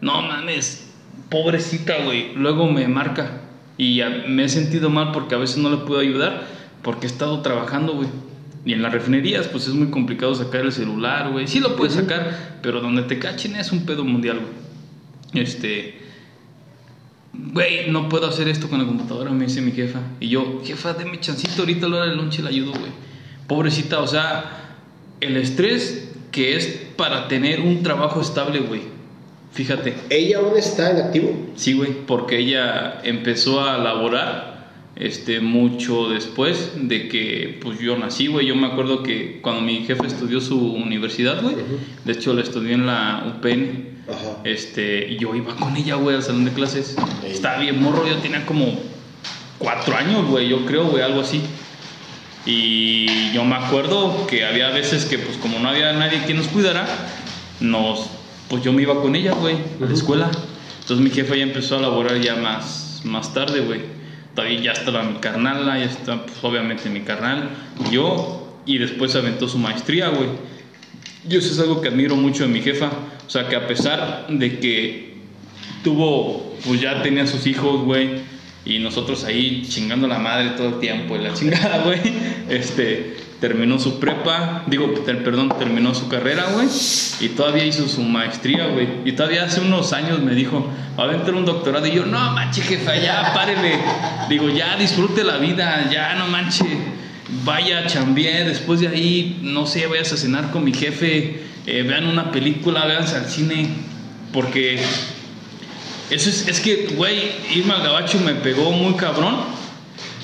No 0.00 0.22
mames, 0.22 0.90
pobrecita, 1.28 2.02
güey. 2.04 2.34
Luego 2.34 2.66
me 2.70 2.88
marca. 2.88 3.42
Y 3.78 4.00
a- 4.00 4.24
me 4.28 4.44
he 4.44 4.48
sentido 4.48 4.90
mal 4.90 5.12
porque 5.12 5.34
a 5.34 5.38
veces 5.38 5.58
no 5.58 5.70
le 5.70 5.78
puedo 5.78 6.00
ayudar 6.00 6.46
porque 6.82 7.06
he 7.06 7.10
estado 7.10 7.40
trabajando, 7.42 7.94
güey. 7.94 8.08
Y 8.64 8.72
en 8.74 8.82
las 8.82 8.92
refinerías, 8.92 9.46
pues 9.48 9.66
es 9.68 9.74
muy 9.74 9.88
complicado 9.90 10.34
sacar 10.34 10.62
el 10.62 10.72
celular, 10.72 11.30
güey. 11.30 11.46
Sí 11.46 11.60
lo 11.60 11.76
puedes 11.76 11.94
sacar, 11.94 12.58
pero 12.62 12.80
donde 12.80 13.02
te 13.02 13.18
cachen 13.18 13.54
es 13.54 13.72
un 13.72 13.86
pedo 13.86 14.04
mundial, 14.04 14.40
güey. 14.40 15.42
Este. 15.44 16.00
Güey, 17.32 17.90
no 17.90 18.08
puedo 18.08 18.26
hacer 18.28 18.48
esto 18.48 18.68
con 18.68 18.80
la 18.80 18.86
computadora, 18.86 19.30
me 19.30 19.44
dice 19.46 19.60
mi 19.60 19.70
jefa. 19.72 20.00
Y 20.18 20.28
yo, 20.28 20.60
jefa, 20.64 20.92
deme 20.94 21.20
chancito, 21.20 21.62
ahorita 21.62 21.86
a 21.86 21.88
la 21.88 21.96
hora 21.98 22.06
del 22.06 22.16
lunch 22.16 22.40
le 22.40 22.48
ayudo, 22.48 22.72
güey. 22.72 22.90
Pobrecita, 23.46 24.00
o 24.00 24.06
sea, 24.06 24.76
el 25.20 25.36
estrés 25.36 26.09
que 26.30 26.56
es 26.56 26.66
para 26.96 27.28
tener 27.28 27.60
un 27.60 27.82
trabajo 27.82 28.20
estable, 28.20 28.60
güey. 28.60 28.82
Fíjate. 29.52 29.94
¿Ella 30.10 30.38
aún 30.38 30.56
está 30.56 30.90
en 30.90 30.98
activo? 30.98 31.32
Sí, 31.56 31.72
güey, 31.72 31.92
porque 32.06 32.38
ella 32.38 33.00
empezó 33.02 33.60
a 33.62 33.78
laborar 33.78 34.70
este 34.96 35.40
mucho 35.40 36.08
después 36.10 36.72
de 36.76 37.08
que 37.08 37.58
pues 37.60 37.80
yo 37.80 37.96
nací, 37.96 38.28
güey. 38.28 38.46
Yo 38.46 38.54
me 38.54 38.68
acuerdo 38.68 39.02
que 39.02 39.40
cuando 39.40 39.62
mi 39.62 39.84
jefe 39.84 40.06
estudió 40.06 40.40
su 40.40 40.72
universidad, 40.74 41.42
güey, 41.42 41.56
de 42.04 42.12
hecho 42.12 42.32
la 42.34 42.42
estudió 42.42 42.74
en 42.74 42.86
la 42.86 43.24
UPN. 43.26 44.00
Ajá. 44.08 44.38
Este, 44.44 45.08
y 45.08 45.18
yo 45.18 45.34
iba 45.34 45.54
con 45.56 45.76
ella, 45.76 45.96
güey, 45.96 46.16
al 46.16 46.22
salón 46.22 46.44
de 46.44 46.52
clases. 46.52 46.96
Estaba 47.24 47.58
bien 47.58 47.80
morro, 47.82 48.06
yo 48.06 48.16
tenía 48.16 48.44
como 48.46 48.78
cuatro 49.58 49.96
años, 49.96 50.26
güey, 50.28 50.48
yo 50.48 50.64
creo, 50.64 50.86
güey, 50.86 51.02
algo 51.02 51.20
así. 51.20 51.40
Y 52.46 53.32
yo 53.32 53.44
me 53.44 53.56
acuerdo 53.56 54.26
que 54.26 54.44
había 54.44 54.70
veces 54.70 55.04
que, 55.04 55.18
pues, 55.18 55.36
como 55.36 55.58
no 55.58 55.68
había 55.68 55.92
nadie 55.92 56.24
que 56.24 56.34
nos 56.34 56.46
cuidara, 56.48 56.86
nos, 57.60 58.06
pues 58.48 58.62
yo 58.62 58.72
me 58.72 58.82
iba 58.82 59.00
con 59.00 59.14
ella, 59.14 59.32
güey, 59.32 59.56
a 59.56 59.86
la 59.86 59.92
escuela. 59.92 60.30
Entonces 60.80 61.04
mi 61.04 61.10
jefa 61.10 61.36
ya 61.36 61.42
empezó 61.42 61.76
a 61.76 61.80
laborar 61.80 62.20
ya 62.20 62.36
más, 62.36 63.02
más 63.04 63.34
tarde, 63.34 63.60
güey. 63.60 63.80
Todavía 64.34 64.60
ya 64.60 64.72
estaba 64.72 65.02
mi 65.02 65.18
carnal, 65.18 65.66
ya 65.66 65.84
está, 65.84 66.24
pues, 66.24 66.42
obviamente 66.42 66.88
mi 66.88 67.00
carnal, 67.00 67.50
yo, 67.90 68.58
y 68.64 68.78
después 68.78 69.14
aventó 69.16 69.48
su 69.48 69.58
maestría, 69.58 70.08
güey. 70.08 70.28
Yo 71.28 71.38
eso 71.38 71.52
es 71.52 71.58
algo 71.60 71.80
que 71.82 71.88
admiro 71.88 72.16
mucho 72.16 72.44
de 72.44 72.48
mi 72.48 72.62
jefa. 72.62 72.90
O 73.26 73.30
sea, 73.30 73.48
que 73.48 73.56
a 73.56 73.66
pesar 73.66 74.26
de 74.28 74.58
que 74.58 75.14
tuvo, 75.84 76.56
pues 76.64 76.80
ya 76.80 77.02
tenía 77.02 77.26
sus 77.26 77.46
hijos, 77.46 77.82
güey, 77.82 78.22
y 78.64 78.78
nosotros 78.78 79.24
ahí 79.24 79.62
chingando 79.68 80.06
la 80.06 80.18
madre 80.18 80.50
todo 80.50 80.68
el 80.68 80.80
tiempo 80.80 81.16
y 81.16 81.20
la 81.20 81.32
chingada, 81.32 81.78
güey, 81.84 82.00
este, 82.48 83.16
terminó 83.40 83.78
su 83.78 83.98
prepa, 83.98 84.64
digo, 84.66 84.92
perdón, 85.04 85.52
terminó 85.58 85.94
su 85.94 86.08
carrera, 86.08 86.46
güey, 86.52 86.68
y 87.20 87.28
todavía 87.30 87.64
hizo 87.64 87.88
su 87.88 88.02
maestría, 88.02 88.66
güey. 88.66 88.86
Y 89.06 89.12
todavía 89.12 89.44
hace 89.44 89.60
unos 89.60 89.92
años 89.94 90.20
me 90.20 90.34
dijo, 90.34 90.70
va 90.98 91.10
a 91.10 91.14
entrar 91.14 91.34
un 91.34 91.46
doctorado, 91.46 91.86
y 91.86 91.92
yo, 91.92 92.04
no 92.04 92.18
manche, 92.32 92.60
jefa, 92.60 92.96
ya, 92.96 93.32
párele. 93.34 93.78
Digo, 94.28 94.50
ya, 94.50 94.76
disfrute 94.76 95.24
la 95.24 95.38
vida, 95.38 95.88
ya, 95.90 96.14
no 96.16 96.26
manche. 96.26 96.64
Vaya, 97.44 97.86
chambié, 97.86 98.44
después 98.44 98.80
de 98.80 98.88
ahí, 98.88 99.38
no 99.42 99.66
sé, 99.66 99.86
vayas 99.86 100.12
a 100.12 100.16
cenar 100.16 100.50
con 100.50 100.64
mi 100.64 100.74
jefe, 100.74 101.44
eh, 101.66 101.82
vean 101.82 102.06
una 102.08 102.32
película, 102.32 102.84
véanse 102.84 103.16
al 103.16 103.26
cine, 103.26 103.68
porque 104.32 104.80
eso 106.10 106.28
es, 106.30 106.48
es 106.48 106.60
que, 106.60 106.88
güey, 106.96 107.32
irme 107.54 107.72
al 107.72 107.82
gabacho 107.82 108.18
me 108.20 108.34
pegó 108.34 108.72
muy 108.72 108.94
cabrón, 108.94 109.36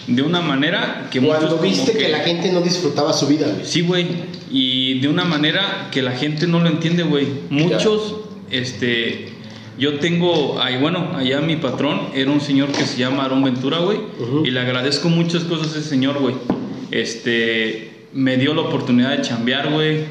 de 0.07 0.23
una 0.23 0.41
manera 0.41 1.09
que 1.11 1.21
muchos 1.21 1.39
Cuando 1.39 1.59
viste 1.59 1.93
que... 1.93 2.09
la 2.09 2.21
gente 2.21 2.53
no 2.53 2.61
disfrutaba 2.61 3.13
su 3.13 3.27
vida, 3.27 3.49
güey. 3.49 3.65
Sí, 3.65 3.83
güey. 3.83 4.07
Y 4.51 5.01
de 5.01 5.09
una 5.09 5.25
manera 5.25 5.89
que 5.91 6.03
la 6.03 6.13
gente 6.13 6.47
no 6.47 6.61
lo 6.61 6.69
entiende, 6.69 7.03
güey. 7.03 7.27
Muchos, 7.51 8.17
este, 8.51 9.31
yo 9.79 9.99
tengo, 9.99 10.61
ahí, 10.61 10.79
bueno, 10.79 11.11
allá 11.17 11.41
mi 11.41 11.57
patrón 11.57 12.09
era 12.15 12.31
un 12.31 12.41
señor 12.41 12.71
que 12.71 12.85
se 12.85 12.99
llama 12.99 13.25
Aarón 13.25 13.43
Ventura, 13.43 13.79
güey. 13.79 13.99
Y 14.45 14.51
le 14.51 14.61
agradezco 14.61 15.09
muchas 15.09 15.45
cosas 15.45 15.75
a 15.75 15.79
ese 15.81 15.89
señor, 15.89 16.19
güey. 16.21 16.35
Este, 16.93 18.07
me 18.13 18.37
dio 18.37 18.55
la 18.55 18.63
oportunidad 18.63 19.17
de 19.17 19.23
chambear, 19.23 19.73
güey. 19.73 20.05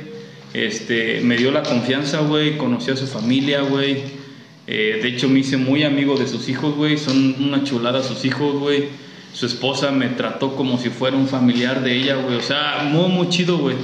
Este, 0.53 1.21
me 1.21 1.37
dio 1.37 1.51
la 1.51 1.63
confianza, 1.63 2.19
güey. 2.19 2.57
Conocí 2.57 2.91
a 2.91 2.97
su 2.97 3.07
familia, 3.07 3.61
güey. 3.61 4.24
Eh, 4.67 4.99
de 5.01 5.07
hecho, 5.09 5.29
me 5.29 5.39
hice 5.39 5.57
muy 5.57 5.83
amigo 5.83 6.17
de 6.17 6.27
sus 6.27 6.49
hijos, 6.49 6.75
güey. 6.75 6.97
Son 6.97 7.35
una 7.39 7.63
chulada 7.63 8.03
sus 8.03 8.25
hijos, 8.25 8.55
güey. 8.55 8.85
Su 9.33 9.45
esposa 9.45 9.91
me 9.91 10.07
trató 10.09 10.55
como 10.55 10.77
si 10.77 10.89
fuera 10.89 11.17
un 11.17 11.27
familiar 11.27 11.83
de 11.83 11.95
ella, 11.97 12.15
güey. 12.15 12.35
O 12.37 12.41
sea, 12.41 12.87
muy, 12.89 13.09
muy 13.09 13.29
chido, 13.29 13.57
güey. 13.57 13.75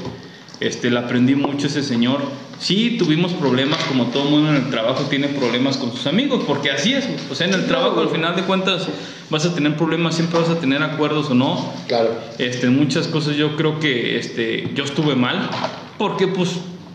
Este, 0.60 0.90
le 0.92 1.00
aprendí 1.00 1.36
mucho 1.36 1.68
a 1.68 1.70
ese 1.70 1.84
señor. 1.84 2.22
Sí, 2.60 2.96
tuvimos 3.00 3.34
problemas, 3.34 3.80
como 3.86 4.06
todo 4.08 4.26
mundo 4.26 4.50
en 4.50 4.58
el 4.58 4.70
trabajo 4.70 5.06
tiene 5.10 5.28
problemas 5.28 5.78
con 5.78 5.92
sus 5.92 6.06
amigos, 6.06 6.44
porque 6.46 6.70
así 6.70 6.94
es. 6.94 7.08
güey. 7.08 7.20
O 7.32 7.36
sea, 7.36 7.48
en 7.48 7.56
el 7.56 7.66
trabajo, 7.66 8.00
al 8.00 8.10
final 8.10 8.36
de 8.36 8.44
cuentas, 8.44 8.88
vas 9.32 9.46
a 9.46 9.56
tener 9.56 9.76
problemas, 9.76 10.16
siempre 10.16 10.40
vas 10.40 10.50
a 10.50 10.60
tener 10.60 10.84
acuerdos 10.84 11.32
o 11.32 11.34
no. 11.34 11.74
Claro. 11.88 12.14
Este, 12.38 12.70
muchas 12.70 13.08
cosas 13.08 13.36
yo 13.36 13.56
creo 13.56 13.80
que 13.80 14.20
este, 14.20 14.70
yo 14.76 14.84
estuve 14.84 15.16
mal, 15.16 15.50
porque 15.98 16.28
pues 16.28 16.52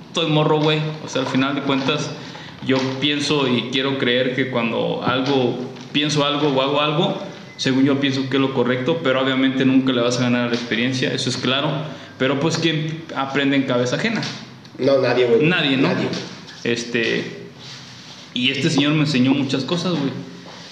estoy 0.06 0.30
morro, 0.30 0.60
güey. 0.60 0.78
O 1.04 1.08
sea, 1.08 1.22
al 1.22 1.28
final 1.28 1.56
de 1.56 1.62
cuentas, 1.62 2.10
yo 2.66 2.78
pienso 3.00 3.48
y 3.48 3.70
quiero 3.72 3.98
creer 3.98 4.34
que 4.34 4.50
cuando 4.50 5.02
algo, 5.04 5.58
pienso 5.92 6.24
algo 6.24 6.48
o 6.48 6.62
hago 6.62 6.80
algo, 6.80 7.22
según 7.56 7.84
yo 7.84 8.00
pienso 8.00 8.28
que 8.28 8.36
es 8.36 8.40
lo 8.40 8.52
correcto, 8.52 9.00
pero 9.02 9.22
obviamente 9.22 9.64
nunca 9.64 9.92
le 9.92 10.02
vas 10.02 10.18
a 10.18 10.22
ganar 10.22 10.50
la 10.50 10.56
experiencia, 10.56 11.12
eso 11.12 11.30
es 11.30 11.36
claro. 11.36 11.70
Pero 12.18 12.40
pues, 12.40 12.58
¿quién 12.58 13.02
aprende 13.14 13.56
en 13.56 13.62
cabeza 13.62 13.96
ajena? 13.96 14.22
No, 14.78 14.98
nadie, 14.98 15.26
güey. 15.26 15.46
Nadie, 15.46 15.76
¿no? 15.76 15.88
Nadie. 15.88 16.08
Este. 16.64 17.46
Y 18.34 18.50
este 18.50 18.68
señor 18.68 18.92
me 18.92 19.00
enseñó 19.00 19.32
muchas 19.32 19.64
cosas, 19.64 19.92
güey. 19.92 20.12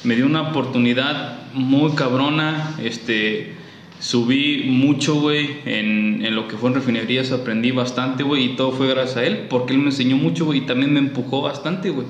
Me 0.05 0.17
dio 0.17 0.27
una 0.27 0.51
oportunidad 0.51 1.39
muy 1.55 1.93
cabrona. 1.93 2.75
Este. 2.83 3.55
Subí 4.01 4.65
mucho, 4.67 5.21
güey, 5.21 5.59
en, 5.65 6.25
en 6.25 6.35
lo 6.35 6.49
que 6.49 6.57
fue 6.57 6.69
en 6.71 6.77
refinerías. 6.77 7.33
Aprendí 7.33 7.71
bastante, 7.71 8.23
güey, 8.23 8.45
y 8.45 8.57
todo 8.57 8.73
fue 8.73 8.89
gracias 8.89 9.17
a 9.17 9.25
él, 9.25 9.47
porque 9.49 9.73
él 9.73 9.79
me 9.79 9.87
enseñó 9.87 10.17
mucho, 10.17 10.45
güey, 10.45 10.61
y 10.61 10.67
también 10.67 10.93
me 10.93 10.99
empujó 10.99 11.43
bastante, 11.43 11.91
güey. 11.91 12.07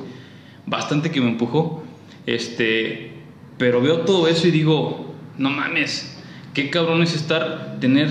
Bastante 0.67 1.11
que 1.11 1.21
me 1.21 1.29
empujó. 1.29 1.85
Este. 2.27 3.13
Pero 3.59 3.81
veo 3.81 4.01
todo 4.01 4.27
eso 4.27 4.49
y 4.49 4.51
digo, 4.51 5.15
no 5.39 5.51
mames, 5.51 6.21
qué 6.55 6.71
cabrón 6.71 7.03
es 7.03 7.15
estar, 7.15 7.79
tener, 7.81 8.09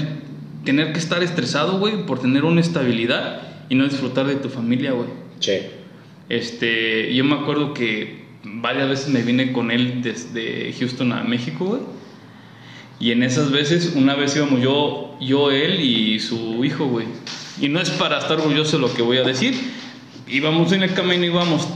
tener 0.64 0.94
que 0.94 1.00
estar 1.00 1.22
estresado, 1.22 1.80
güey, 1.80 2.06
por 2.06 2.20
tener 2.20 2.46
una 2.46 2.62
estabilidad 2.62 3.42
y 3.70 3.76
no 3.76 3.86
disfrutar 3.86 4.28
de 4.28 4.36
tu 4.36 4.50
familia, 4.50 4.92
güey. 4.92 5.10
Che. 5.40 5.72
Este, 6.30 7.14
yo 7.14 7.24
me 7.24 7.36
acuerdo 7.36 7.74
que 7.74 8.24
varias 8.44 8.90
veces 8.90 9.10
me 9.10 9.22
vine 9.22 9.52
con 9.52 9.72
él 9.72 10.02
desde 10.02 10.74
Houston 10.80 11.12
a 11.12 11.24
México, 11.24 11.66
güey. 11.66 11.82
Y 13.04 13.12
en 13.12 13.22
esas 13.22 13.52
veces, 13.52 13.96
una 13.98 14.16
vez 14.16 14.34
íbamos 14.38 14.62
yo, 14.62 15.18
yo, 15.20 15.52
él 15.52 15.82
y 15.82 16.22
su 16.22 16.64
hijo, 16.64 16.86
güey. 16.86 17.06
Y 17.60 17.68
no 17.68 17.82
es 17.82 17.90
para 17.90 18.18
estar 18.18 18.40
orgulloso 18.40 18.78
de 18.78 18.88
lo 18.88 18.94
que 18.94 19.02
voy 19.02 19.18
a 19.18 19.24
decir. 19.24 19.56
Íbamos 20.26 20.72
en 20.72 20.84
el 20.84 20.94
camino, 20.94 21.26
íbamos 21.26 21.68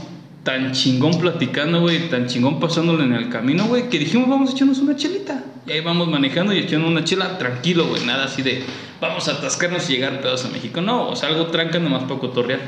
tan 0.42 0.72
chingón 0.72 1.20
platicando, 1.20 1.82
güey, 1.82 2.08
tan 2.08 2.28
chingón 2.28 2.58
pasándolo 2.58 3.04
en 3.04 3.12
el 3.12 3.28
camino, 3.28 3.66
güey, 3.66 3.90
que 3.90 3.98
dijimos, 3.98 4.26
vamos 4.26 4.48
a 4.48 4.52
echarnos 4.54 4.78
una 4.78 4.96
chelita. 4.96 5.44
Y 5.66 5.72
ahí 5.72 5.80
vamos 5.82 6.08
manejando 6.08 6.54
y 6.54 6.60
echando 6.60 6.88
una 6.88 7.04
chela 7.04 7.36
tranquilo, 7.36 7.88
güey, 7.88 8.06
nada 8.06 8.24
así 8.24 8.40
de, 8.40 8.62
vamos 8.98 9.28
a 9.28 9.32
atascarnos 9.32 9.90
y 9.90 9.96
llegar 9.96 10.22
pedos 10.22 10.46
a 10.46 10.48
México. 10.48 10.80
No, 10.80 11.10
o 11.10 11.14
sea, 11.14 11.28
algo 11.28 11.48
tranca 11.48 11.78
nomás 11.78 12.04
para 12.04 12.20
cotorrear. 12.20 12.60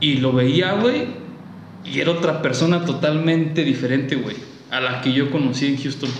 Y 0.00 0.16
lo 0.16 0.34
veía, 0.34 0.72
güey, 0.72 1.06
y 1.82 1.98
era 1.98 2.10
otra 2.10 2.42
persona 2.42 2.84
totalmente 2.84 3.64
diferente, 3.64 4.16
güey, 4.16 4.36
a 4.74 4.80
la 4.80 5.00
que 5.00 5.12
yo 5.12 5.30
conocí 5.30 5.66
en 5.66 5.76
Houston. 5.80 6.10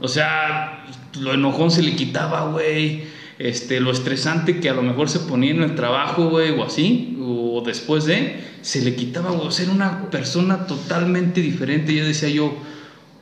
O 0.00 0.08
sea, 0.08 0.84
lo 1.20 1.32
enojón 1.32 1.70
se 1.70 1.82
le 1.82 1.94
quitaba, 1.94 2.50
güey. 2.50 3.04
Este, 3.38 3.80
lo 3.80 3.92
estresante 3.92 4.60
que 4.60 4.68
a 4.68 4.74
lo 4.74 4.82
mejor 4.82 5.08
se 5.08 5.20
ponía 5.20 5.52
en 5.52 5.62
el 5.62 5.74
trabajo, 5.76 6.28
güey, 6.28 6.50
o 6.58 6.64
así, 6.64 7.18
o 7.20 7.62
después 7.64 8.04
de, 8.06 8.40
se 8.62 8.82
le 8.82 8.96
quitaba, 8.96 9.30
güey. 9.30 9.46
O 9.46 9.50
sea, 9.52 9.66
era 9.66 9.74
una 9.74 10.10
persona 10.10 10.66
totalmente 10.66 11.40
diferente. 11.40 11.94
Yo 11.94 12.04
decía 12.04 12.28
yo, 12.30 12.52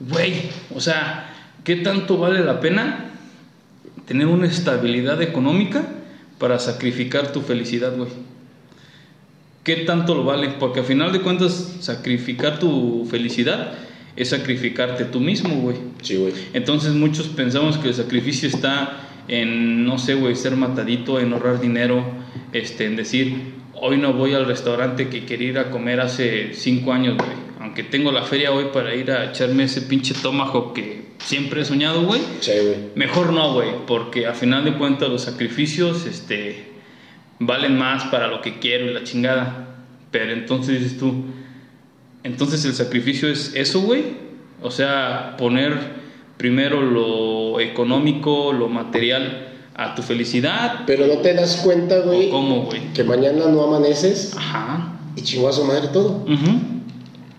güey, 0.00 0.50
o 0.74 0.80
sea, 0.80 1.30
¿qué 1.62 1.76
tanto 1.76 2.16
vale 2.16 2.40
la 2.40 2.60
pena 2.60 3.10
tener 4.06 4.26
una 4.26 4.46
estabilidad 4.46 5.20
económica 5.20 5.86
para 6.38 6.58
sacrificar 6.58 7.30
tu 7.32 7.42
felicidad, 7.42 7.94
güey? 7.94 8.08
¿Qué 9.64 9.76
tanto 9.76 10.14
lo 10.14 10.24
vale? 10.24 10.48
Porque 10.58 10.80
al 10.80 10.86
final 10.86 11.12
de 11.12 11.20
cuentas, 11.20 11.76
sacrificar 11.80 12.58
tu 12.58 13.06
felicidad 13.10 13.74
es 14.16 14.30
sacrificarte 14.30 15.04
tú 15.04 15.20
mismo, 15.20 15.54
güey. 15.56 15.76
Sí, 16.02 16.16
güey. 16.16 16.32
Entonces 16.52 16.92
muchos 16.92 17.28
pensamos 17.28 17.78
que 17.78 17.88
el 17.88 17.94
sacrificio 17.94 18.48
está 18.48 19.08
en, 19.28 19.84
no 19.84 19.98
sé, 19.98 20.14
güey, 20.14 20.36
ser 20.36 20.56
matadito, 20.56 21.18
en 21.18 21.32
ahorrar 21.32 21.60
dinero, 21.60 22.04
este, 22.52 22.86
en 22.86 22.96
decir, 22.96 23.54
hoy 23.74 23.96
no 23.96 24.12
voy 24.12 24.34
al 24.34 24.46
restaurante 24.46 25.08
que 25.08 25.24
quería 25.24 25.48
ir 25.48 25.58
a 25.58 25.70
comer 25.70 26.00
hace 26.00 26.54
cinco 26.54 26.92
años, 26.92 27.16
güey. 27.16 27.44
Aunque 27.60 27.82
tengo 27.82 28.12
la 28.12 28.22
feria 28.22 28.52
hoy 28.52 28.66
para 28.72 28.94
ir 28.94 29.10
a 29.10 29.30
echarme 29.30 29.64
ese 29.64 29.82
pinche 29.82 30.14
tomahawk 30.14 30.74
que 30.74 31.04
siempre 31.18 31.62
he 31.62 31.64
soñado, 31.64 32.02
güey. 32.02 32.20
Sí, 32.40 32.52
güey. 32.52 32.76
Mejor 32.94 33.32
no, 33.32 33.54
güey, 33.54 33.70
porque 33.86 34.26
a 34.26 34.34
final 34.34 34.64
de 34.64 34.74
cuentas 34.74 35.08
los 35.08 35.22
sacrificios, 35.22 36.06
este, 36.06 36.66
valen 37.38 37.78
más 37.78 38.04
para 38.04 38.28
lo 38.28 38.42
que 38.42 38.58
quiero 38.58 38.86
y 38.86 38.92
la 38.92 39.02
chingada. 39.02 39.76
Pero 40.10 40.32
entonces 40.32 40.80
dices 40.80 40.98
tú, 40.98 41.24
entonces 42.24 42.64
el 42.64 42.74
sacrificio 42.74 43.28
es 43.28 43.52
eso, 43.54 43.80
güey. 43.82 44.24
O 44.62 44.70
sea, 44.70 45.36
poner 45.38 45.78
primero 46.36 46.82
lo 46.82 47.60
económico, 47.60 48.52
lo 48.52 48.68
material 48.68 49.48
a 49.76 49.94
tu 49.94 50.02
felicidad. 50.02 50.80
Pero 50.86 51.06
no 51.06 51.18
te 51.18 51.34
das 51.34 51.56
cuenta, 51.56 52.00
güey, 52.00 52.28
¿O 52.28 52.30
cómo, 52.30 52.62
güey? 52.64 52.92
que 52.92 53.04
mañana 53.04 53.46
no 53.46 53.62
amaneces 53.64 54.34
Ajá. 54.36 54.98
y 55.16 55.22
chingó 55.22 55.48
a 55.48 55.52
su 55.52 55.64
madre 55.64 55.88
todo. 55.92 56.24
Ujú. 56.24 56.58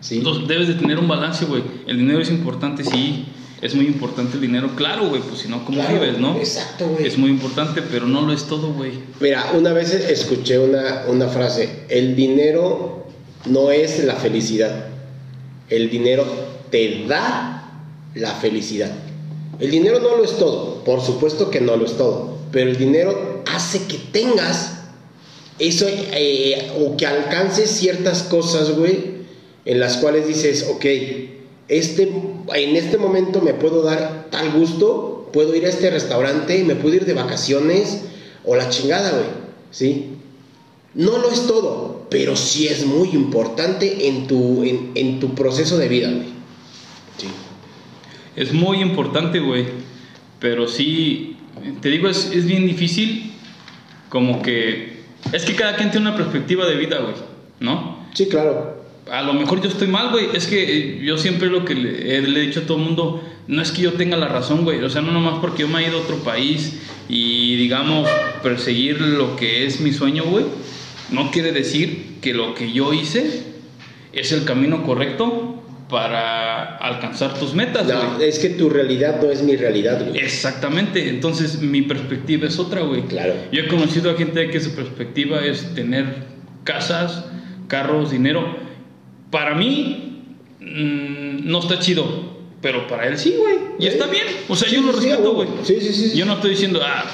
Sí. 0.01 0.17
Entonces 0.19 0.47
debes 0.47 0.67
de 0.67 0.75
tener 0.75 0.99
un 0.99 1.07
balance, 1.07 1.45
güey. 1.45 1.63
El 1.87 1.97
dinero 1.97 2.19
es 2.19 2.29
importante, 2.29 2.83
sí. 2.83 3.25
Es 3.61 3.73
muy 3.73 3.87
importante 3.87 4.35
el 4.35 4.41
dinero, 4.41 4.69
claro, 4.75 5.07
güey. 5.07 5.21
Pues 5.21 5.39
si 5.41 5.47
no, 5.47 5.65
¿cómo 5.65 5.79
Claro, 5.79 5.99
vives, 5.99 6.19
no? 6.19 6.35
Exacto, 6.37 6.87
güey. 6.89 7.07
Es 7.07 7.17
muy 7.17 7.31
importante, 7.31 7.81
pero 7.81 8.05
no 8.05 8.21
lo 8.21 8.33
es 8.33 8.43
todo, 8.43 8.71
güey. 8.73 8.91
Mira, 9.19 9.45
una 9.57 9.73
vez 9.73 9.93
escuché 9.93 10.59
una, 10.59 11.05
una 11.07 11.27
frase, 11.27 11.85
el 11.89 12.15
dinero 12.15 13.04
no 13.45 13.71
es 13.71 14.03
la 14.03 14.15
felicidad, 14.15 14.87
el 15.69 15.89
dinero 15.89 16.25
te 16.69 17.05
da 17.07 17.81
la 18.13 18.31
felicidad. 18.31 18.91
El 19.59 19.71
dinero 19.71 19.99
no 19.99 20.17
lo 20.17 20.23
es 20.23 20.37
todo, 20.37 20.83
por 20.83 21.01
supuesto 21.01 21.49
que 21.49 21.61
no 21.61 21.77
lo 21.77 21.85
es 21.85 21.97
todo, 21.97 22.37
pero 22.51 22.69
el 22.69 22.77
dinero 22.77 23.43
hace 23.53 23.83
que 23.83 23.97
tengas 24.11 24.75
eso 25.59 25.85
eh, 25.89 26.71
o 26.79 26.97
que 26.97 27.05
alcances 27.05 27.69
ciertas 27.69 28.23
cosas, 28.23 28.71
güey, 28.71 29.15
en 29.63 29.79
las 29.79 29.97
cuales 29.97 30.27
dices, 30.27 30.67
ok, 30.69 30.85
este, 31.67 32.03
en 32.53 32.75
este 32.75 32.97
momento 32.97 33.41
me 33.41 33.53
puedo 33.53 33.81
dar 33.81 34.27
tal 34.29 34.51
gusto, 34.51 35.29
puedo 35.31 35.55
ir 35.55 35.65
a 35.65 35.69
este 35.69 35.89
restaurante, 35.89 36.63
me 36.63 36.75
puedo 36.75 36.95
ir 36.95 37.05
de 37.05 37.13
vacaciones 37.13 38.01
o 38.43 38.55
la 38.55 38.69
chingada, 38.69 39.11
güey, 39.11 39.25
¿sí? 39.71 40.17
No 40.95 41.17
lo 41.17 41.29
es 41.29 41.45
todo, 41.45 42.07
pero 42.09 42.37
sí 42.37 42.67
es 42.67 42.85
muy 42.85 43.09
importante 43.09 44.07
en 44.07 44.27
tu, 44.27 44.63
en, 44.63 44.91
en 44.95 45.19
tu 45.19 45.35
proceso 45.35 45.77
de 45.77 45.89
vida, 45.89 46.09
güey. 46.09 46.27
Sí. 47.17 47.27
Es 48.35 48.53
muy 48.53 48.81
importante, 48.81 49.39
güey. 49.39 49.65
Pero 50.39 50.67
sí, 50.67 51.35
te 51.81 51.89
digo, 51.89 52.07
es, 52.07 52.31
es 52.33 52.45
bien 52.45 52.65
difícil. 52.65 53.33
Como 54.09 54.41
que. 54.41 55.03
Es 55.33 55.43
que 55.43 55.55
cada 55.55 55.75
quien 55.75 55.91
tiene 55.91 56.07
una 56.07 56.15
perspectiva 56.15 56.65
de 56.65 56.75
vida, 56.75 56.99
güey. 56.99 57.15
¿No? 57.59 58.05
Sí, 58.13 58.27
claro. 58.27 58.85
a 59.11 59.21
lo 59.21 59.33
mejor 59.33 59.61
yo 59.61 59.69
estoy 59.69 59.87
mal, 59.87 60.11
güey. 60.11 60.27
Es 60.33 60.47
que 60.47 61.01
yo 61.03 61.17
siempre 61.17 61.49
lo 61.49 61.65
que 61.65 61.75
le, 61.75 62.21
le, 62.21 62.43
he 62.43 62.47
dicho 62.47 62.61
a 62.61 62.63
todo 62.63 62.77
el 62.77 62.83
mundo, 62.83 63.21
no 63.47 63.61
es 63.61 63.71
que 63.71 63.81
yo 63.81 63.93
tenga 63.93 64.15
la 64.15 64.27
razón, 64.27 64.63
güey. 64.63 64.81
O 64.83 64.89
sea, 64.89 65.01
no 65.01 65.11
nomás 65.11 65.39
porque 65.41 65.63
yo 65.63 65.67
me 65.67 65.83
he 65.83 65.89
ido 65.89 65.97
a 65.99 66.01
otro 66.01 66.17
país 66.17 66.79
y, 67.09 67.55
digamos, 67.57 68.07
perseguir 68.43 69.01
lo 69.01 69.35
que 69.35 69.65
es 69.65 69.81
mi 69.81 69.91
sueño, 69.91 70.23
güey. 70.25 70.45
No 71.11 71.31
quiere 71.31 71.51
decir 71.51 72.15
que 72.21 72.33
lo 72.33 72.55
que 72.55 72.71
yo 72.71 72.93
hice 72.93 73.43
es 74.13 74.31
el 74.31 74.43
camino 74.45 74.83
correcto 74.83 75.63
para 75.89 76.77
alcanzar 76.77 77.37
tus 77.39 77.53
metas. 77.53 77.85
No, 77.87 78.19
es 78.19 78.39
que 78.39 78.49
tu 78.49 78.69
realidad 78.69 79.21
no 79.21 79.29
es 79.29 79.43
mi 79.43 79.55
realidad, 79.55 80.03
güey. 80.07 80.17
Exactamente, 80.19 81.09
entonces 81.09 81.61
mi 81.61 81.83
perspectiva 81.83 82.47
es 82.47 82.57
otra, 82.57 82.81
güey. 82.81 83.03
Claro. 83.03 83.33
Yo 83.51 83.61
he 83.61 83.67
conocido 83.67 84.09
a 84.11 84.15
gente 84.15 84.49
que 84.49 84.59
su 84.59 84.73
perspectiva 84.73 85.45
es 85.45 85.75
tener 85.75 86.23
casas, 86.63 87.25
carros, 87.67 88.09
dinero. 88.11 88.57
Para 89.29 89.53
mí 89.53 90.23
mmm, 90.59 91.47
no 91.47 91.59
está 91.59 91.77
chido, 91.79 92.33
pero 92.61 92.87
para 92.87 93.07
él 93.07 93.17
sí, 93.19 93.35
güey. 93.37 93.55
Y 93.77 93.85
está 93.87 94.07
bien. 94.07 94.25
O 94.47 94.55
sea, 94.55 94.67
Sí, 94.67 94.75
yo 94.75 94.81
lo 94.81 94.93
sí, 94.99 95.07
respeto, 95.09 95.33
güey. 95.35 95.49
sí, 95.63 95.77
sí, 95.81 95.93
sí. 95.93 96.17
Yo 96.17 96.25
no 96.25 96.33
estoy 96.33 96.51
diciendo, 96.51 96.79
ah, 96.83 97.05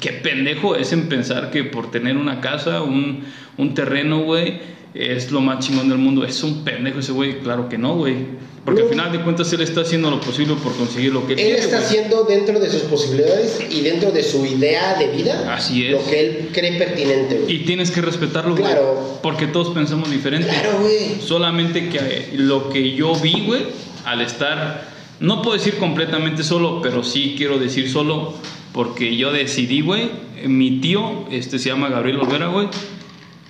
qué 0.00 0.12
pendejo 0.12 0.76
es 0.76 0.92
en 0.92 1.08
pensar 1.08 1.50
que 1.50 1.64
por 1.64 1.90
tener 1.90 2.16
una 2.16 2.40
casa, 2.40 2.82
un, 2.82 3.24
un 3.56 3.74
terreno, 3.74 4.20
güey, 4.22 4.60
es 4.94 5.30
lo 5.30 5.40
más 5.40 5.64
chingón 5.64 5.88
del 5.88 5.98
mundo. 5.98 6.24
Es 6.24 6.42
un 6.42 6.64
pendejo 6.64 7.00
ese 7.00 7.12
güey. 7.12 7.40
Claro 7.40 7.68
que 7.68 7.78
no, 7.78 7.94
güey. 7.96 8.16
Porque 8.64 8.80
No. 8.82 8.86
al 8.86 8.92
final 8.92 9.12
de 9.12 9.20
cuentas 9.20 9.50
él 9.52 9.60
está 9.62 9.80
haciendo 9.82 10.10
lo 10.10 10.20
posible 10.20 10.54
por 10.62 10.74
conseguir 10.76 11.12
lo 11.12 11.26
que 11.26 11.32
Él 11.34 11.38
quiere, 11.38 11.58
está 11.58 11.76
güey. 11.76 11.86
haciendo 11.88 12.24
dentro 12.24 12.60
de 12.60 12.68
sus 12.68 12.82
posibilidades 12.82 13.60
y 13.70 13.80
dentro 13.80 14.10
de 14.10 14.22
su 14.22 14.44
idea 14.44 14.94
de 14.98 15.06
vida 15.08 15.54
Así 15.54 15.86
es. 15.86 15.92
lo 15.92 16.04
que 16.04 16.20
él 16.20 16.48
cree 16.52 16.76
pertinente, 16.76 17.38
güey. 17.38 17.54
Y 17.54 17.58
tienes 17.60 17.90
que 17.90 18.02
respetarlo, 18.02 18.50
güey. 18.56 18.64
Claro. 18.64 19.18
Porque 19.22 19.46
todos 19.46 19.68
pensamos 19.74 20.10
diferente. 20.10 20.48
Claro, 20.48 20.80
güey. 20.80 21.18
Solamente 21.20 21.88
que 21.88 22.30
lo 22.36 22.68
que 22.68 22.92
yo 22.94 23.14
vi, 23.14 23.42
güey, 23.46 23.62
al 24.04 24.20
estar, 24.20 24.88
no 25.20 25.40
puedo 25.40 25.56
decir 25.56 25.76
completamente 25.76 26.42
solo, 26.42 26.80
pero 26.82 27.02
sí 27.02 27.34
quiero 27.38 27.58
decir 27.58 27.90
solo, 27.90 28.34
porque 28.72 29.16
yo 29.16 29.32
decidí, 29.32 29.80
güey, 29.80 30.10
mi 30.46 30.80
tío, 30.80 31.26
este 31.30 31.58
se 31.58 31.70
llama 31.70 31.88
Gabriel 31.88 32.20
Olvera, 32.20 32.48
güey, 32.48 32.68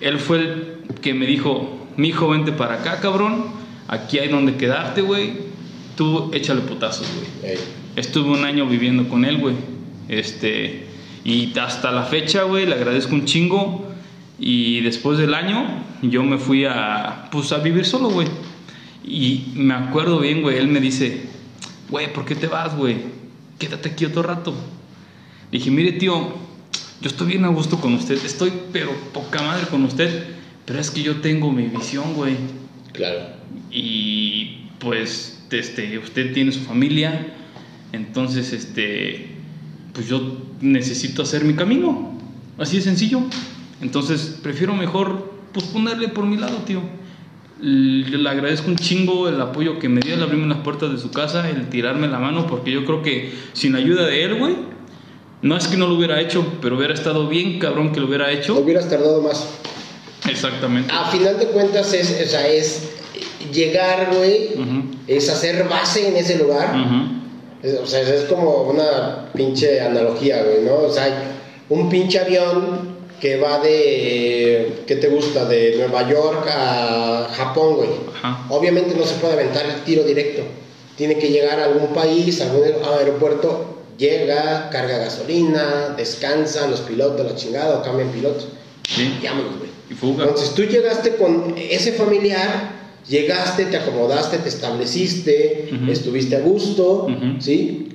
él 0.00 0.18
fue 0.18 0.38
el 0.38 0.78
que 1.00 1.14
me 1.14 1.26
dijo, 1.26 1.86
mi 1.96 2.08
hijo, 2.08 2.28
vente 2.28 2.52
para 2.52 2.74
acá, 2.74 3.00
cabrón, 3.00 3.46
aquí 3.88 4.18
hay 4.18 4.28
donde 4.28 4.56
quedarte, 4.56 5.02
güey, 5.02 5.32
tú 5.96 6.30
échale 6.32 6.60
putazos, 6.60 7.08
güey. 7.14 7.52
Ey. 7.52 7.58
Estuve 7.96 8.30
un 8.30 8.44
año 8.44 8.66
viviendo 8.66 9.08
con 9.08 9.24
él, 9.24 9.38
güey. 9.38 9.56
Este, 10.08 10.86
y 11.24 11.58
hasta 11.58 11.90
la 11.90 12.04
fecha, 12.04 12.44
güey, 12.44 12.64
le 12.64 12.74
agradezco 12.74 13.14
un 13.16 13.24
chingo. 13.24 13.92
Y 14.38 14.80
después 14.82 15.18
del 15.18 15.34
año, 15.34 15.66
yo 16.02 16.22
me 16.22 16.38
fui 16.38 16.64
a, 16.64 17.28
pues, 17.32 17.50
a 17.50 17.58
vivir 17.58 17.84
solo, 17.84 18.10
güey. 18.10 18.28
Y 19.04 19.48
me 19.54 19.74
acuerdo 19.74 20.20
bien, 20.20 20.42
güey, 20.42 20.58
él 20.58 20.68
me 20.68 20.80
dice, 20.80 21.22
güey, 21.90 22.12
¿por 22.12 22.24
qué 22.24 22.36
te 22.36 22.46
vas, 22.46 22.76
güey? 22.76 22.98
Quédate 23.58 23.88
aquí 23.88 24.04
otro 24.04 24.22
rato. 24.22 24.54
Le 25.50 25.58
dije, 25.58 25.70
mire, 25.70 25.92
tío, 25.92 26.34
yo 27.00 27.08
estoy 27.08 27.28
bien 27.28 27.44
a 27.44 27.48
gusto 27.48 27.80
con 27.80 27.94
usted. 27.94 28.22
Estoy, 28.24 28.52
pero 28.72 28.90
poca 29.12 29.42
madre 29.42 29.66
con 29.68 29.84
usted. 29.84 30.26
Pero 30.66 30.80
es 30.80 30.90
que 30.90 31.02
yo 31.02 31.20
tengo 31.20 31.50
mi 31.50 31.66
visión, 31.66 32.14
güey 32.14 32.36
Claro. 32.92 33.20
y 33.70 34.66
pues 34.78 35.46
este 35.50 35.98
usted 35.98 36.32
tiene 36.32 36.52
su 36.52 36.60
familia 36.60 37.32
entonces 37.92 38.52
este 38.52 39.28
pues 39.92 40.08
yo 40.08 40.36
necesito 40.60 41.22
hacer 41.22 41.44
mi 41.44 41.54
camino 41.54 42.12
así 42.58 42.76
de 42.76 42.82
sencillo 42.82 43.20
entonces 43.80 44.38
prefiero 44.42 44.74
mejor 44.74 45.32
pues 45.52 45.66
ponerle 45.66 46.08
por 46.08 46.26
mi 46.26 46.36
lado 46.36 46.56
tío 46.66 46.82
le 47.60 48.28
agradezco 48.28 48.68
un 48.68 48.76
chingo 48.76 49.28
el 49.28 49.40
apoyo 49.40 49.78
que 49.78 49.88
me 49.88 50.00
dio 50.00 50.14
el 50.14 50.22
abrirme 50.22 50.46
las 50.48 50.58
puertas 50.58 50.90
de 50.90 50.98
su 50.98 51.10
casa 51.10 51.48
el 51.48 51.68
tirarme 51.68 52.08
la 52.08 52.18
mano 52.18 52.46
porque 52.46 52.72
yo 52.72 52.84
creo 52.84 53.02
que 53.02 53.32
sin 53.52 53.74
ayuda 53.76 54.06
de 54.06 54.24
él 54.24 54.34
güey 54.38 54.56
no 55.42 55.56
es 55.56 55.68
que 55.68 55.76
no 55.76 55.86
lo 55.86 55.94
hubiera 55.94 56.20
hecho 56.20 56.44
pero 56.60 56.76
hubiera 56.76 56.94
estado 56.94 57.28
bien 57.28 57.58
cabrón 57.58 57.92
que 57.92 58.00
lo 58.00 58.06
hubiera 58.06 58.30
hecho 58.32 58.56
Hubieras 58.58 58.88
tardado 58.88 59.20
más. 59.22 59.46
exactamente 60.28 60.92
A 60.92 61.10
final 61.10 61.38
de 61.38 61.46
cuentas 61.46 61.92
es, 61.92 62.20
o 62.26 62.28
sea, 62.28 62.46
es 62.48 62.82
llegar, 63.52 64.10
güey, 64.16 64.50
es 65.06 65.28
hacer 65.30 65.64
base 65.68 66.08
en 66.08 66.16
ese 66.16 66.38
lugar. 66.38 66.74
Es- 67.62 67.78
O 67.80 67.86
sea, 67.86 68.00
es 68.02 68.22
como 68.24 68.62
una 68.62 69.30
pinche 69.34 69.80
analogía, 69.80 70.42
güey, 70.42 70.62
¿no? 70.64 70.74
O 70.88 70.92
sea, 70.92 71.34
un 71.68 71.88
pinche 71.88 72.18
avión 72.20 72.96
que 73.20 73.36
va 73.38 73.58
de, 73.58 74.82
¿qué 74.86 74.96
te 74.96 75.08
gusta? 75.08 75.44
De 75.44 75.74
Nueva 75.76 76.08
York 76.08 76.46
a 76.48 77.28
Japón, 77.34 77.76
güey. 77.76 77.88
Ajá. 78.16 78.46
Obviamente 78.50 78.94
no 78.96 79.04
se 79.04 79.14
puede 79.16 79.32
aventar 79.34 79.66
el 79.66 79.82
tiro 79.82 80.04
directo. 80.04 80.42
Tiene 80.96 81.16
que 81.18 81.30
llegar 81.30 81.58
a 81.58 81.64
algún 81.64 81.88
país, 81.94 82.40
a 82.40 82.44
algún 82.44 82.62
aeropuerto, 82.98 83.77
llega, 83.98 84.70
carga 84.70 84.98
gasolina, 84.98 85.94
descansan 85.96 86.70
los 86.70 86.80
pilotos, 86.80 87.26
la 87.26 87.34
chingada, 87.36 87.78
o 87.78 87.82
cambian 87.82 88.10
pilotos. 88.10 88.48
sí 88.88 89.18
Y 89.22 89.26
vámonos, 89.26 89.58
güey. 89.58 89.70
y 89.90 89.94
fuga 89.94 90.24
Entonces 90.24 90.54
tú 90.54 90.62
llegaste 90.64 91.16
con 91.16 91.54
ese 91.58 91.92
familiar, 91.92 92.72
llegaste, 93.08 93.66
te 93.66 93.76
acomodaste, 93.76 94.38
te 94.38 94.48
estableciste, 94.48 95.70
estuviste 95.90 96.36
a 96.36 96.40
gusto. 96.40 97.08
¿sí? 97.40 97.88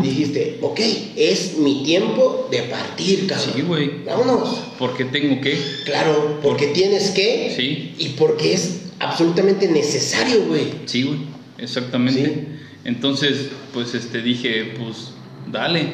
Dijiste, 0.00 0.58
ok, 0.62 0.78
es 1.16 1.56
mi 1.58 1.82
tiempo 1.82 2.46
de 2.52 2.62
partir, 2.62 3.26
cabrón. 3.26 3.50
Sí, 3.54 3.62
güey. 3.62 4.04
Vámonos. 4.04 4.60
porque 4.78 5.04
tengo 5.04 5.40
que 5.40 5.58
Claro, 5.84 6.38
porque 6.40 6.68
tienes 6.68 7.10
que 7.10 7.52
Sí. 7.56 7.94
y 7.98 8.10
porque 8.10 8.54
es 8.54 8.82
absolutamente 9.00 9.66
necesario, 9.66 10.44
güey. 10.46 10.66
Sí, 10.86 11.02
güey, 11.02 11.18
exactamente. 11.58 12.24
Sí. 12.24 12.48
Entonces, 12.84 13.48
pues 13.74 13.94
este 13.94 14.22
dije, 14.22 14.74
pues 14.78 15.08
dale, 15.50 15.92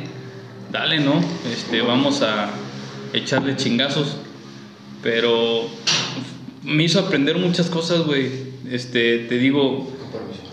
dale, 0.71 1.01
¿no? 1.01 1.21
Este, 1.53 1.81
vamos 1.83 2.23
a 2.23 2.51
echarle 3.13 3.57
chingazos. 3.57 4.17
Pero 5.03 5.69
me 6.63 6.85
hizo 6.85 6.99
aprender 7.01 7.37
muchas 7.39 7.69
cosas, 7.69 8.01
güey. 8.07 8.31
Este, 8.71 9.19
te 9.21 9.37
digo, 9.39 9.91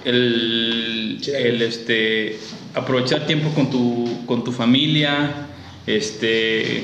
el, 0.04 1.20
el 1.34 1.62
este 1.62 2.38
aprovechar 2.74 3.26
tiempo 3.28 3.50
con 3.54 3.70
tu 3.70 4.26
con 4.26 4.44
tu 4.44 4.52
familia, 4.52 5.48
este 5.88 6.84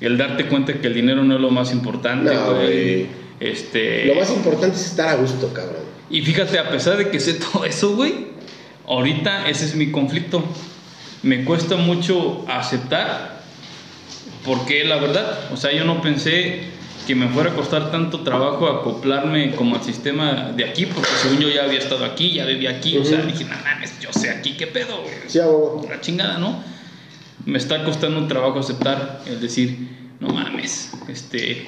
el 0.00 0.18
darte 0.18 0.46
cuenta 0.46 0.74
que 0.74 0.86
el 0.86 0.94
dinero 0.94 1.24
no 1.24 1.34
es 1.36 1.40
lo 1.40 1.50
más 1.50 1.72
importante, 1.72 2.34
No, 2.34 2.54
güey. 2.54 2.66
güey. 2.66 3.06
Este 3.40 4.06
Lo 4.06 4.14
más 4.14 4.30
importante 4.30 4.76
es 4.76 4.86
estar 4.86 5.08
a 5.08 5.16
gusto, 5.16 5.52
cabrón. 5.52 5.82
y 6.10 6.22
fíjate, 6.22 6.58
a 6.58 6.70
pesar 6.70 6.96
de 6.98 7.10
que 7.10 7.18
sé 7.20 7.34
todo 7.34 7.64
eso, 7.64 7.94
güey, 7.96 8.14
ahorita 8.86 9.48
ese 9.48 9.64
es 9.66 9.74
mi 9.74 9.90
conflicto. 9.90 10.42
Me 11.26 11.44
cuesta 11.44 11.74
mucho 11.74 12.44
aceptar, 12.46 13.42
porque 14.44 14.84
la 14.84 14.94
verdad, 14.94 15.50
o 15.52 15.56
sea, 15.56 15.72
yo 15.72 15.84
no 15.84 16.00
pensé 16.00 16.60
que 17.04 17.16
me 17.16 17.26
fuera 17.26 17.50
a 17.50 17.54
costar 17.56 17.90
tanto 17.90 18.20
trabajo 18.20 18.68
acoplarme 18.68 19.56
como 19.56 19.74
al 19.74 19.82
sistema 19.82 20.52
de 20.56 20.64
aquí, 20.64 20.86
porque 20.86 21.10
según 21.20 21.40
yo 21.40 21.48
ya 21.48 21.64
había 21.64 21.80
estado 21.80 22.04
aquí, 22.04 22.34
ya 22.34 22.44
vivía 22.44 22.70
aquí, 22.70 22.96
o 22.96 23.04
sea, 23.04 23.22
dije, 23.22 23.42
no 23.42 23.56
mames, 23.64 23.98
yo 23.98 24.12
sé 24.12 24.30
aquí, 24.30 24.52
qué 24.52 24.68
pedo, 24.68 25.02
güey. 25.02 25.14
Sí. 25.26 25.40
La 25.88 26.00
chingada, 26.00 26.38
¿no? 26.38 26.62
Me 27.44 27.58
está 27.58 27.82
costando 27.82 28.18
un 28.20 28.28
trabajo 28.28 28.60
aceptar 28.60 29.22
el 29.26 29.40
decir, 29.40 30.12
no 30.20 30.28
mames, 30.28 30.92
este, 31.08 31.66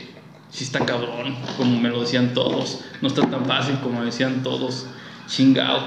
sí 0.52 0.62
está 0.62 0.86
cabrón, 0.86 1.34
como 1.56 1.80
me 1.80 1.88
lo 1.88 2.02
decían 2.02 2.32
todos, 2.32 2.84
no 3.02 3.08
está 3.08 3.22
tan 3.28 3.44
fácil 3.44 3.76
como 3.82 4.04
decían 4.04 4.44
todos, 4.44 4.86
chingado. 5.26 5.82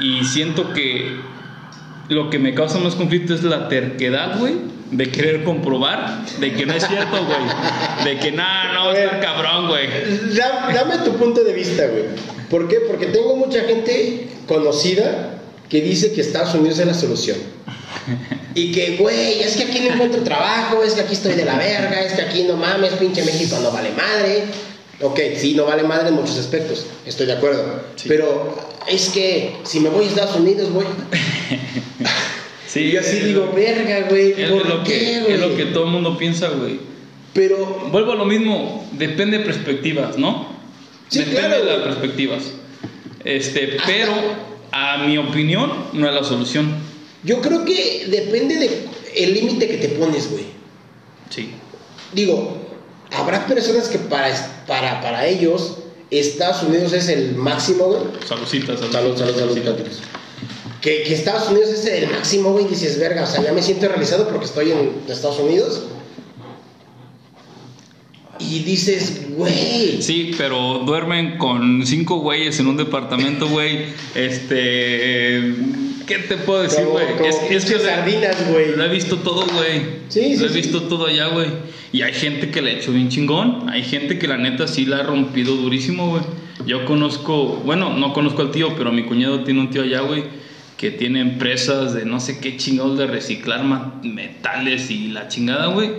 Y 0.00 0.22
siento 0.22 0.72
que 0.72 1.34
lo 2.08 2.30
que 2.30 2.38
me 2.38 2.54
causa 2.54 2.78
más 2.78 2.94
conflicto 2.94 3.34
es 3.34 3.42
la 3.42 3.68
terquedad, 3.68 4.38
güey, 4.38 4.54
de 4.90 5.10
querer 5.10 5.42
comprobar 5.44 6.24
de 6.38 6.52
que 6.54 6.64
no 6.66 6.74
es 6.74 6.86
cierto, 6.86 7.24
güey, 7.26 8.04
de 8.14 8.20
que 8.20 8.32
nada, 8.32 8.72
no, 8.72 8.92
está 8.92 9.20
cabrón, 9.20 9.68
güey. 9.68 9.88
Da- 10.36 10.70
Dame 10.72 10.98
tu 11.04 11.12
punto 11.16 11.42
de 11.42 11.52
vista, 11.52 11.86
güey. 11.88 12.04
¿Por 12.50 12.68
qué? 12.68 12.76
Porque 12.86 13.06
tengo 13.06 13.36
mucha 13.36 13.60
gente 13.62 14.28
conocida 14.46 15.38
que 15.68 15.80
dice 15.80 16.12
que 16.12 16.20
Estados 16.20 16.54
Unidos 16.54 16.78
es 16.78 16.86
la 16.86 16.94
solución. 16.94 17.36
Y 18.54 18.70
que, 18.70 18.96
güey, 18.98 19.40
es 19.42 19.56
que 19.56 19.64
aquí 19.64 19.80
no 19.80 19.94
encuentro 19.94 20.22
trabajo, 20.22 20.82
es 20.84 20.94
que 20.94 21.00
aquí 21.00 21.14
estoy 21.14 21.34
de 21.34 21.44
la 21.44 21.56
verga, 21.58 22.00
es 22.02 22.12
que 22.12 22.22
aquí 22.22 22.44
no 22.44 22.56
mames, 22.56 22.92
pinche 22.92 23.24
México 23.24 23.58
no 23.60 23.72
vale 23.72 23.90
madre. 23.90 24.44
Ok, 25.02 25.20
sí, 25.36 25.54
no 25.54 25.64
vale 25.66 25.82
madre 25.82 26.08
en 26.08 26.14
muchos 26.14 26.38
aspectos, 26.38 26.86
estoy 27.04 27.26
de 27.26 27.34
acuerdo. 27.34 27.82
Sí. 27.96 28.06
Pero 28.08 28.56
es 28.88 29.10
que 29.10 29.56
si 29.64 29.80
me 29.80 29.90
voy 29.90 30.06
a 30.06 30.08
Estados 30.08 30.36
Unidos. 30.36 30.68
Sí, 32.66 32.80
y 32.80 32.90
yo 32.92 33.00
así 33.00 33.20
digo, 33.20 33.52
verga, 33.54 34.06
güey, 34.10 34.32
es, 34.36 34.50
¿por 34.50 34.66
lo 34.68 34.82
qué, 34.82 34.98
que, 34.98 35.20
güey? 35.20 35.32
es 35.34 35.40
lo 35.40 35.56
que 35.56 35.66
todo 35.66 35.84
el 35.84 35.90
mundo 35.92 36.18
piensa, 36.18 36.48
güey. 36.48 36.80
Pero, 37.32 37.88
Vuelvo 37.92 38.12
a 38.12 38.16
lo 38.16 38.24
mismo, 38.24 38.86
depende 38.92 39.38
de 39.38 39.44
perspectivas, 39.44 40.18
¿no? 40.18 40.48
Sí, 41.08 41.20
depende 41.20 41.40
claro, 41.40 41.58
de 41.58 41.64
las 41.64 41.78
güey. 41.78 41.88
perspectivas. 41.88 42.42
Este, 43.24 43.76
Hasta- 43.78 43.82
pero 43.86 44.12
a 44.72 44.98
mi 45.06 45.16
opinión 45.16 45.72
no 45.92 46.08
es 46.08 46.14
la 46.14 46.24
solución. 46.24 46.74
yo 47.22 47.40
creo 47.40 47.64
que 47.64 48.06
depende 48.08 48.56
de 48.56 48.84
el 49.14 49.32
límite 49.34 49.68
que 49.68 49.76
te 49.78 49.88
pones, 49.90 50.30
güey. 50.30 50.44
Sí. 51.30 51.50
Digo, 52.12 52.65
habrá 53.12 53.46
personas 53.46 53.88
que 53.88 53.98
para, 53.98 54.34
para, 54.66 55.00
para 55.00 55.26
ellos 55.26 55.78
Estados 56.10 56.62
Unidos 56.62 56.92
es 56.92 57.08
el 57.08 57.34
máximo, 57.34 57.84
güey. 57.86 58.02
Saludcita, 58.26 58.76
salud. 58.76 58.92
Salud, 58.92 59.18
salud, 59.18 59.34
salud, 59.34 59.54
salud. 59.62 59.76
Que, 60.80 61.02
que 61.02 61.14
Estados 61.14 61.50
Unidos 61.50 61.70
es 61.70 61.84
el 61.86 62.10
máximo, 62.10 62.52
güey. 62.52 62.66
Dices, 62.66 62.98
verga, 62.98 63.24
o 63.24 63.26
sea, 63.26 63.42
ya 63.42 63.52
me 63.52 63.62
siento 63.62 63.88
realizado 63.88 64.28
porque 64.28 64.44
estoy 64.44 64.70
en 64.70 64.92
Estados 65.08 65.38
Unidos. 65.40 65.84
Y 68.38 68.60
dices, 68.60 69.30
güey. 69.30 70.00
Sí, 70.00 70.32
pero 70.38 70.82
duermen 70.86 71.38
con 71.38 71.84
cinco 71.86 72.20
güeyes 72.20 72.60
en 72.60 72.68
un 72.68 72.76
departamento, 72.76 73.48
güey. 73.48 73.86
Este. 74.14 75.54
¿Qué 76.06 76.18
te 76.18 76.36
puedo 76.36 76.62
decir, 76.62 76.84
güey? 76.84 77.04
Es, 77.24 77.36
es 77.50 77.64
que 77.64 77.78
sardinas, 77.78 78.48
güey. 78.48 78.76
Lo 78.76 78.84
he 78.84 78.88
visto 78.88 79.16
todo, 79.18 79.44
güey. 79.46 79.82
Sí, 80.08 80.36
sí, 80.36 80.36
Lo 80.36 80.46
he 80.46 80.48
sí. 80.50 80.54
visto 80.54 80.82
todo 80.82 81.06
allá, 81.06 81.26
güey. 81.28 81.48
Y 81.92 82.02
hay 82.02 82.12
gente 82.12 82.50
que 82.50 82.62
le 82.62 82.70
ha 82.70 82.74
hecho 82.74 82.92
bien 82.92 83.08
chingón. 83.08 83.68
Hay 83.68 83.82
gente 83.82 84.18
que 84.18 84.28
la 84.28 84.36
neta 84.36 84.68
sí 84.68 84.86
la 84.86 84.98
ha 84.98 85.02
rompido 85.02 85.56
durísimo, 85.56 86.10
güey. 86.10 86.22
Yo 86.64 86.84
conozco, 86.84 87.60
bueno, 87.64 87.92
no 87.92 88.12
conozco 88.12 88.42
al 88.42 88.50
tío, 88.50 88.74
pero 88.76 88.92
mi 88.92 89.04
cuñado 89.04 89.44
tiene 89.44 89.60
un 89.60 89.70
tío 89.70 89.82
allá, 89.82 90.00
güey, 90.00 90.24
que 90.76 90.90
tiene 90.90 91.20
empresas 91.20 91.94
de 91.94 92.04
no 92.04 92.18
sé 92.18 92.40
qué 92.40 92.56
chingados 92.56 92.98
de 92.98 93.06
reciclar 93.06 93.62
metales 94.02 94.90
y 94.90 95.08
la 95.08 95.28
chingada, 95.28 95.66
güey. 95.66 95.90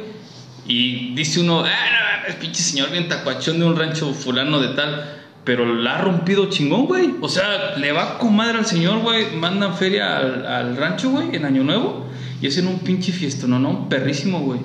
Y 0.68 1.14
dice 1.16 1.40
uno, 1.40 1.62
ah, 1.62 1.70
no, 1.70 2.20
mames, 2.22 2.36
pinche 2.36 2.62
señor 2.62 2.92
bien 2.92 3.08
tacuachón 3.08 3.60
de 3.60 3.66
un 3.66 3.76
rancho 3.76 4.14
fulano 4.14 4.60
de 4.60 4.70
tal. 4.70 5.17
Pero 5.48 5.66
la 5.66 5.96
ha 5.96 6.02
rompido 6.02 6.50
chingón, 6.50 6.88
güey. 6.88 7.16
O 7.22 7.30
sea, 7.30 7.78
le 7.78 7.94
va 7.94 8.18
con 8.18 8.36
madre 8.36 8.58
al 8.58 8.66
señor, 8.66 9.00
güey. 9.00 9.34
Mandan 9.34 9.78
feria 9.78 10.18
al, 10.18 10.46
al 10.46 10.76
rancho, 10.76 11.10
güey, 11.10 11.34
en 11.34 11.46
Año 11.46 11.64
Nuevo. 11.64 12.06
Y 12.42 12.48
hacen 12.48 12.68
un 12.68 12.80
pinche 12.80 13.14
fiesto, 13.14 13.48
no, 13.48 13.58
no, 13.58 13.88
perrísimo, 13.88 14.42
güey. 14.42 14.60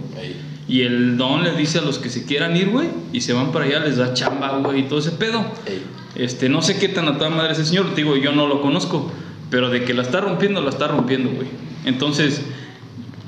Y 0.66 0.82
el 0.82 1.16
don 1.16 1.44
les 1.44 1.56
dice 1.56 1.78
a 1.78 1.82
los 1.82 2.00
que 2.00 2.10
se 2.10 2.26
quieran 2.26 2.56
ir, 2.56 2.70
güey, 2.70 2.88
y 3.12 3.20
se 3.20 3.32
van 3.32 3.52
para 3.52 3.64
allá, 3.66 3.78
les 3.78 3.96
da 3.96 4.12
chamba, 4.12 4.58
güey, 4.58 4.80
y 4.80 4.82
todo 4.82 4.98
ese 4.98 5.12
pedo. 5.12 5.44
Ey. 5.66 5.82
Este, 6.16 6.48
no 6.48 6.62
sé 6.62 6.78
qué 6.80 6.88
tan 6.88 7.06
a 7.06 7.16
toda 7.16 7.30
madre 7.30 7.52
es 7.52 7.60
ese 7.60 7.68
señor, 7.68 7.90
te 7.90 8.02
digo, 8.02 8.16
yo 8.16 8.32
no 8.32 8.48
lo 8.48 8.60
conozco, 8.60 9.08
pero 9.50 9.70
de 9.70 9.84
que 9.84 9.94
la 9.94 10.02
está 10.02 10.20
rompiendo, 10.20 10.62
la 10.62 10.70
está 10.70 10.88
rompiendo, 10.88 11.30
güey. 11.30 11.46
Entonces, 11.84 12.42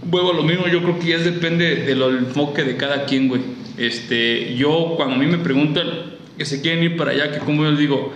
vuelvo 0.04 0.32
a 0.32 0.34
lo 0.34 0.42
mismo, 0.42 0.66
yo 0.66 0.82
creo 0.82 0.98
que 0.98 1.06
ya 1.06 1.18
depende 1.18 1.76
del 1.76 2.02
enfoque 2.02 2.64
de 2.64 2.76
cada 2.76 3.04
quien, 3.04 3.28
güey. 3.28 3.42
Este, 3.78 4.56
yo 4.56 4.94
cuando 4.96 5.14
a 5.14 5.18
mí 5.18 5.26
me 5.26 5.38
preguntan 5.38 6.13
que 6.36 6.44
se 6.44 6.60
quieren 6.60 6.82
ir 6.82 6.96
para 6.96 7.12
allá, 7.12 7.32
que 7.32 7.38
como 7.38 7.62
yo 7.62 7.70
les 7.70 7.78
digo, 7.78 8.12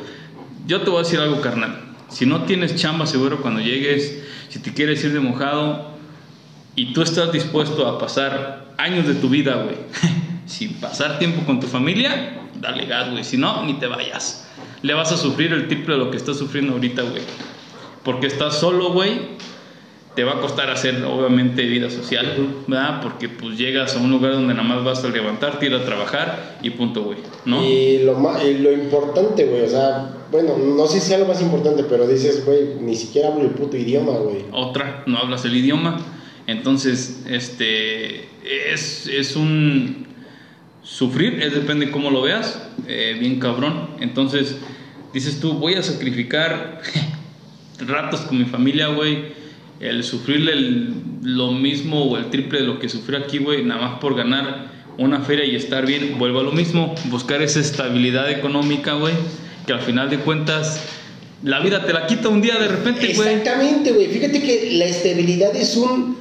yo 0.67 0.83
te 0.83 0.91
voy 0.91 1.01
a 1.01 1.03
decir 1.03 1.21
algo, 1.21 1.41
carnal. 1.41 1.85
Si 2.09 2.27
no 2.27 2.45
tienes 2.45 2.77
chamba 2.77 3.07
seguro 3.07 3.41
cuando 3.41 3.61
llegues, 3.61 4.23
si 4.49 4.61
te 4.61 4.73
quieres 4.73 5.03
ir 5.05 5.13
de 5.13 5.21
mojado 5.21 5.93
y 6.75 6.93
tú 6.93 7.03
estás 7.03 7.33
dispuesto 7.33 7.87
a 7.87 7.99
pasar 7.99 8.75
años 8.79 9.07
de 9.07 9.15
tu 9.15 9.29
vida, 9.29 9.57
güey, 9.57 9.77
sin 10.47 10.75
pasar 10.75 11.19
tiempo 11.19 11.45
con 11.45 11.61
tu 11.61 11.67
familia, 11.67 12.41
dale 12.61 12.87
gas, 12.87 13.11
güey. 13.11 13.25
Si 13.25 13.37
no, 13.37 13.65
ni 13.65 13.75
te 13.75 13.87
vayas. 13.87 14.49
Le 14.83 14.95
vas 14.95 15.13
a 15.13 15.17
sufrir 15.17 15.53
el 15.53 15.69
triple 15.69 15.95
de 15.95 15.99
lo 15.99 16.11
que 16.11 16.17
estás 16.17 16.39
sufriendo 16.39 16.73
ahorita, 16.75 17.03
güey. 17.03 17.23
Porque 18.05 18.27
estás 18.27 18.59
solo, 18.59 18.93
güey. 18.93 19.39
Te 20.15 20.25
va 20.25 20.33
a 20.33 20.41
costar 20.41 20.69
hacer, 20.71 21.05
obviamente, 21.05 21.63
vida 21.63 21.89
social, 21.91 22.35
¿verdad? 22.67 23.01
Porque 23.03 23.29
pues 23.29 23.57
llegas 23.57 23.95
a 23.95 24.01
un 24.01 24.11
lugar 24.11 24.33
donde 24.33 24.53
nada 24.53 24.67
más 24.67 24.83
vas 24.85 25.05
a 25.05 25.09
levantarte, 25.11 25.67
ir 25.67 25.75
a 25.75 25.85
trabajar 25.85 26.59
y 26.61 26.71
punto, 26.71 27.05
güey. 27.05 27.19
¿No? 27.45 27.65
Y 27.65 28.01
lo, 28.05 28.19
ma- 28.19 28.43
y 28.43 28.59
lo 28.59 28.73
importante, 28.73 29.45
güey, 29.47 29.63
o 29.63 29.69
sea, 29.69 30.11
bueno, 30.33 30.57
no 30.59 30.87
sé 30.89 30.99
si 31.01 31.07
sea 31.09 31.19
lo 31.19 31.27
más 31.27 31.41
importante, 31.41 31.85
pero 31.89 32.07
dices, 32.09 32.45
güey, 32.45 32.75
ni 32.81 32.97
siquiera 32.97 33.29
hablo 33.29 33.43
el 33.43 33.51
puto 33.51 33.77
idioma, 33.77 34.13
güey. 34.13 34.45
otra, 34.51 35.05
no 35.07 35.19
hablas 35.19 35.45
el 35.45 35.57
idioma. 35.57 36.01
Entonces, 36.49 37.23
este, 37.29 38.25
es, 38.73 39.07
es 39.07 39.37
un 39.37 40.09
sufrir, 40.83 41.41
es 41.43 41.55
depende 41.55 41.91
cómo 41.93 42.11
lo 42.11 42.23
veas, 42.23 42.61
eh, 42.89 43.17
bien 43.21 43.39
cabrón. 43.39 43.91
Entonces, 44.01 44.57
dices 45.13 45.39
tú, 45.39 45.53
voy 45.55 45.75
a 45.75 45.83
sacrificar 45.83 46.81
ratos 47.87 48.23
con 48.23 48.39
mi 48.39 48.47
familia, 48.47 48.89
güey, 48.89 49.38
el 49.81 50.03
sufrirle 50.05 50.53
el- 50.53 50.95
lo 51.23 51.53
mismo 51.53 52.05
o 52.05 52.17
el 52.17 52.31
triple 52.31 52.61
de 52.61 52.67
lo 52.67 52.79
que 52.79 52.89
sufrí 52.89 53.17
aquí, 53.17 53.39
güey, 53.39 53.65
nada 53.65 53.81
más 53.81 54.01
por 54.01 54.15
ganar 54.17 54.69
una 54.99 55.21
feria 55.21 55.45
y 55.45 55.55
estar 55.55 55.87
bien, 55.87 56.19
vuelvo 56.19 56.41
a 56.41 56.43
lo 56.43 56.53
mismo, 56.53 56.95
buscar 57.05 57.41
esa 57.43 57.61
estabilidad 57.61 58.31
económica, 58.31 58.95
güey, 58.95 59.15
que 59.67 59.73
al 59.73 59.81
final 59.81 60.11
de 60.11 60.19
cuentas... 60.19 60.81
La 61.45 61.61
vida 61.61 61.85
te 61.87 61.93
la 61.93 62.09
quita 62.09 62.29
un 62.29 62.41
día 62.43 62.59
de 62.59 62.67
repente, 62.67 63.13
güey. 63.15 63.29
Exactamente, 63.29 63.93
güey. 63.93 64.09
Fíjate 64.09 64.43
que 64.43 64.71
la 64.73 64.87
estabilidad 64.87 65.55
es 65.55 65.77
un 65.77 66.17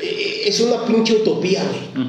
eh, 0.00 0.44
es 0.46 0.58
una 0.60 0.86
pinche 0.86 1.14
utopía, 1.16 1.62
güey. 1.64 2.04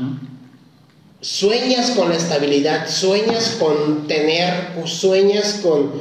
Sueñas 1.21 1.91
con 1.91 2.09
la 2.09 2.15
estabilidad, 2.15 2.87
sueñas 2.87 3.57
con 3.59 4.07
tener, 4.07 4.53
o 4.81 4.87
sueñas 4.87 5.59
con 5.63 5.91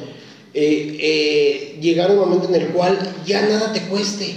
eh, 0.53 0.97
eh, 1.01 1.78
llegar 1.80 2.11
a 2.11 2.12
un 2.12 2.18
momento 2.20 2.49
en 2.49 2.55
el 2.61 2.68
cual 2.68 2.99
ya 3.26 3.42
nada 3.49 3.72
te 3.72 3.80
cueste. 3.82 4.34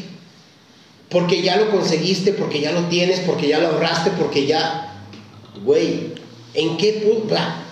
Porque 1.10 1.42
ya 1.42 1.56
lo 1.58 1.70
conseguiste, 1.72 2.34
porque 2.34 2.60
ya 2.60 2.72
lo 2.74 2.82
tienes, 2.90 3.20
porque 3.22 3.48
ya 3.48 3.60
lo 3.60 3.68
ahorraste, 3.70 4.12
porque 4.12 4.46
ya. 4.46 5.04
Güey, 5.64 6.14
¿en 6.54 6.78
qué, 6.78 7.02
pu- 7.04 7.32
va? 7.34 7.64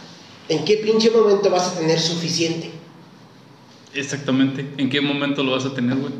¿en 0.47 0.63
qué 0.63 0.77
pinche 0.77 1.11
momento 1.11 1.49
vas 1.49 1.67
a 1.69 1.79
tener 1.79 1.99
suficiente? 1.99 2.71
Exactamente. 3.93 4.65
¿En 4.77 4.89
qué 4.89 5.01
momento 5.01 5.43
lo 5.43 5.51
vas 5.51 5.65
a 5.65 5.73
tener, 5.73 5.97
güey? 5.97 6.13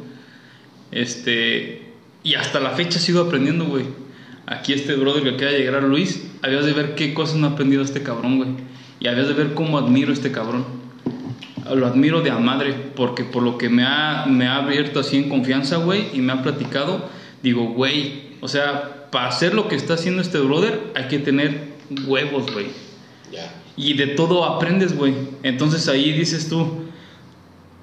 Este. 0.91 1.93
Y 2.24 2.36
hasta 2.36 2.59
la 2.59 2.72
fecha 2.72 2.99
sigo 2.99 3.22
aprendiendo, 3.22 3.66
güey. 3.66 3.86
Aquí 4.47 4.74
este 4.74 4.95
brother 4.95 5.24
que 5.24 5.30
acaba 5.32 5.51
de 5.51 5.59
llegar, 5.59 5.84
Luis, 5.84 6.22
habías 6.41 6.66
de 6.66 6.74
ver 6.74 6.95
qué 6.95 7.13
cosas 7.13 7.36
no 7.38 7.47
ha 7.47 7.51
aprendido 7.51 7.82
este 7.84 8.03
cabrón, 8.03 8.38
güey. 8.38 8.49
Y 8.99 9.07
habías 9.07 9.28
de 9.28 9.34
ver 9.34 9.53
cómo 9.53 9.78
admiro 9.78 10.11
a 10.11 10.13
este 10.13 10.32
cabrón. 10.32 10.66
Lo 11.74 11.88
admiro 11.88 12.22
de 12.22 12.30
a 12.30 12.38
madre, 12.38 12.74
porque 12.95 13.24
por 13.24 13.41
lo 13.41 13.57
que 13.57 13.70
me 13.70 13.84
ha, 13.84 14.26
me 14.28 14.47
ha 14.47 14.57
abierto 14.57 14.99
así 14.99 15.18
en 15.18 15.30
confianza, 15.30 15.78
güey, 15.78 16.09
y 16.13 16.20
me 16.20 16.34
ha 16.34 16.43
platicado, 16.43 17.09
digo, 17.41 17.70
güey, 17.70 18.36
o 18.41 18.47
sea, 18.47 19.07
para 19.11 19.30
hacer 19.30 19.53
lo 19.53 19.68
que 19.68 19.76
está 19.76 19.95
haciendo 19.95 20.22
este 20.22 20.39
brother, 20.39 20.91
hay 20.95 21.07
que 21.07 21.20
tener 21.20 21.76
huevos, 22.05 22.51
güey. 22.51 22.68
Ya. 23.32 23.51
Y 23.76 23.93
de 23.93 24.07
todo 24.07 24.45
aprendes, 24.45 24.95
güey. 24.95 25.16
Entonces 25.41 25.88
ahí 25.88 26.11
dices 26.11 26.49
tú, 26.49 26.86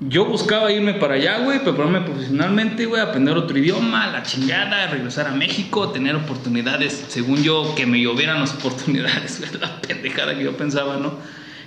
yo 0.09 0.25
buscaba 0.25 0.73
irme 0.73 0.95
para 0.95 1.15
allá, 1.15 1.39
güey, 1.39 1.63
prepararme 1.63 2.01
profesionalmente, 2.01 2.87
güey, 2.87 3.01
aprender 3.01 3.37
otro 3.37 3.57
idioma, 3.57 4.09
la 4.09 4.23
chingada, 4.23 4.89
regresar 4.89 5.29
a 5.29 5.33
México, 5.33 5.91
tener 5.91 6.17
oportunidades, 6.17 7.05
según 7.09 7.43
yo, 7.43 7.75
que 7.77 7.87
me 7.87 8.01
llovieran 8.01 8.41
las 8.41 8.55
oportunidades, 8.59 9.39
güey, 9.39 9.51
la 9.61 9.81
pendejada 9.81 10.37
que 10.37 10.45
yo 10.45 10.57
pensaba, 10.57 10.97
¿no? 10.97 11.13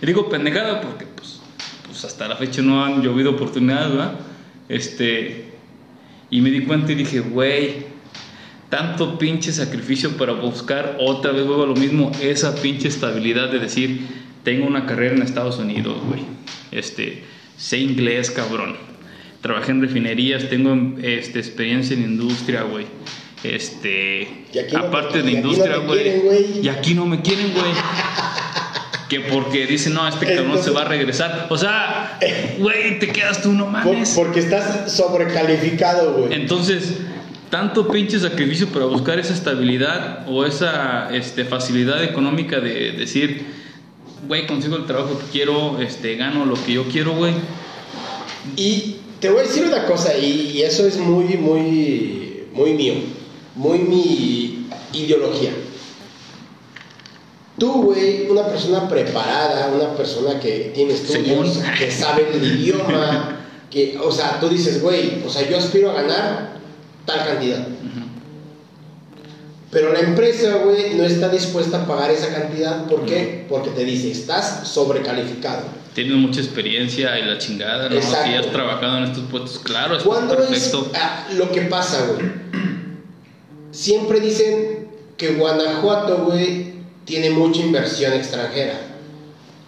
Y 0.01 0.05
digo 0.05 0.29
pendejada 0.29 0.81
porque, 0.81 1.05
pues, 1.05 1.34
pues 1.95 2.03
hasta 2.11 2.27
la 2.27 2.35
fecha 2.35 2.61
no 2.61 2.83
han 2.83 3.01
llovido 3.01 3.31
oportunidades, 3.31 3.89
¿verdad? 3.91 4.19
Este, 4.67 5.45
y 6.29 6.41
me 6.41 6.49
di 6.51 6.61
cuenta 6.65 6.91
y 6.91 6.95
dije, 6.95 7.21
güey, 7.21 7.85
tanto 8.69 9.17
pinche 9.17 9.53
sacrificio 9.53 10.17
para 10.17 10.33
buscar 10.33 10.97
otra 10.99 11.31
vez, 11.31 11.45
vuelvo 11.47 11.63
a 11.63 11.67
lo 11.67 11.75
mismo, 11.75 12.11
esa 12.21 12.53
pinche 12.61 12.89
estabilidad 12.89 13.49
de 13.49 13.59
decir, 13.59 14.01
tengo 14.43 14.67
una 14.67 14.85
carrera 14.85 15.15
en 15.15 15.21
Estados 15.21 15.57
Unidos, 15.57 15.97
güey. 16.07 16.21
Este, 16.71 17.23
sé 17.55 17.77
inglés, 17.77 18.29
cabrón. 18.29 18.75
Trabajé 19.41 19.71
en 19.71 19.81
refinerías, 19.81 20.49
tengo 20.49 20.97
este, 21.01 21.39
experiencia 21.39 21.95
en 21.95 22.03
industria, 22.03 22.63
güey. 22.63 22.87
Este, 23.43 24.27
no 24.73 24.79
aparte 24.79 25.19
te- 25.19 25.23
de 25.23 25.31
no 25.31 25.37
industria, 25.37 25.77
güey. 25.77 26.59
y 26.61 26.67
aquí 26.67 26.93
no 26.93 27.05
me 27.05 27.21
quieren, 27.21 27.53
güey. 27.53 27.71
Que 29.15 29.21
porque 29.31 29.65
dicen, 29.65 29.93
no, 29.93 30.05
este 30.05 30.25
cabrón 30.25 30.45
Entonces- 30.47 30.65
se 30.65 30.71
va 30.71 30.81
a 30.81 30.85
regresar. 30.85 31.47
O 31.49 31.57
sea, 31.57 32.19
güey, 32.59 32.99
te 32.99 33.07
quedas 33.07 33.41
tú, 33.41 33.53
no 33.53 33.65
mames. 33.65 34.09
porque 34.13 34.41
estás 34.41 34.91
sobrecalificado, 34.91 36.15
güey. 36.15 36.33
Entonces, 36.33 36.97
tanto 37.49 37.87
pinche 37.87 38.19
sacrificio 38.19 38.67
para 38.67 38.85
buscar 38.85 39.17
esa 39.17 39.33
estabilidad 39.33 40.25
o 40.27 40.45
esa 40.45 41.15
este, 41.15 41.45
facilidad 41.45 42.03
económica 42.03 42.59
de 42.59 42.91
decir, 42.91 43.45
güey, 44.27 44.45
consigo 44.47 44.75
el 44.75 44.85
trabajo 44.85 45.17
que 45.17 45.25
quiero, 45.31 45.79
este, 45.79 46.17
gano 46.17 46.45
lo 46.45 46.55
que 46.61 46.73
yo 46.73 46.83
quiero, 46.89 47.13
güey. 47.15 47.33
Y 48.57 48.97
te 49.21 49.29
voy 49.29 49.39
a 49.39 49.43
decir 49.43 49.63
una 49.63 49.85
cosa, 49.85 50.17
y, 50.17 50.51
y 50.55 50.61
eso 50.63 50.85
es 50.85 50.97
muy, 50.97 51.37
muy, 51.37 52.43
muy 52.51 52.73
mío, 52.73 52.95
muy 53.55 53.79
mi 53.79 54.67
ideología. 54.91 55.51
Tú, 57.57 57.83
güey, 57.83 58.27
una 58.29 58.45
persona 58.45 58.87
preparada, 58.89 59.71
una 59.73 59.95
persona 59.95 60.39
que 60.39 60.71
tiene 60.73 60.93
estudios, 60.93 61.53
Según. 61.53 61.73
que 61.77 61.89
sabe 61.89 62.27
el 62.33 62.43
idioma, 62.43 63.39
que, 63.71 63.97
o 63.97 64.11
sea, 64.11 64.39
tú 64.39 64.49
dices, 64.49 64.81
güey, 64.81 65.23
o 65.25 65.29
sea, 65.29 65.49
yo 65.49 65.57
aspiro 65.57 65.91
a 65.91 66.01
ganar 66.01 66.57
tal 67.05 67.25
cantidad. 67.25 67.65
Pero 69.71 69.91
la 69.91 69.99
empresa, 69.99 70.55
güey, 70.63 70.95
no 70.95 71.03
está 71.03 71.27
dispuesta 71.27 71.83
a 71.83 71.87
pagar 71.87 72.09
esa 72.09 72.33
cantidad. 72.33 72.85
¿Por 72.87 73.05
qué? 73.05 73.45
Porque 73.49 73.71
te 73.71 73.83
dice, 73.83 74.09
estás 74.09 74.67
sobrecalificado. 74.69 75.63
Tienes 75.93 76.15
mucha 76.17 76.39
experiencia 76.39 77.19
y 77.19 77.23
la 77.25 77.37
chingada, 77.37 77.89
¿no? 77.89 77.95
Exacto. 77.95 78.25
Si 78.25 78.35
has 78.35 78.51
trabajado 78.51 78.99
en 78.99 79.03
estos 79.05 79.23
puestos, 79.25 79.59
claro, 79.59 79.97
¿Cuándo 80.03 80.33
es 80.35 80.47
perfecto. 80.49 80.91
ah, 80.95 81.27
lo 81.35 81.51
que 81.51 81.61
pasa, 81.61 82.05
güey? 82.05 82.25
Siempre 83.71 84.21
dicen 84.21 84.87
que 85.17 85.33
Guanajuato, 85.33 86.25
güey, 86.25 86.74
tiene 87.05 87.29
mucha 87.29 87.61
inversión 87.61 88.13
extranjera. 88.13 88.73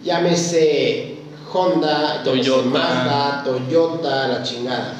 Llámese 0.04 1.18
Honda, 1.52 2.22
Toyota. 2.22 2.68
Mazda, 2.68 3.44
Toyota, 3.44 4.28
la 4.28 4.42
chingada. 4.42 4.94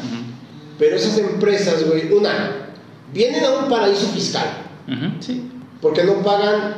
Pero 0.78 0.97
esas 0.97 1.18
empresas, 1.18 1.84
güey, 1.86 2.12
una, 2.12 2.53
vienen 3.12 3.45
a 3.45 3.51
un 3.51 3.68
paraíso 3.68 4.07
fiscal. 4.09 4.47
Sí. 5.20 5.51
Porque 5.82 6.05
no 6.05 6.22
pagan 6.22 6.76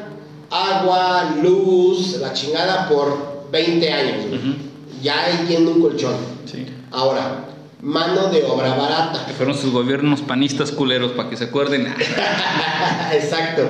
agua, 0.50 1.36
luz, 1.42 2.18
la 2.20 2.32
chingada 2.32 2.88
por 2.88 3.48
20 3.52 3.92
años, 3.92 4.26
güey. 4.26 4.38
Ujú. 4.38 4.54
Ya 5.02 5.24
ahí 5.24 5.44
tienen 5.46 5.68
un 5.68 5.80
colchón. 5.80 6.14
Sí. 6.44 6.66
Ahora, 6.90 7.44
mano 7.80 8.28
de 8.28 8.44
obra 8.44 8.74
barata. 8.74 9.26
Que 9.26 9.32
fueron 9.32 9.56
sus 9.56 9.72
gobiernos 9.72 10.20
panistas 10.22 10.72
culeros, 10.72 11.12
para 11.12 11.30
que 11.30 11.36
se 11.36 11.44
acuerden. 11.44 11.86
Exacto. 13.12 13.68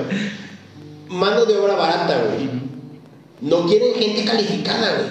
Mano 1.10 1.44
de 1.44 1.56
obra 1.58 1.74
barata, 1.74 2.22
güey. 2.24 2.48
No 3.42 3.66
quieren 3.66 3.94
gente 3.94 4.24
calificada, 4.24 4.94
güey. 4.96 5.08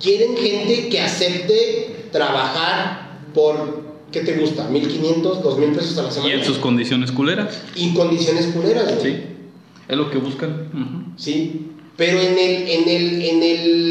Quieren 0.00 0.36
gente 0.36 0.88
que 0.88 1.00
acepte 1.00 2.08
trabajar 2.12 3.18
por, 3.34 3.82
¿qué 4.10 4.20
te 4.20 4.34
gusta? 4.38 4.68
¿1500, 4.70 5.40
2000 5.42 5.70
pesos 5.72 5.98
a 5.98 6.02
la 6.02 6.08
Y 6.08 6.12
semana? 6.12 6.34
en 6.34 6.44
sus 6.44 6.58
condiciones 6.58 7.12
culeras. 7.12 7.60
Y 7.74 7.92
condiciones 7.94 8.46
culeras, 8.46 8.96
güey. 8.98 9.12
Sí. 9.14 9.22
Es 9.88 9.96
lo 9.96 10.10
que 10.10 10.18
buscan. 10.18 11.12
Sí. 11.16 11.70
Pero 11.96 12.20
en 12.20 12.38
el, 12.38 12.68
en 12.68 12.88
el, 12.88 13.22
en 13.22 13.42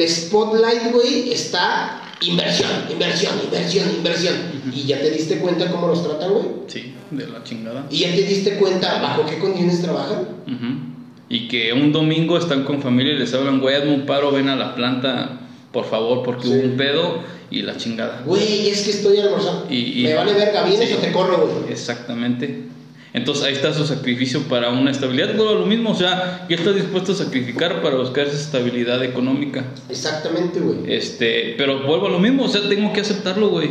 el 0.02 0.10
spotlight, 0.10 0.92
güey, 0.92 1.32
está 1.32 2.02
inversión, 2.22 2.70
inversión, 2.92 3.34
inversión, 3.44 3.90
inversión. 3.96 4.36
Y 4.74 4.84
ya 4.88 5.00
te 5.02 5.12
diste 5.12 5.38
cuenta 5.38 5.70
cómo 5.72 5.88
los 5.88 6.04
tratan, 6.04 6.34
güey. 6.34 6.46
Sí, 6.68 6.94
de 7.12 7.28
la 7.28 7.44
chingada. 7.44 7.86
Y 7.90 8.00
ya 8.00 8.12
te 8.16 8.24
diste 8.24 8.56
cuenta 8.58 9.02
bajo 9.02 9.26
qué 9.26 9.38
condiciones 9.40 9.82
trabajan. 9.82 10.28
Y 11.30 11.48
que 11.48 11.74
un 11.74 11.92
domingo 11.92 12.38
están 12.38 12.64
con 12.64 12.82
familia 12.82 13.14
y 13.14 13.18
les 13.20 13.34
hablan, 13.34 13.60
güey, 13.60 13.76
hazme 13.76 13.94
un 13.94 14.06
paro, 14.06 14.32
ven 14.32 14.50
a 14.50 14.56
la 14.56 14.76
planta, 14.76 15.40
por 15.72 15.86
favor, 15.86 16.24
porque 16.24 16.48
Sí. 16.48 16.54
hubo 16.54 16.64
un 16.64 16.78
pedo 16.78 17.20
y 17.50 17.62
la 17.62 17.78
chingada. 17.78 18.22
Güey, 18.26 18.70
es 18.70 18.82
que 18.84 18.92
estoy 18.92 19.18
almorzando. 19.20 19.68
Y- 19.70 20.02
y- 20.02 20.04
Me 20.04 20.14
vale 20.16 20.34
verga, 20.34 20.64
vienes 20.64 20.90
Sí. 20.90 20.96
o 20.96 20.98
te 21.00 21.12
corro, 21.12 21.48
güey. 21.48 21.72
Exactamente. 21.72 22.64
Entonces 23.14 23.44
ahí 23.46 23.54
está 23.54 23.72
su 23.74 23.86
sacrificio 23.86 24.42
para 24.50 24.70
una 24.72 24.90
estabilidad. 24.90 25.36
Bueno, 25.36 25.54
lo 25.54 25.66
mismo, 25.68 25.92
o 25.92 25.96
sea, 25.96 26.48
ya 26.50 26.56
estás 26.56 26.74
dispuesto 26.76 27.12
a 27.12 27.16
sacrificar 27.16 27.82
para 27.84 27.96
buscar 27.96 28.26
esa 28.26 28.38
estabilidad 28.38 29.04
económica. 29.04 29.64
Exactamente, 29.88 30.60
güey. 30.60 30.92
Este, 30.92 31.54
pero 31.58 31.84
vuelvo 31.86 32.08
a 32.08 32.10
lo 32.10 32.18
mismo, 32.20 32.46
o 32.46 32.50
sea, 32.50 32.68
tengo 32.68 32.92
que 32.92 33.02
aceptarlo, 33.02 33.50
güey. 33.50 33.70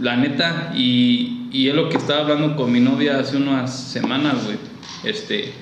La 0.00 0.16
neta, 0.16 0.72
y, 0.74 1.48
y 1.52 1.68
es 1.68 1.74
lo 1.74 1.88
que 1.90 1.98
estaba 1.98 2.22
hablando 2.22 2.56
con 2.56 2.72
mi 2.72 2.80
novia 2.80 3.18
hace 3.20 3.36
unas 3.36 3.78
semanas, 3.78 4.44
güey. 4.44 4.56
Este, 5.04 5.52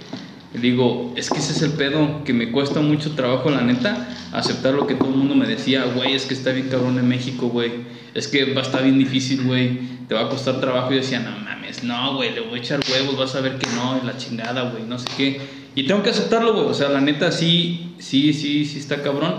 digo, 0.55 1.13
es 1.17 1.31
que 1.31 1.39
ese 1.39 1.53
es 1.53 1.63
el 1.63 1.73
pedo, 1.73 2.25
que 2.25 2.33
me 2.33 2.51
cuesta 2.51 2.81
mucho 2.81 3.13
trabajo, 3.13 3.51
la 3.51 3.63
neta, 3.63 4.09
aceptar 4.33 4.75
lo 4.75 4.87
que 4.87 4.95
todo 4.95 5.09
el 5.09 5.17
mundo 5.17 5.35
me 5.35 5.47
decía, 5.47 5.85
güey, 5.95 6.15
es 6.15 6.27
que 6.27 6.35
está 6.35 6.53
bien 6.53 6.69
cabrón 6.69 6.99
en 6.99 7.09
México, 7.09 7.49
güey. 7.49 7.73
Es 8.15 8.29
que 8.29 8.53
va 8.53 8.61
a 8.61 8.65
estar 8.65 8.83
bien 8.83 8.99
difícil, 8.99 9.45
güey. 9.45 9.79
Te 10.09 10.15
va 10.15 10.23
a 10.23 10.29
costar 10.29 10.61
trabajo. 10.61 10.93
Y 10.93 10.97
yo 10.97 11.01
decía, 11.03 11.21
no 11.21 11.31
mames, 11.45 11.83
no, 11.83 12.17
güey, 12.17 12.35
le 12.35 12.41
voy 12.41 12.59
a 12.59 12.63
echar 12.63 12.81
huevos, 12.91 13.17
vas 13.17 13.35
a 13.35 13.41
ver 13.41 13.59
que 13.59 13.67
no, 13.75 13.99
y 14.03 14.07
la 14.07 14.17
chingada, 14.17 14.71
güey, 14.71 14.85
no 14.85 14.99
sé 14.99 15.09
qué. 15.17 15.41
Y 15.75 15.85
tengo 15.85 16.03
que 16.03 16.11
aceptarlo, 16.11 16.53
güey. 16.53 16.67
O 16.67 16.75
sea, 16.75 16.91
la 16.91 17.01
neta, 17.01 17.33
sí, 17.33 17.95
sí, 17.99 18.35
sí, 18.35 18.67
sí 18.67 18.79
está 18.79 19.03
cabrón. 19.03 19.37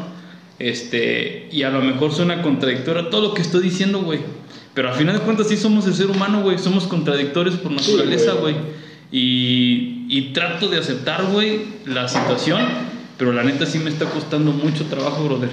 Este, 0.58 1.50
y 1.52 1.64
a 1.64 1.70
lo 1.70 1.82
mejor 1.82 2.12
suena 2.12 2.42
contradictorio 2.42 3.08
todo 3.08 3.22
lo 3.22 3.34
que 3.34 3.42
estoy 3.42 3.62
diciendo, 3.62 4.02
güey. 4.02 4.20
Pero 4.74 4.90
al 4.90 4.96
final 4.96 5.16
de 5.16 5.22
cuentas 5.22 5.48
sí 5.48 5.58
somos 5.58 5.86
el 5.86 5.94
ser 5.94 6.08
humano, 6.08 6.42
güey. 6.42 6.58
Somos 6.58 6.88
contradictorios 6.88 7.56
por 7.58 7.72
naturaleza, 7.72 8.34
güey. 8.34 8.54
güey. 8.54 8.66
Y, 9.12 9.93
y 10.08 10.34
trato 10.34 10.68
de 10.68 10.80
aceptar, 10.80 11.26
güey, 11.26 11.66
la 11.86 12.08
situación. 12.08 12.62
Pero 13.18 13.32
la 13.32 13.44
neta 13.44 13.66
sí 13.66 13.80
me 13.80 13.90
está 13.90 14.10
costando 14.10 14.52
mucho 14.52 14.86
trabajo, 14.86 15.24
brother. 15.24 15.50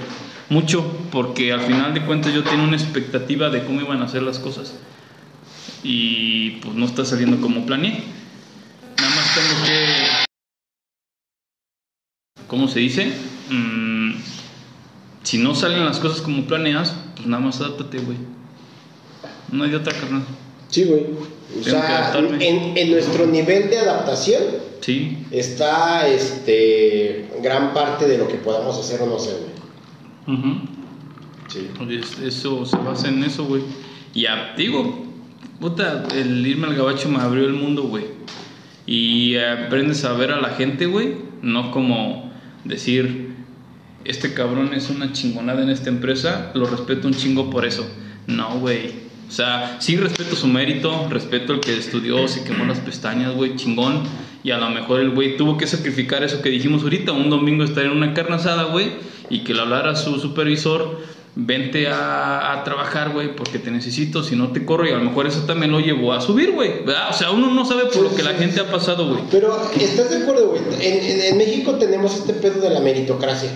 Mucho, 0.49 0.83
porque 1.11 1.53
al 1.53 1.61
final 1.61 1.93
de 1.93 2.01
cuentas 2.01 2.33
yo 2.33 2.43
tenía 2.43 2.63
una 2.65 2.75
expectativa 2.75 3.49
de 3.49 3.63
cómo 3.63 3.81
iban 3.81 4.01
a 4.01 4.07
ser 4.07 4.23
las 4.23 4.39
cosas. 4.39 4.75
Y 5.83 6.51
pues 6.61 6.75
no 6.75 6.85
está 6.85 7.05
saliendo 7.05 7.39
como 7.39 7.65
planeé. 7.65 8.03
Nada 8.97 9.15
más 9.15 9.35
tengo 9.35 9.65
que... 9.65 9.95
¿Cómo 12.47 12.67
se 12.67 12.79
dice? 12.79 13.13
Mm, 13.49 14.15
si 15.23 15.37
no 15.37 15.55
salen 15.55 15.85
las 15.85 15.99
cosas 15.99 16.21
como 16.21 16.45
planeas, 16.45 16.95
pues 17.15 17.27
nada 17.27 17.41
más 17.41 17.61
adáptate, 17.61 17.99
güey. 17.99 18.17
No 19.51 19.63
hay 19.63 19.69
de 19.69 19.77
otra 19.77 19.93
carnal. 19.93 20.23
Sí, 20.71 20.85
güey. 20.85 21.05
O 21.59 21.63
sea, 21.63 22.11
en, 22.39 22.75
en 22.77 22.91
nuestro 22.91 23.27
nivel 23.27 23.69
de 23.69 23.77
adaptación 23.77 24.41
Sí, 24.79 25.17
está 25.29 26.07
este 26.07 27.29
gran 27.43 27.71
parte 27.73 28.07
de 28.07 28.17
lo 28.17 28.27
que 28.27 28.35
podamos 28.35 28.79
hacer 28.79 28.99
o 29.01 29.05
no 29.05 29.17
hacer, 29.17 29.35
güey. 30.25 30.37
Ujú. 30.39 30.61
Sí. 31.49 31.67
Es- 31.89 32.17
Eso 32.19 32.65
se 32.65 32.77
basa 32.77 33.09
en 33.09 33.23
eso, 33.23 33.45
güey. 33.45 33.61
Y 34.13 34.21
ya, 34.23 34.53
digo, 34.57 35.05
puta, 35.59 36.05
el 36.15 36.47
irme 36.47 36.67
al 36.67 36.75
gabacho 36.75 37.09
me 37.09 37.19
abrió 37.19 37.45
el 37.45 37.53
mundo, 37.53 37.83
güey. 37.83 38.05
Y 38.87 39.35
aprendes 39.37 40.03
a 40.05 40.13
ver 40.13 40.31
a 40.31 40.41
la 40.41 40.49
gente, 40.49 40.87
güey. 40.87 41.15
No 41.43 41.69
como 41.71 42.31
decir, 42.63 43.35
este 44.05 44.33
cabrón 44.33 44.73
es 44.73 44.89
una 44.89 45.11
chingonada 45.13 45.61
en 45.61 45.69
esta 45.69 45.89
empresa, 45.89 46.51
lo 46.55 46.65
respeto 46.65 47.07
un 47.07 47.13
chingo 47.13 47.49
por 47.51 47.65
eso. 47.65 47.85
No, 48.25 48.59
güey. 48.59 49.00
O 49.31 49.33
sea, 49.33 49.77
sí 49.79 49.95
respeto 49.95 50.35
su 50.35 50.47
mérito, 50.47 51.07
respeto 51.09 51.53
el 51.53 51.61
que 51.61 51.77
estudió, 51.77 52.27
se 52.27 52.43
quemó 52.43 52.65
las 52.65 52.79
pestañas, 52.81 53.33
güey, 53.33 53.55
chingón. 53.55 54.03
Y 54.43 54.51
a 54.51 54.57
lo 54.57 54.69
mejor 54.69 54.99
el 54.99 55.11
güey 55.11 55.37
tuvo 55.37 55.57
que 55.57 55.67
sacrificar 55.67 56.21
eso 56.23 56.41
que 56.41 56.49
dijimos 56.49 56.83
ahorita, 56.83 57.13
un 57.13 57.29
domingo 57.29 57.63
estar 57.63 57.85
en 57.85 57.91
una 57.91 58.13
carne 58.13 58.35
asada, 58.35 58.63
güey, 58.65 58.91
y 59.29 59.45
que 59.45 59.53
le 59.53 59.61
hablara 59.61 59.91
a 59.91 59.95
su 59.95 60.19
supervisor, 60.19 60.99
vente 61.35 61.87
a, 61.87 62.51
a 62.51 62.63
trabajar, 62.65 63.11
güey, 63.11 63.33
porque 63.33 63.57
te 63.57 63.71
necesito, 63.71 64.21
si 64.21 64.35
no 64.35 64.49
te 64.49 64.65
corro, 64.65 64.85
y 64.85 64.89
a 64.91 64.97
lo 64.97 65.03
mejor 65.05 65.27
eso 65.27 65.43
también 65.45 65.71
lo 65.71 65.79
llevó 65.79 66.11
a 66.11 66.19
subir, 66.19 66.51
güey, 66.51 66.83
¿verdad? 66.85 67.07
O 67.11 67.13
sea, 67.13 67.31
uno 67.31 67.49
no 67.53 67.63
sabe 67.65 67.85
por 67.85 68.01
lo 68.03 68.13
que 68.13 68.23
la 68.23 68.33
gente 68.33 68.59
ha 68.59 68.69
pasado, 68.69 69.07
güey. 69.07 69.21
Pero, 69.31 69.57
¿estás 69.79 70.09
de 70.09 70.23
acuerdo, 70.23 70.49
güey? 70.49 70.61
En, 70.85 71.03
en- 71.05 71.21
en 71.21 71.37
México 71.37 71.75
tenemos 71.75 72.13
este 72.15 72.33
pedo 72.33 72.59
de 72.59 72.69
la 72.71 72.81
meritocracia, 72.81 73.49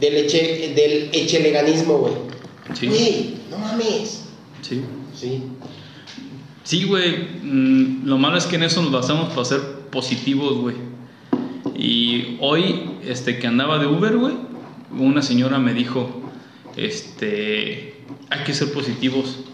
del, 0.00 0.16
eche, 0.16 0.72
del 0.74 1.10
echeleganismo, 1.12 1.98
güey. 1.98 2.14
Sí. 2.72 2.86
Güey, 2.86 3.34
no 3.50 3.58
mames. 3.58 4.24
Sí. 4.62 4.82
Sí. 5.14 5.42
Sí, 6.64 6.84
güey. 6.84 7.28
mm, 7.42 8.04
lo 8.04 8.18
malo 8.18 8.36
es 8.36 8.46
que 8.46 8.56
en 8.56 8.64
eso 8.64 8.82
nos 8.82 8.92
basamos 8.92 9.30
para 9.30 9.44
ser 9.44 9.60
positivos, 9.90 10.58
güey. 10.58 10.76
Y 11.76 12.36
hoy, 12.40 12.90
este, 13.04 13.38
que 13.38 13.46
andaba 13.46 13.78
de 13.78 13.86
Uber, 13.86 14.16
güey, 14.16 14.34
una 14.90 15.22
señora 15.22 15.58
me 15.58 15.74
dijo, 15.74 16.22
este, 16.76 18.02
hay 18.30 18.44
que 18.44 18.52
ser 18.52 18.72
positivos. 18.72 19.44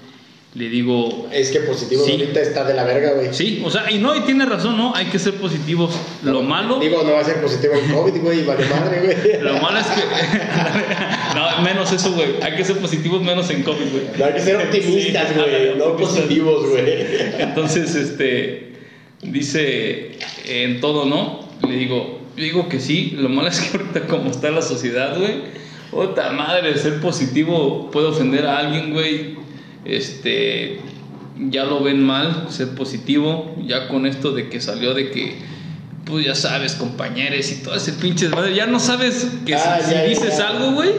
Le 0.55 0.69
digo, 0.69 1.27
Es 1.33 1.51
que 1.51 1.59
positivo 1.61 2.05
Sí. 2.05 2.13
ahorita 2.13 2.41
está 2.41 2.65
de 2.65 2.75
la 2.75 2.85
verga, 2.85 3.15
güey. 3.15 3.35
sí, 3.35 3.61
o 3.65 3.71
sea, 3.73 3.91
y 3.91 3.99
no, 3.99 4.15
y 4.15 4.21
tiene 4.21 4.45
razón, 4.47 4.77
¿no? 4.77 4.95
Hay 4.95 5.07
que 5.07 5.19
ser 5.19 5.35
positivos. 5.35 5.97
Lo 6.23 6.43
malo, 6.43 6.79
Digo, 6.79 7.03
no 7.03 7.13
va 7.13 7.21
a 7.21 7.25
ser 7.25 7.41
positivo 7.43 7.75
el 7.75 7.93
COVID, 7.93 8.21
güey, 8.21 8.45
vale 8.45 8.65
madre, 8.67 9.01
güey. 9.03 9.43
lo 9.43 9.55
malo 9.61 9.79
es 9.81 9.87
que, 9.87 10.03
no, 11.35 11.63
menos 11.63 11.91
eso, 11.93 12.13
güey. 12.13 12.41
Hay 12.41 12.55
que 12.57 12.65
ser 12.65 12.77
positivos 12.79 13.21
menos 13.23 13.51
en 13.51 13.65
COVID, 13.65 13.91
güey. 13.91 14.05
No 14.17 14.25
hay 14.27 14.33
que 14.35 14.41
ser 14.41 14.57
optimistas, 14.57 15.35
güey, 15.37 15.77
no 15.77 15.97
positivos, 15.97 16.69
güey. 16.71 16.85
Entonces, 17.41 17.95
este, 17.97 18.75
dice 19.23 20.13
en 20.47 20.81
todo, 20.81 21.05
¿no? 21.07 21.41
Le 21.69 21.75
digo, 21.77 22.21
yo 22.37 22.45
digo 22.45 22.69
que 22.69 22.79
sí, 22.79 23.15
lo 23.19 23.29
malo 23.29 23.49
es 23.49 23.61
que 23.61 23.77
ahorita 23.77 24.07
como 24.07 24.31
está 24.31 24.51
la 24.51 24.63
sociedad, 24.63 25.19
güey, 25.19 25.35
otra 25.93 26.31
madre, 26.31 26.77
ser 26.79 27.01
positivo 27.01 27.91
puede 27.91 28.07
ofender 28.07 28.47
a 28.47 28.59
alguien, 28.59 28.93
güey, 28.93 29.43
este, 29.85 30.81
ya 31.51 31.65
lo 31.65 31.83
ven 31.83 32.03
mal, 32.03 32.47
ser 32.51 32.71
positivo, 32.71 33.55
ya 33.67 33.89
con 33.89 34.07
esto 34.07 34.33
de 34.33 34.49
que 34.49 34.61
salió 34.61 34.95
de 34.95 35.11
que, 35.11 35.39
pues 36.05 36.25
ya 36.27 36.35
sabes, 36.35 36.75
compañeros 36.75 37.51
y 37.53 37.63
todo 37.63 37.75
ese 37.75 37.93
pinche 37.95 38.27
desmadre, 38.27 38.55
ya 38.55 38.67
no 38.67 38.79
sabes 38.81 39.27
que 39.47 39.55
Ah, 39.55 39.79
si, 39.81 39.83
ya, 39.83 39.89
si 39.89 39.95
ya, 39.95 40.03
dices 40.05 40.39
ya. 40.39 40.49
algo, 40.49 40.73
güey, 40.73 40.91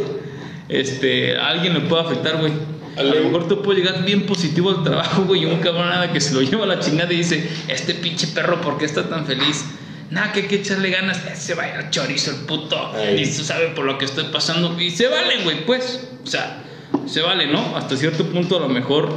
este, 0.70 1.38
a 1.38 1.50
alguien 1.50 1.74
le 1.74 1.82
puede 1.82 2.04
afectar, 2.04 2.38
güey. 2.38 2.52
A 2.98 3.04
lo 3.04 3.14
mejor 3.26 3.48
tú 3.50 3.62
puedes 3.62 3.84
llegar 3.84 4.06
bien 4.06 4.26
positivo 4.26 4.70
al 4.70 4.84
trabajo, 4.84 5.24
güey, 5.26 5.42
y 5.44 5.46
un 5.46 5.60
cabrón 5.60 5.90
nada 5.90 6.14
que 6.14 6.22
se 6.22 6.34
lo 6.34 6.42
lleva 6.42 6.64
a 6.64 6.68
la 6.68 6.80
chingada 6.80 7.12
y 7.12 7.18
dice, 7.18 7.48
este 7.68 7.94
pinche 7.94 8.28
perro, 8.28 8.62
¿por 8.62 8.78
qué 8.78 8.86
está 8.86 9.10
tan 9.10 9.26
feliz? 9.26 9.66
Nada, 10.12 10.32
que 10.32 10.42
hay 10.42 10.48
que 10.48 10.56
echarle 10.56 10.92
ganas, 10.92 11.18
eh, 11.26 11.36
se 11.36 11.56
va 11.56 11.64
a 11.64 11.68
ir 11.70 11.74
al 11.76 11.90
chorizo 11.90 12.32
el 12.32 12.38
puto, 12.46 12.92
Ay. 12.96 13.22
y 13.22 13.26
tú 13.26 13.44
sabes 13.44 13.74
por 13.74 13.84
lo 13.86 13.98
que 13.98 14.06
estoy 14.06 14.26
pasando, 14.32 14.80
y 14.80 14.92
se 14.92 15.08
vale, 15.08 15.44
güey, 15.44 15.66
pues, 15.66 16.08
o 16.24 16.28
sea, 16.28 16.64
se 17.06 17.22
vale, 17.22 17.48
¿no? 17.48 17.76
Hasta 17.76 17.96
cierto 17.98 18.26
punto 18.26 18.58
a 18.58 18.60
lo 18.62 18.70
mejor 18.70 19.10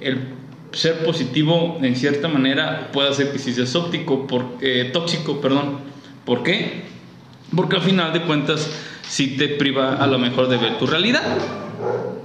el 0.00 0.38
ser 0.72 1.04
positivo 1.04 1.78
en 1.82 1.96
cierta 1.96 2.28
manera 2.28 2.90
puede 2.92 3.08
hacer 3.08 3.32
que 3.32 3.38
si 3.38 3.52
seas 3.52 3.74
óptico, 3.74 4.26
por, 4.26 4.44
eh, 4.60 4.90
tóxico, 4.92 5.40
perdón, 5.40 5.78
¿por 6.24 6.42
qué? 6.42 6.82
Porque 7.54 7.76
al 7.76 7.82
final 7.82 8.12
de 8.12 8.22
cuentas 8.22 8.70
sí 9.08 9.36
te 9.36 9.48
priva 9.48 9.94
a 9.96 10.06
lo 10.06 10.18
mejor 10.18 10.48
de 10.48 10.58
ver 10.58 10.78
tu 10.78 10.86
realidad, 10.86 11.22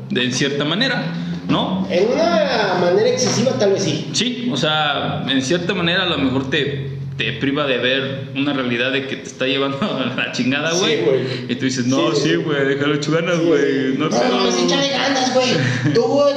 de 0.10 0.32
cierta 0.32 0.66
manera, 0.66 1.14
¿no? 1.48 1.88
En 1.90 2.12
una 2.12 2.78
manera 2.82 3.08
excesiva, 3.08 3.58
tal 3.58 3.72
vez 3.72 3.84
sí. 3.84 4.10
Sí, 4.12 4.50
o 4.52 4.58
sea, 4.58 5.24
en 5.28 5.42
cierta 5.42 5.74
manera 5.74 6.04
a 6.04 6.08
lo 6.08 6.18
mejor 6.18 6.50
te, 6.50 6.93
te 7.18 7.34
priva 7.34 7.66
de 7.68 7.78
ver 7.78 8.30
una 8.36 8.54
realidad 8.54 8.92
de 8.92 9.08
que 9.08 9.18
te 9.18 9.28
está 9.28 9.46
llevando 9.46 9.78
a 9.82 10.14
la 10.16 10.32
chingada, 10.32 10.72
Sí, 10.72 10.80
güey. 10.80 11.02
güey. 11.04 11.22
y 11.50 11.56
tú 11.56 11.66
dices, 11.66 11.86
no, 11.86 12.12
Sí, 12.16 12.22
sí, 12.24 12.30
sí. 12.30 12.36
güey, 12.38 12.66
déjalo 12.66 13.00
ganas, 13.10 13.40
güey. 13.40 13.94
No, 13.98 14.10
No, 14.10 14.12
sé, 14.18 14.30
mames, 14.30 14.56
échale 14.64 14.90
ganas, 14.90 15.34
güey. 15.34 15.48
Tú, 15.94 16.22
ay, 16.24 16.34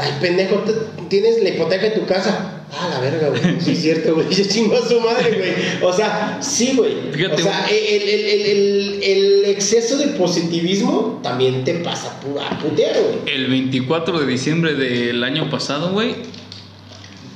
ay, 0.00 0.10
pendejo, 0.20 0.56
te- 0.60 1.04
tienes 1.08 1.42
la 1.42 1.48
hipoteca 1.50 1.82
de 1.84 1.90
tu 1.90 2.06
casa. 2.06 2.50
Ah, 2.76 2.88
la 2.90 3.00
verga, 3.00 3.28
güey. 3.28 3.60
Sí, 3.60 3.72
es 3.72 3.82
cierto, 3.82 4.14
güey. 4.14 4.26
Se 4.32 4.48
chingó 4.48 4.76
a 4.76 4.88
su 4.88 4.98
madre, 5.00 5.30
güey. 5.38 5.52
O 5.88 5.92
sea, 5.92 6.38
sí, 6.42 6.72
güey. 6.76 6.94
Fíjate, 7.12 7.42
O 7.42 7.44
sea, 7.44 7.66
el, 7.66 8.02
el, 8.02 8.08
el, 8.24 8.40
el, 8.46 9.02
el 9.02 9.44
exceso 9.46 9.96
de 9.96 10.08
positivismo 10.08 11.20
también 11.22 11.62
te 11.64 11.74
pasa 11.74 12.16
a 12.50 12.58
putear, 12.58 12.94
güey. 13.00 13.34
El 13.34 13.46
24 13.48 14.18
de 14.20 14.26
diciembre 14.26 14.74
del 14.74 15.22
año 15.22 15.48
pasado, 15.50 15.90
güey. 15.92 16.16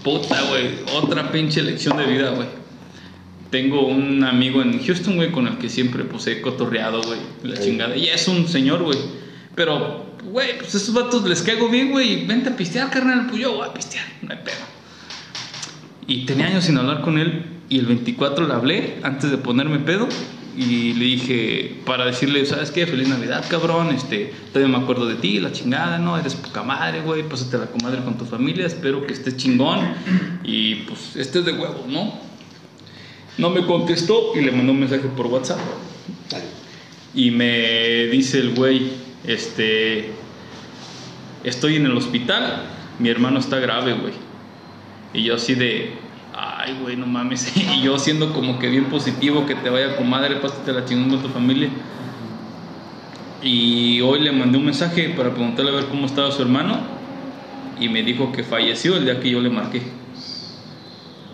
Puta, 0.08 0.40
güey. 0.48 0.70
Otra 0.94 1.30
pinche 1.30 1.62
lección 1.62 1.98
de 1.98 2.06
vida, 2.06 2.30
güey. 2.30 2.48
Tengo 3.50 3.86
un 3.86 4.24
amigo 4.24 4.62
en 4.62 4.82
Houston, 4.82 5.16
güey, 5.16 5.30
con 5.30 5.46
el 5.46 5.58
que 5.58 5.68
siempre 5.68 6.04
pues 6.04 6.26
he 6.26 6.40
cotorreado, 6.40 7.02
güey. 7.02 7.18
La 7.42 7.56
Sí. 7.56 7.64
chingada. 7.64 7.94
Y 7.94 8.06
es 8.08 8.26
un 8.26 8.48
señor, 8.48 8.82
güey. 8.82 8.98
Pero, 9.54 10.06
güey, 10.24 10.56
pues 10.58 10.74
esos 10.74 10.94
vatos 10.94 11.28
les 11.28 11.42
caigo 11.42 11.68
bien, 11.68 11.90
güey. 11.90 12.24
Vente 12.26 12.48
a 12.48 12.56
pistear, 12.56 12.90
carnal. 12.90 13.26
Pues 13.28 13.42
yo 13.42 13.52
voy 13.56 13.68
a 13.68 13.74
pistear. 13.74 14.06
No 14.22 14.32
hay 14.32 14.38
pedo. 14.44 14.64
Y 16.06 16.24
tenía 16.24 16.46
años 16.46 16.64
sin 16.64 16.78
hablar 16.78 17.02
con 17.02 17.18
él. 17.18 17.44
Y 17.68 17.78
el 17.78 17.84
24 17.86 18.46
le 18.46 18.54
hablé 18.54 18.96
antes 19.02 19.30
de 19.30 19.36
ponerme 19.36 19.78
pedo. 19.78 20.08
Y 20.58 20.92
le 20.94 21.04
dije, 21.04 21.76
para 21.86 22.04
decirle, 22.04 22.44
¿sabes 22.44 22.72
qué? 22.72 22.84
Feliz 22.84 23.06
Navidad, 23.06 23.44
cabrón. 23.48 23.94
Este, 23.94 24.34
todavía 24.52 24.76
me 24.76 24.82
acuerdo 24.82 25.06
de 25.06 25.14
ti, 25.14 25.38
la 25.38 25.52
chingada, 25.52 25.98
¿no? 25.98 26.18
Eres 26.18 26.34
poca 26.34 26.64
madre, 26.64 27.00
güey. 27.00 27.22
Pásate 27.22 27.58
la 27.58 27.66
comadre 27.66 28.02
con 28.02 28.18
tu 28.18 28.24
familia. 28.24 28.66
Espero 28.66 29.06
que 29.06 29.12
estés 29.12 29.36
chingón. 29.36 29.78
Y 30.42 30.74
pues, 30.86 31.14
estés 31.14 31.44
de 31.44 31.52
huevo, 31.52 31.84
¿no? 31.86 32.12
No 33.38 33.50
me 33.50 33.64
contestó 33.66 34.32
y 34.34 34.40
le 34.40 34.50
mandó 34.50 34.72
un 34.72 34.80
mensaje 34.80 35.06
por 35.16 35.28
WhatsApp. 35.28 35.60
Y 37.14 37.30
me 37.30 38.06
dice 38.06 38.40
el 38.40 38.56
güey, 38.56 38.90
este, 39.24 40.10
estoy 41.44 41.76
en 41.76 41.86
el 41.86 41.96
hospital, 41.96 42.64
mi 42.98 43.10
hermano 43.10 43.38
está 43.38 43.60
grave, 43.60 43.92
güey. 43.92 44.14
Y 45.14 45.22
yo 45.22 45.36
así 45.36 45.54
de, 45.54 45.92
ay, 46.58 46.76
güey, 46.80 46.96
no 46.96 47.06
mames. 47.06 47.52
Y 47.76 47.82
yo 47.82 47.98
siendo 47.98 48.32
como 48.32 48.58
que 48.58 48.68
bien 48.68 48.86
positivo, 48.86 49.46
que 49.46 49.54
te 49.54 49.70
vaya 49.70 49.96
con 49.96 50.10
madre, 50.10 50.36
pásate 50.36 50.72
la 50.72 50.84
chingón 50.84 51.10
con 51.10 51.22
tu 51.22 51.28
familia. 51.28 51.70
Y 53.42 54.00
hoy 54.00 54.20
le 54.20 54.32
mandé 54.32 54.58
un 54.58 54.64
mensaje 54.64 55.10
para 55.10 55.30
preguntarle 55.30 55.70
a 55.70 55.74
ver 55.74 55.84
cómo 55.86 56.06
estaba 56.06 56.30
su 56.32 56.42
hermano. 56.42 56.80
Y 57.80 57.88
me 57.88 58.02
dijo 58.02 58.32
que 58.32 58.42
falleció 58.42 58.96
el 58.96 59.04
día 59.04 59.20
que 59.20 59.30
yo 59.30 59.40
le 59.40 59.50
marqué. 59.50 59.82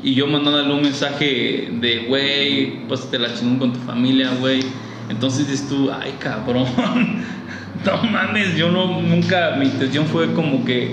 Y 0.03 0.15
yo 0.15 0.27
mandándole 0.27 0.75
un 0.75 0.83
mensaje 0.83 1.71
de, 1.73 2.05
güey, 2.07 2.87
pásate 2.87 3.19
la 3.19 3.35
chingón 3.35 3.59
con 3.59 3.73
tu 3.73 3.81
familia, 3.81 4.31
güey. 4.39 4.61
Entonces 5.09 5.49
dices 5.49 5.67
tú, 5.67 5.91
ay, 5.91 6.15
cabrón. 6.19 6.67
no 7.87 8.03
mames, 8.11 8.57
yo 8.57 8.71
no, 8.71 9.01
nunca, 9.01 9.57
mi 9.59 9.65
intención 9.65 10.07
fue 10.07 10.33
como 10.35 10.65
que, 10.67 10.93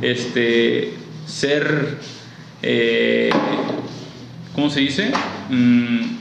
este, 0.00 0.94
ser, 1.26 1.98
eh, 2.62 3.30
¿cómo 4.54 4.70
se 4.70 4.80
dice? 4.80 5.10
Mm, 5.50 6.16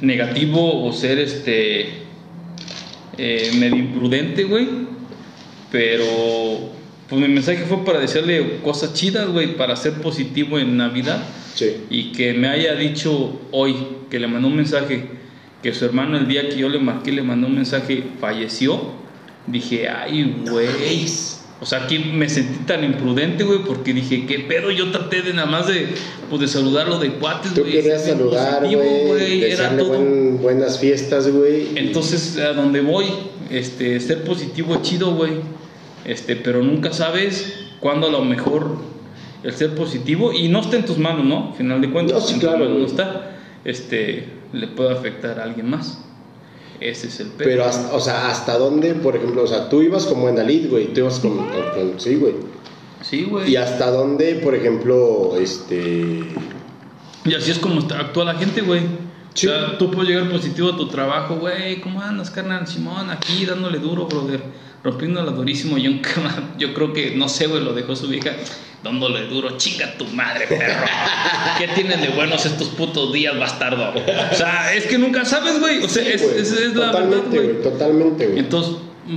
negativo 0.00 0.84
o 0.84 0.92
ser, 0.92 1.18
este, 1.18 2.02
eh, 3.18 3.50
medio 3.58 3.76
imprudente, 3.76 4.44
güey. 4.44 4.68
Pero, 5.70 6.04
pues 7.08 7.20
mi 7.20 7.28
mensaje 7.28 7.64
fue 7.64 7.84
para 7.84 7.98
decirle 7.98 8.58
cosas 8.62 8.92
chidas, 8.94 9.28
güey, 9.28 9.56
para 9.56 9.76
ser 9.76 9.94
positivo 9.94 10.58
en 10.58 10.76
Navidad. 10.76 11.22
Sí. 11.54 11.84
Y 11.88 12.12
que 12.12 12.34
me 12.34 12.48
haya 12.48 12.74
dicho 12.74 13.40
hoy, 13.52 13.74
que 14.10 14.18
le 14.18 14.26
mandó 14.26 14.48
un 14.48 14.56
mensaje, 14.56 15.06
que 15.62 15.72
su 15.72 15.84
hermano 15.84 16.16
el 16.18 16.28
día 16.28 16.48
que 16.48 16.56
yo 16.56 16.68
le 16.68 16.78
marqué 16.78 17.12
le 17.12 17.22
mandó 17.22 17.46
un 17.46 17.54
mensaje, 17.54 18.04
falleció. 18.20 19.00
Dije, 19.46 19.88
ay, 19.88 20.36
güey. 20.48 20.66
O 21.62 21.64
sea, 21.64 21.84
aquí 21.84 22.00
me 22.00 22.28
sentí 22.28 22.64
tan 22.66 22.82
imprudente, 22.82 23.44
güey, 23.44 23.60
porque 23.64 23.94
dije, 23.94 24.26
¿qué 24.26 24.40
pedo? 24.40 24.72
Yo 24.72 24.90
traté 24.90 25.22
de 25.22 25.32
nada 25.32 25.46
más 25.46 25.68
de, 25.68 25.86
pues, 26.28 26.40
de 26.40 26.48
saludarlo 26.48 26.98
de 26.98 27.12
cuates, 27.12 27.54
Tú 27.54 27.60
güey. 27.60 27.74
querías 27.74 28.02
ser 28.02 28.16
saludar, 28.18 28.62
güey. 28.66 29.44
Era 29.44 29.76
todo. 29.76 29.88
buen- 29.90 30.38
buenas 30.42 30.80
fiestas, 30.80 31.28
güey. 31.28 31.68
Entonces, 31.76 32.36
a 32.38 32.52
donde 32.52 32.80
voy, 32.80 33.06
este, 33.48 34.00
ser 34.00 34.24
positivo 34.24 34.74
es 34.74 34.82
chido, 34.82 35.14
güey. 35.14 35.34
Este, 36.04 36.34
pero 36.34 36.64
nunca 36.64 36.92
sabes 36.92 37.54
cuándo 37.78 38.08
a 38.08 38.10
lo 38.10 38.24
mejor 38.24 38.78
el 39.44 39.52
ser 39.54 39.76
positivo, 39.76 40.32
y 40.32 40.48
no 40.48 40.62
está 40.62 40.76
en 40.76 40.84
tus 40.84 40.98
manos, 40.98 41.24
¿no? 41.24 41.50
Al 41.50 41.54
final 41.56 41.80
de 41.80 41.90
cuentas, 41.90 42.22
No, 42.22 42.26
sí, 42.26 42.40
claro, 42.40 42.68
no 42.68 42.84
está. 42.84 43.36
Este, 43.64 44.26
le 44.52 44.66
puede 44.66 44.92
afectar 44.92 45.38
a 45.38 45.44
alguien 45.44 45.70
más. 45.70 46.04
Ese 46.90 47.06
es 47.08 47.20
el 47.20 47.28
pedo. 47.28 47.48
Pero, 47.48 47.64
hasta, 47.64 47.94
o 47.94 48.00
sea, 48.00 48.28
¿hasta 48.30 48.58
dónde, 48.58 48.94
por 48.94 49.16
ejemplo? 49.16 49.42
O 49.42 49.46
sea, 49.46 49.68
tú 49.68 49.82
ibas 49.82 50.04
como 50.06 50.28
en 50.28 50.36
Dalit, 50.36 50.68
güey. 50.70 50.92
Tú 50.92 51.00
ibas 51.00 51.18
con. 51.20 51.36
con- 51.36 51.46
con- 51.74 52.00
sí, 52.00 52.16
güey. 52.16 52.34
Sí, 53.02 53.24
güey. 53.24 53.50
¿Y 53.50 53.56
hasta 53.56 53.90
dónde, 53.90 54.36
por 54.36 54.54
ejemplo, 54.54 55.34
este. 55.38 56.20
Y 57.24 57.34
así 57.34 57.50
es 57.50 57.58
como 57.58 57.80
está- 57.80 58.00
actúa 58.00 58.24
la 58.24 58.34
gente, 58.34 58.60
güey. 58.62 58.80
Sí. 59.34 59.46
O 59.46 59.50
sea, 59.50 59.78
tú 59.78 59.90
puedes 59.90 60.10
llegar 60.10 60.30
positivo 60.30 60.70
a 60.70 60.76
tu 60.76 60.88
trabajo, 60.88 61.36
güey. 61.36 61.80
¿Cómo 61.80 62.00
andas, 62.02 62.30
carnal? 62.30 62.66
Simón, 62.66 63.10
aquí 63.10 63.44
dándole 63.46 63.78
duro, 63.78 64.06
brother. 64.06 64.42
Rompiéndola 64.84 65.30
durísimo. 65.32 65.78
Yo, 65.78 65.90
yo 66.58 66.74
creo 66.74 66.92
que, 66.92 67.14
no 67.16 67.28
sé, 67.28 67.46
güey, 67.46 67.62
lo 67.62 67.72
dejó 67.72 67.94
su 67.96 68.08
vieja. 68.08 68.30
Dándole 68.82 69.28
duro, 69.28 69.56
chinga 69.58 69.96
tu 69.96 70.04
madre, 70.06 70.46
perro. 70.48 70.84
¿Qué 71.56 71.68
tienen 71.68 72.00
de 72.00 72.08
buenos 72.08 72.44
estos 72.44 72.66
putos 72.70 73.12
días, 73.12 73.38
bastardo? 73.38 73.92
O 73.94 74.34
sea, 74.34 74.74
es 74.74 74.86
que 74.86 74.98
nunca 74.98 75.24
sabes, 75.24 75.60
güey. 75.60 75.84
O 75.84 75.88
sea, 75.88 76.02
es, 76.06 76.20
güey, 76.22 76.38
es- 76.40 76.50
es 76.52 76.74
la 76.74 76.86
verdad, 76.86 76.92
Totalmente, 76.92 77.38
güey. 77.40 77.62
Totalmente, 77.62 78.26
güey. 78.26 78.38
Entonces, 78.40 78.74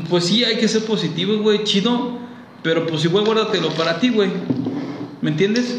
pues 0.08 0.26
sí, 0.26 0.44
hay 0.44 0.58
que 0.58 0.68
ser 0.68 0.84
positivos, 0.86 1.40
güey, 1.42 1.64
chido. 1.64 2.20
Pero 2.62 2.86
pues 2.88 3.04
igual 3.06 3.26
guárdatelo 3.26 3.70
para 3.70 4.00
ti, 4.00 4.10
güey. 4.10 4.30
¿Me 5.22 5.32
entiendes? 5.32 5.76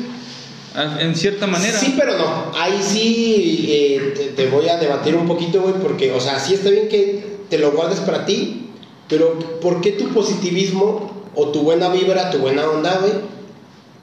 A- 0.76 1.00
En 1.00 1.14
cierta 1.16 1.46
manera. 1.46 1.78
Sí, 1.78 1.94
pero 1.98 2.16
no. 2.18 2.52
Ahí 2.54 2.78
sí 2.82 3.66
eh, 3.68 4.12
te, 4.16 4.24
te 4.28 4.46
voy 4.50 4.68
a 4.68 4.76
debatir 4.76 5.14
un 5.16 5.26
poquito, 5.26 5.62
güey, 5.62 5.74
porque, 5.82 6.12
o 6.12 6.20
sea, 6.20 6.38
sí 6.38 6.54
está 6.54 6.70
bien 6.70 6.88
que 6.88 7.24
te 7.48 7.58
lo 7.58 7.72
guardes 7.72 8.00
para 8.00 8.26
ti, 8.26 8.68
pero 9.08 9.38
¿por 9.60 9.80
qué 9.80 9.92
tu 9.92 10.08
positivismo 10.08 11.24
o 11.34 11.48
tu 11.48 11.60
buena 11.62 11.88
vibra, 11.88 12.30
tu 12.30 12.38
buena 12.38 12.68
onda, 12.68 12.98
güey, 13.00 13.12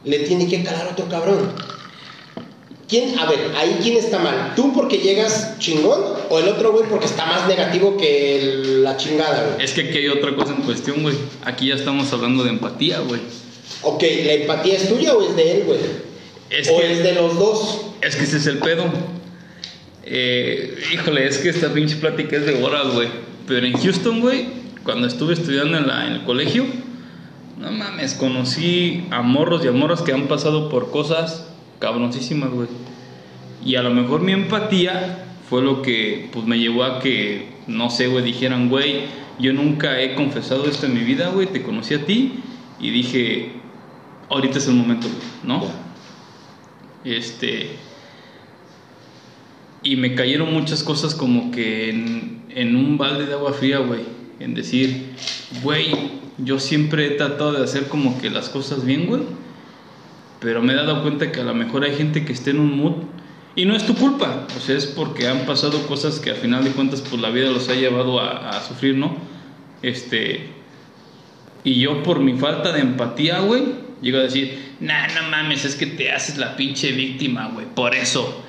le 0.05 0.19
tiene 0.27 0.47
que 0.47 0.63
calar 0.63 0.87
a 0.87 0.91
otro 0.91 1.07
cabrón? 1.09 1.51
¿Quién, 2.87 3.17
a 3.17 3.25
ver, 3.25 3.39
ahí 3.57 3.79
quién 3.81 3.97
está 3.97 4.19
mal? 4.19 4.53
¿Tú 4.55 4.71
porque 4.73 4.97
llegas 4.97 5.57
chingón 5.57 6.01
o 6.29 6.39
el 6.39 6.47
otro, 6.47 6.73
güey, 6.73 6.85
porque 6.89 7.05
está 7.05 7.25
más 7.25 7.47
negativo 7.47 7.97
que 7.97 8.39
el- 8.39 8.83
la 8.83 8.97
chingada, 8.97 9.45
güey? 9.53 9.65
Es 9.65 9.73
que 9.73 9.81
aquí 9.81 9.97
hay 9.99 10.09
otra 10.09 10.35
cosa 10.35 10.53
en 10.53 10.61
cuestión, 10.61 11.01
güey. 11.01 11.15
Aquí 11.43 11.69
ya 11.69 11.75
estamos 11.75 12.11
hablando 12.13 12.43
de 12.43 12.49
empatía, 12.51 12.99
güey. 12.99 13.21
Ok, 13.81 14.03
¿la 14.25 14.33
empatía 14.33 14.75
es 14.75 14.89
tuya 14.89 15.13
o 15.15 15.27
es 15.27 15.35
de 15.35 15.51
él, 15.57 15.63
güey? 15.65 15.79
Es 16.53 16.69
o 16.69 16.77
que- 16.79 16.93
es 16.93 17.03
de 17.03 17.13
los 17.13 17.37
dos. 17.37 17.85
Es 18.01 18.15
que 18.15 18.23
ese 18.23 18.37
es 18.37 18.47
el 18.47 18.59
pedo. 18.59 18.85
Eh, 20.05 20.75
híjole, 20.93 21.25
es 21.27 21.37
que 21.37 21.49
esta 21.49 21.73
pinche 21.73 21.95
plática 21.95 22.35
es 22.37 22.45
de 22.45 22.63
horas, 22.63 22.93
güey. 22.93 23.07
Pero 23.47 23.65
en 23.65 23.73
Houston, 23.73 24.19
güey, 24.21 24.47
cuando 24.83 25.07
estuve 25.07 25.33
estudiando 25.33 25.77
en, 25.77 25.87
la, 25.87 26.07
en 26.07 26.13
el 26.13 26.23
colegio, 26.23 26.65
no 27.57 27.71
mames, 27.71 28.13
conocí 28.13 29.05
a 29.11 29.21
morros 29.21 29.63
y 29.63 29.67
a 29.67 29.71
morras 29.71 30.01
que 30.01 30.11
han 30.13 30.27
pasado 30.27 30.69
por 30.69 30.91
cosas 30.91 31.47
cabroncísimas, 31.79 32.49
güey. 32.51 32.67
Y 33.65 33.75
a 33.75 33.83
lo 33.83 33.91
mejor 33.91 34.21
mi 34.21 34.33
empatía 34.33 35.25
fue 35.49 35.61
lo 35.61 35.81
que 35.81 36.29
pues, 36.33 36.45
me 36.45 36.59
llevó 36.59 36.83
a 36.83 36.99
que, 36.99 37.47
no 37.67 37.89
sé, 37.89 38.07
güey, 38.07 38.23
dijeran, 38.23 38.67
güey, 38.69 39.03
yo 39.39 39.53
nunca 39.53 40.01
he 40.01 40.15
confesado 40.15 40.65
esto 40.65 40.85
en 40.85 40.93
mi 40.95 41.01
vida, 41.01 41.29
güey, 41.29 41.47
te 41.47 41.61
conocí 41.63 41.93
a 41.93 42.05
ti 42.05 42.33
y 42.79 42.89
dije, 42.89 43.53
ahorita 44.29 44.57
es 44.57 44.67
el 44.67 44.75
momento, 44.75 45.07
¿no? 45.43 45.63
Este. 47.03 47.71
Y 49.81 49.97
me 49.97 50.15
cayeron 50.15 50.53
muchas 50.53 50.83
cosas 50.83 51.13
como 51.13 51.51
que 51.51 51.89
en, 51.89 52.75
un 52.75 52.97
balde 52.97 53.25
de 53.25 53.33
agua 53.33 53.53
fría, 53.53 53.79
güey. 53.79 54.01
En 54.39 54.53
decir, 54.53 55.13
güey, 55.61 55.93
yo 56.37 56.59
siempre 56.59 57.07
he 57.07 57.11
tratado 57.11 57.51
de 57.53 57.63
hacer 57.63 57.87
como 57.87 58.19
que 58.19 58.29
las 58.29 58.49
cosas 58.49 58.85
bien, 58.85 59.07
güey. 59.07 59.23
Pero 60.39 60.61
me 60.61 60.73
he 60.73 60.75
dado 60.75 61.01
cuenta 61.01 61.31
que 61.31 61.41
a 61.41 61.43
lo 61.43 61.53
mejor 61.53 61.83
hay 61.83 61.95
gente 61.95 62.25
que 62.25 62.33
esté 62.33 62.51
en 62.51 62.59
un 62.59 62.77
mood. 62.77 62.93
Y 63.55 63.65
no 63.65 63.75
es 63.75 63.85
tu 63.85 63.93
culpa. 63.95 64.47
O 64.57 64.59
sea, 64.59 64.75
es 64.77 64.85
porque 64.85 65.27
han 65.27 65.45
pasado 65.45 65.85
cosas 65.85 66.19
que 66.19 66.31
al 66.31 66.37
final 66.37 66.63
de 66.63 66.71
cuentas, 66.71 67.01
pues 67.01 67.21
la 67.21 67.29
vida 67.29 67.51
los 67.51 67.69
ha 67.69 67.75
llevado 67.75 68.19
a, 68.19 68.49
a 68.49 68.61
sufrir, 68.61 68.95
¿no? 68.95 69.15
Este. 69.81 70.47
Y 71.65 71.79
yo 71.79 72.03
por 72.03 72.19
mi 72.19 72.33
falta 72.33 72.71
de 72.71 72.81
empatía, 72.81 73.39
güey, 73.39 73.82
llego 74.03 74.19
a 74.19 74.23
decir, 74.23 74.75
nah, 74.79 75.07
no 75.07 75.29
mames, 75.31 75.65
es 75.65 75.75
que 75.75 75.87
te 75.87 76.11
haces 76.11 76.37
la 76.37 76.55
pinche 76.55 76.91
víctima, 76.91 77.49
güey, 77.53 77.65
por 77.65 77.95
eso. 77.95 78.43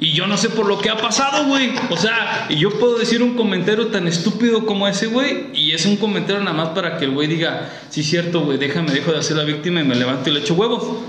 Y 0.00 0.12
yo 0.12 0.28
no 0.28 0.36
sé 0.36 0.48
por 0.50 0.66
lo 0.66 0.78
que 0.78 0.90
ha 0.90 0.96
pasado, 0.96 1.46
güey. 1.46 1.72
O 1.90 1.96
sea, 1.96 2.46
y 2.48 2.56
yo 2.56 2.70
puedo 2.78 2.98
decir 2.98 3.20
un 3.22 3.34
comentario 3.34 3.88
tan 3.88 4.06
estúpido 4.06 4.64
como 4.64 4.86
ese, 4.86 5.06
güey, 5.06 5.46
y 5.54 5.72
es 5.72 5.86
un 5.86 5.96
comentario 5.96 6.40
nada 6.40 6.56
más 6.56 6.68
para 6.68 6.98
que 6.98 7.04
el 7.06 7.10
güey 7.12 7.26
diga, 7.26 7.68
sí, 7.90 8.02
cierto, 8.04 8.42
güey, 8.42 8.58
déjame, 8.58 8.92
dejo 8.92 9.10
de 9.12 9.18
hacer 9.18 9.36
la 9.36 9.44
víctima 9.44 9.80
y 9.80 9.84
me 9.84 9.96
levanto 9.96 10.30
y 10.30 10.34
le 10.34 10.40
echo 10.40 10.54
huevos. 10.54 10.84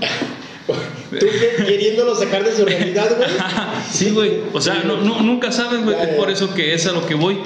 Tú 0.66 1.26
que- 1.26 1.64
queriéndolo 1.64 2.14
sacar 2.14 2.44
de 2.44 2.54
su 2.54 2.64
realidad, 2.64 3.08
güey. 3.16 3.28
sí, 3.90 4.10
güey. 4.10 4.40
O 4.52 4.60
sea, 4.60 4.82
no, 4.84 4.96
no- 4.98 5.20
nunca 5.22 5.50
sabes, 5.52 5.82
güey. 5.84 5.96
Es 6.00 6.08
por 6.16 6.30
eso 6.30 6.54
que 6.54 6.74
es 6.74 6.86
a 6.86 6.92
lo 6.92 7.06
que 7.06 7.14
voy. 7.14 7.38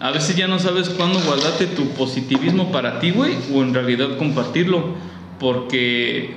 A 0.00 0.10
veces 0.10 0.36
ya 0.36 0.46
no 0.46 0.58
sabes 0.58 0.90
cuándo 0.90 1.18
guardarte 1.20 1.66
tu 1.66 1.88
positivismo 1.90 2.70
para 2.70 3.00
ti, 3.00 3.10
güey, 3.12 3.34
o 3.54 3.62
en 3.62 3.72
realidad 3.72 4.16
compartirlo. 4.18 4.94
Porque 5.38 6.34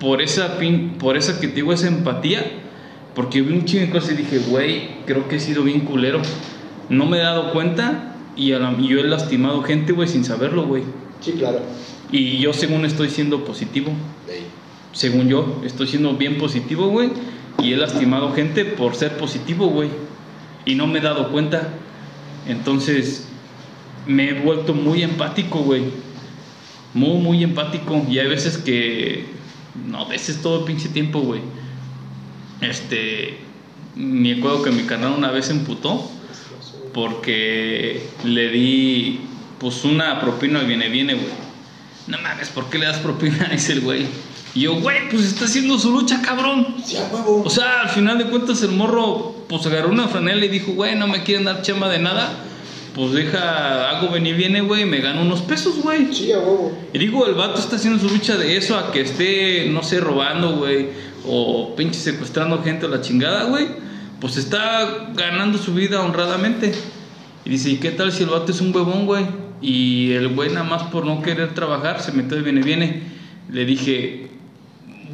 por 0.00 0.20
esa, 0.22 0.58
pin- 0.58 0.98
por 0.98 1.16
esa 1.16 1.40
que 1.40 1.48
te 1.48 1.54
digo, 1.56 1.72
esa 1.72 1.88
empatía, 1.88 2.44
porque 3.14 3.40
vi 3.42 3.52
un 3.52 3.64
chingo 3.64 3.86
de 3.86 3.90
cosas 3.90 4.12
y 4.12 4.16
dije, 4.16 4.38
güey, 4.48 5.04
creo 5.06 5.28
que 5.28 5.36
he 5.36 5.40
sido 5.40 5.62
bien 5.62 5.80
culero. 5.80 6.20
No 6.88 7.06
me 7.06 7.18
he 7.18 7.20
dado 7.20 7.52
cuenta 7.52 8.16
y, 8.36 8.52
a 8.52 8.58
la- 8.58 8.74
y 8.78 8.88
yo 8.88 9.00
he 9.00 9.04
lastimado 9.04 9.62
gente, 9.62 9.92
güey, 9.92 10.08
sin 10.08 10.24
saberlo, 10.24 10.64
güey. 10.66 10.82
Sí, 11.20 11.32
claro. 11.32 11.60
Y 12.10 12.38
yo 12.38 12.52
según 12.52 12.84
estoy 12.84 13.08
siendo 13.10 13.44
positivo. 13.44 13.92
Ey. 14.28 14.42
Según 14.92 15.28
yo, 15.28 15.62
estoy 15.64 15.86
siendo 15.86 16.14
bien 16.14 16.36
positivo, 16.38 16.88
güey. 16.88 17.10
Y 17.62 17.72
he 17.72 17.76
lastimado 17.76 18.32
gente 18.32 18.64
por 18.64 18.94
ser 18.96 19.16
positivo, 19.16 19.66
güey. 19.68 19.88
Y 20.66 20.74
no 20.74 20.86
me 20.86 20.98
he 20.98 21.02
dado 21.02 21.30
cuenta. 21.30 21.68
Entonces, 22.48 23.26
me 24.06 24.30
he 24.30 24.40
vuelto 24.40 24.74
muy 24.74 25.02
empático, 25.02 25.60
güey. 25.60 25.84
Muy, 26.94 27.18
muy 27.20 27.42
empático. 27.42 28.04
Y 28.08 28.18
hay 28.18 28.28
veces 28.28 28.58
que... 28.58 29.26
No, 29.86 30.02
a 30.02 30.08
veces 30.08 30.42
todo 30.42 30.60
el 30.60 30.64
pinche 30.64 30.88
tiempo, 30.88 31.20
güey. 31.20 31.40
Este... 32.60 33.38
Me 33.94 34.34
acuerdo 34.38 34.62
que 34.62 34.70
mi 34.70 34.84
canal 34.84 35.12
una 35.12 35.30
vez 35.30 35.46
se 35.46 35.52
emputó 35.52 36.10
porque 36.94 38.08
le 38.24 38.48
di 38.48 39.20
pues 39.58 39.84
una 39.84 40.18
propina 40.20 40.60
al 40.60 40.66
viene 40.66 40.88
viene, 40.88 41.14
güey. 41.14 41.26
No 42.06 42.18
mames, 42.18 42.48
¿por 42.48 42.68
qué 42.70 42.78
le 42.78 42.86
das 42.86 42.98
propina? 42.98 43.48
Dice 43.52 43.72
el 43.72 43.80
güey. 43.80 44.06
Y 44.54 44.62
yo, 44.62 44.74
güey, 44.80 45.08
pues 45.10 45.24
está 45.24 45.46
haciendo 45.46 45.78
su 45.78 45.90
lucha, 45.90 46.20
cabrón. 46.20 46.76
Sí, 46.84 46.96
a 46.96 47.04
huevo. 47.04 47.42
O 47.44 47.50
sea, 47.50 47.82
al 47.82 47.88
final 47.88 48.18
de 48.18 48.24
cuentas 48.26 48.62
el 48.62 48.72
morro 48.72 49.34
pues 49.48 49.64
agarró 49.66 49.90
una 49.90 50.08
franela 50.08 50.44
y 50.44 50.48
dijo, 50.48 50.72
güey, 50.72 50.94
no 50.96 51.06
me 51.06 51.22
quieren 51.22 51.44
dar 51.44 51.62
chamba 51.62 51.88
de 51.88 51.98
nada. 51.98 52.32
Pues 52.94 53.12
deja, 53.12 53.90
hago 53.90 54.10
ven 54.10 54.26
y 54.26 54.34
viene, 54.34 54.60
güey, 54.60 54.82
y 54.82 54.84
me 54.84 55.00
gano 55.00 55.22
unos 55.22 55.40
pesos, 55.40 55.80
güey. 55.82 56.12
Sí, 56.12 56.30
a 56.32 56.38
huevo. 56.38 56.76
Y 56.92 56.98
digo, 56.98 57.26
el 57.26 57.34
vato 57.34 57.58
está 57.58 57.76
haciendo 57.76 57.98
su 57.98 58.12
lucha 58.12 58.36
de 58.36 58.56
eso 58.56 58.76
a 58.76 58.92
que 58.92 59.00
esté, 59.00 59.70
no 59.70 59.82
sé, 59.82 59.98
robando, 59.98 60.56
güey, 60.56 60.88
o 61.26 61.74
pinche 61.74 61.98
secuestrando 61.98 62.62
gente 62.62 62.84
o 62.84 62.88
la 62.90 63.00
chingada, 63.00 63.44
güey. 63.44 63.66
Pues 64.20 64.36
está 64.36 65.10
ganando 65.14 65.56
su 65.56 65.72
vida 65.72 66.02
honradamente. 66.02 66.72
Y 67.44 67.50
dice, 67.50 67.70
¿y 67.70 67.76
qué 67.78 67.90
tal 67.92 68.12
si 68.12 68.24
el 68.24 68.28
vato 68.28 68.52
es 68.52 68.60
un 68.60 68.74
huevón, 68.74 69.06
güey? 69.06 69.24
Y 69.62 70.12
el 70.12 70.28
güey 70.28 70.50
nada 70.50 70.64
más 70.64 70.82
por 70.84 71.06
no 71.06 71.22
querer 71.22 71.54
trabajar 71.54 72.00
se 72.02 72.12
metió 72.12 72.36
de 72.36 72.42
viene, 72.42 72.62
viene. 72.62 73.02
Le 73.50 73.64
dije, 73.64 74.28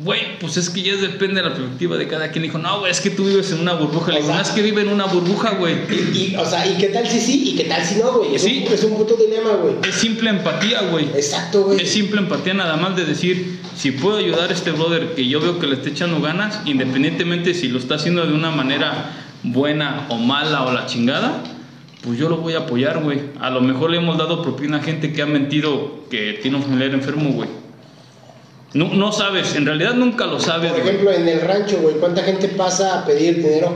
güey, 0.05 0.39
pues 0.39 0.57
es 0.57 0.71
que 0.71 0.83
ya 0.83 0.97
depende 0.97 1.43
de 1.43 1.49
la 1.49 1.55
perspectiva 1.55 1.97
de 1.97 2.07
cada 2.09 2.31
quien. 2.31 2.43
Dijo, 2.45 2.59
no, 2.59 2.81
güey, 2.81 2.91
es 2.91 3.01
que 3.01 3.11
tú 3.11 3.25
vives 3.25 3.51
en 3.53 3.61
una 3.61 3.75
burbuja. 3.75 4.13
Le 4.13 4.21
digo, 4.21 4.33
no 4.33 4.41
es 4.41 4.51
que 4.51 4.63
vive 4.63 4.83
en 4.83 4.89
una 4.89 5.07
burbuja, 5.07 5.53
güey. 5.55 5.75
Y, 5.91 6.19
y, 6.33 6.37
o 6.37 6.45
sea, 6.45 6.67
¿y 6.67 6.77
qué 6.79 6.89
tal 6.89 7.07
si 7.07 7.21
sí 7.21 7.51
y 7.51 7.57
qué 7.57 7.65
tal 7.65 7.85
si 7.85 7.97
no, 7.97 8.13
güey? 8.13 8.35
Es, 8.35 8.43
Sí. 8.43 8.65
un, 8.67 8.73
es 8.73 8.85
un 8.85 8.97
puto 8.97 9.17
dilema, 9.17 9.51
güey. 9.55 9.75
Es 9.89 9.95
simple 9.97 10.31
empatía, 10.31 10.83
güey. 10.83 11.07
Exacto, 11.15 11.65
güey. 11.65 11.81
Es 11.81 11.91
simple 11.91 12.21
empatía 12.21 12.55
nada 12.55 12.77
más 12.77 12.97
de 12.97 13.05
decir, 13.05 13.59
si 13.77 13.91
puedo 13.93 14.19
ayudar 14.19 14.51
a 14.51 14.53
este 14.55 14.71
brother 14.73 15.15
que 15.15 15.27
yo 15.27 15.41
veo 15.41 15.59
que 15.59 15.67
le 15.67 15.75
está 15.75 15.89
echando 15.89 16.21
ganas, 16.21 16.61
independientemente 16.65 17.55
si 17.55 17.69
lo 17.69 17.79
está 17.79 17.97
haciendo 17.97 18.27
de 18.27 18.33
una 18.33 18.51
manera 18.51 19.13
buena 19.43 20.07
o 20.11 20.17
mala 20.17 20.65
o 20.65 20.73
la 20.73 20.87
chingada, 20.87 21.43
pues 22.03 22.19
yo 22.19 22.29
lo 22.29 22.37
voy 22.39 22.55
a 22.55 22.59
apoyar, 22.61 23.03
güey. 23.03 23.21
A 23.41 23.51
lo 23.51 23.61
mejor 23.61 23.91
le 23.91 23.97
hemos 23.99 24.17
dado 24.19 24.43
propina 24.43 24.79
a 24.79 24.83
gente 24.83 25.13
que 25.13 25.23
ha 25.23 25.27
mentido 25.27 26.05
que 26.11 26.39
tiene 26.43 26.57
un 26.57 26.63
familiar 26.63 26.91
enfermo, 26.93 27.31
güey. 27.33 27.49
No, 28.75 28.93
no 28.93 29.13
sabes, 29.13 29.55
en 29.55 29.65
realidad 29.65 29.95
nunca 29.95 30.27
lo 30.27 30.39
sabes, 30.39 30.73
Por 30.73 30.81
güey. 30.83 30.91
ejemplo, 30.95 31.13
en 31.13 31.27
el 31.27 31.41
rancho, 31.41 31.79
güey, 31.81 31.95
¿cuánta 31.97 32.23
gente 32.23 32.49
pasa 32.49 32.99
a 33.01 33.07
pedir 33.07 33.37
dinero 33.37 33.73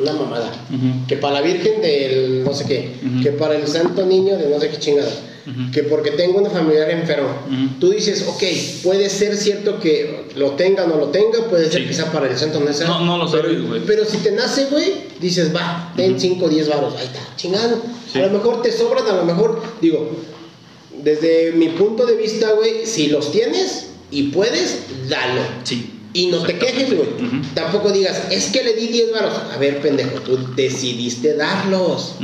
una 0.00 0.12
mamada? 0.14 0.50
Ujú. 0.70 1.06
Que 1.06 1.16
para 1.16 1.34
la 1.34 1.40
Virgen 1.42 1.82
del 1.82 2.42
no 2.44 2.54
sé 2.54 2.64
qué, 2.64 2.94
que 3.22 3.32
para 3.32 3.54
el 3.56 3.66
Santo 3.68 4.06
Niño 4.06 4.38
de 4.38 4.48
no 4.48 4.58
sé 4.58 4.70
qué 4.70 4.78
chingada, 4.78 5.10
que 5.74 5.82
porque 5.82 6.12
tengo 6.12 6.38
una 6.38 6.48
familiar 6.48 6.88
enfermo. 6.90 7.28
Tú 7.80 7.90
dices, 7.90 8.24
ok, 8.26 8.42
puede 8.82 9.10
ser 9.10 9.36
cierto 9.36 9.78
que 9.78 10.24
lo 10.36 10.52
tenga 10.52 10.84
o 10.84 10.86
no 10.86 10.96
lo 10.96 11.08
tenga, 11.08 11.40
puede 11.50 11.70
ser 11.70 11.86
Sí. 11.86 11.92
sea 11.92 12.10
para 12.10 12.28
el 12.30 12.38
Santo 12.38 12.60
no 12.60 12.72
sea. 12.72 12.86
No, 12.88 13.00
no 13.04 13.18
lo 13.18 13.28
sabes, 13.28 13.46
pero, 13.50 13.64
güey. 13.66 13.82
Pero 13.86 14.04
si 14.06 14.16
te 14.18 14.30
nace, 14.32 14.66
güey, 14.70 14.92
dices, 15.20 15.54
va, 15.54 15.92
ten 15.96 16.18
5 16.18 16.46
o 16.46 16.48
10 16.48 16.68
varos, 16.70 16.94
ahí 16.96 17.04
está, 17.04 17.20
chingado. 17.36 17.76
Sí. 18.10 18.18
A 18.20 18.26
lo 18.26 18.32
mejor 18.32 18.62
te 18.62 18.72
sobran, 18.72 19.06
a 19.06 19.12
lo 19.12 19.24
mejor, 19.24 19.60
digo, 19.82 20.10
desde 21.02 21.52
mi 21.52 21.68
punto 21.68 22.06
de 22.06 22.16
vista, 22.16 22.52
güey, 22.52 22.86
si 22.86 23.08
los 23.08 23.32
tienes 23.32 23.90
y 24.10 24.24
puedes, 24.24 25.08
dalo. 25.08 25.42
Sí. 25.64 25.90
Y 26.14 26.26
no 26.26 26.42
te 26.42 26.58
quejes, 26.58 26.94
güey. 26.94 27.08
Tampoco 27.54 27.90
digas, 27.90 28.28
es 28.30 28.46
que 28.46 28.62
le 28.62 28.74
di 28.74 28.88
10 28.88 29.12
varos. 29.12 29.34
A 29.54 29.56
ver, 29.56 29.80
pendejo, 29.80 30.20
tú 30.20 30.38
decidiste 30.54 31.34
darlos. 31.36 32.16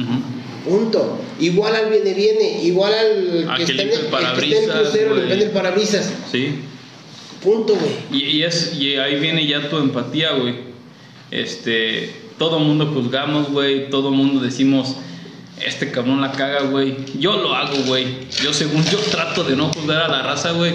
Punto. 0.69 1.19
Igual 1.41 1.75
al 1.75 1.91
viene 1.91 2.13
viene, 2.13 2.65
igual 2.65 2.93
al 2.93 3.57
que, 3.57 3.63
está 3.63 3.83
en 3.83 3.89
el, 3.89 3.95
que 3.95 3.95
está 3.95 3.95
en 3.95 4.05
el 4.05 4.11
parabrisas, 4.11 4.81
crucero, 4.81 5.09
güey. 5.09 5.21
limpiando 5.21 5.45
el 5.45 5.51
parabrisas. 5.53 6.13
Sí. 6.31 6.49
Punto, 7.43 7.77
güey. 7.77 8.23
Y, 8.23 8.27
y 8.27 8.43
es, 8.43 8.75
y 8.79 8.97
ahí 8.97 9.19
viene 9.19 9.47
ya 9.47 9.71
tu 9.71 9.79
empatía, 9.79 10.33
güey. 10.33 10.57
Este, 11.31 12.11
todo 12.39 12.59
mundo 12.59 12.91
juzgamos, 12.93 13.51
güey. 13.51 13.89
Todo 13.89 14.11
mundo 14.11 14.41
decimos, 14.41 14.97
este 15.65 15.91
cabrón 15.91 16.21
la 16.21 16.33
caga, 16.33 16.63
güey. 16.63 16.97
Yo 17.19 17.37
lo 17.43 17.55
hago, 17.55 17.77
güey. 17.87 18.29
Yo 18.43 18.53
según 18.53 18.85
yo 18.85 18.99
trato 18.99 19.45
de 19.45 19.57
no 19.57 19.73
juzgar 19.73 20.03
a 20.03 20.09
la 20.09 20.23
raza, 20.23 20.53
güey. 20.53 20.75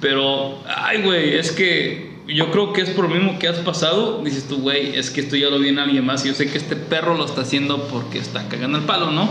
Pero, 0.00 0.62
ay, 0.66 1.02
güey, 1.02 1.36
es 1.36 1.52
que 1.52 2.10
yo 2.26 2.50
creo 2.50 2.72
que 2.72 2.82
es 2.82 2.90
por 2.90 3.08
lo 3.08 3.14
mismo 3.14 3.38
que 3.38 3.48
has 3.48 3.58
pasado. 3.58 4.22
Dices 4.24 4.48
tú, 4.48 4.58
güey, 4.58 4.96
es 4.96 5.10
que 5.10 5.20
esto 5.20 5.36
ya 5.36 5.48
lo 5.48 5.58
vi 5.58 5.68
en 5.68 5.78
alguien 5.78 6.04
más. 6.04 6.24
Y 6.24 6.28
yo 6.28 6.34
sé 6.34 6.50
que 6.50 6.58
este 6.58 6.76
perro 6.76 7.16
lo 7.16 7.24
está 7.24 7.42
haciendo 7.42 7.88
porque 7.88 8.18
está 8.18 8.48
cagando 8.48 8.78
el 8.78 8.84
palo, 8.84 9.10
¿no? 9.10 9.28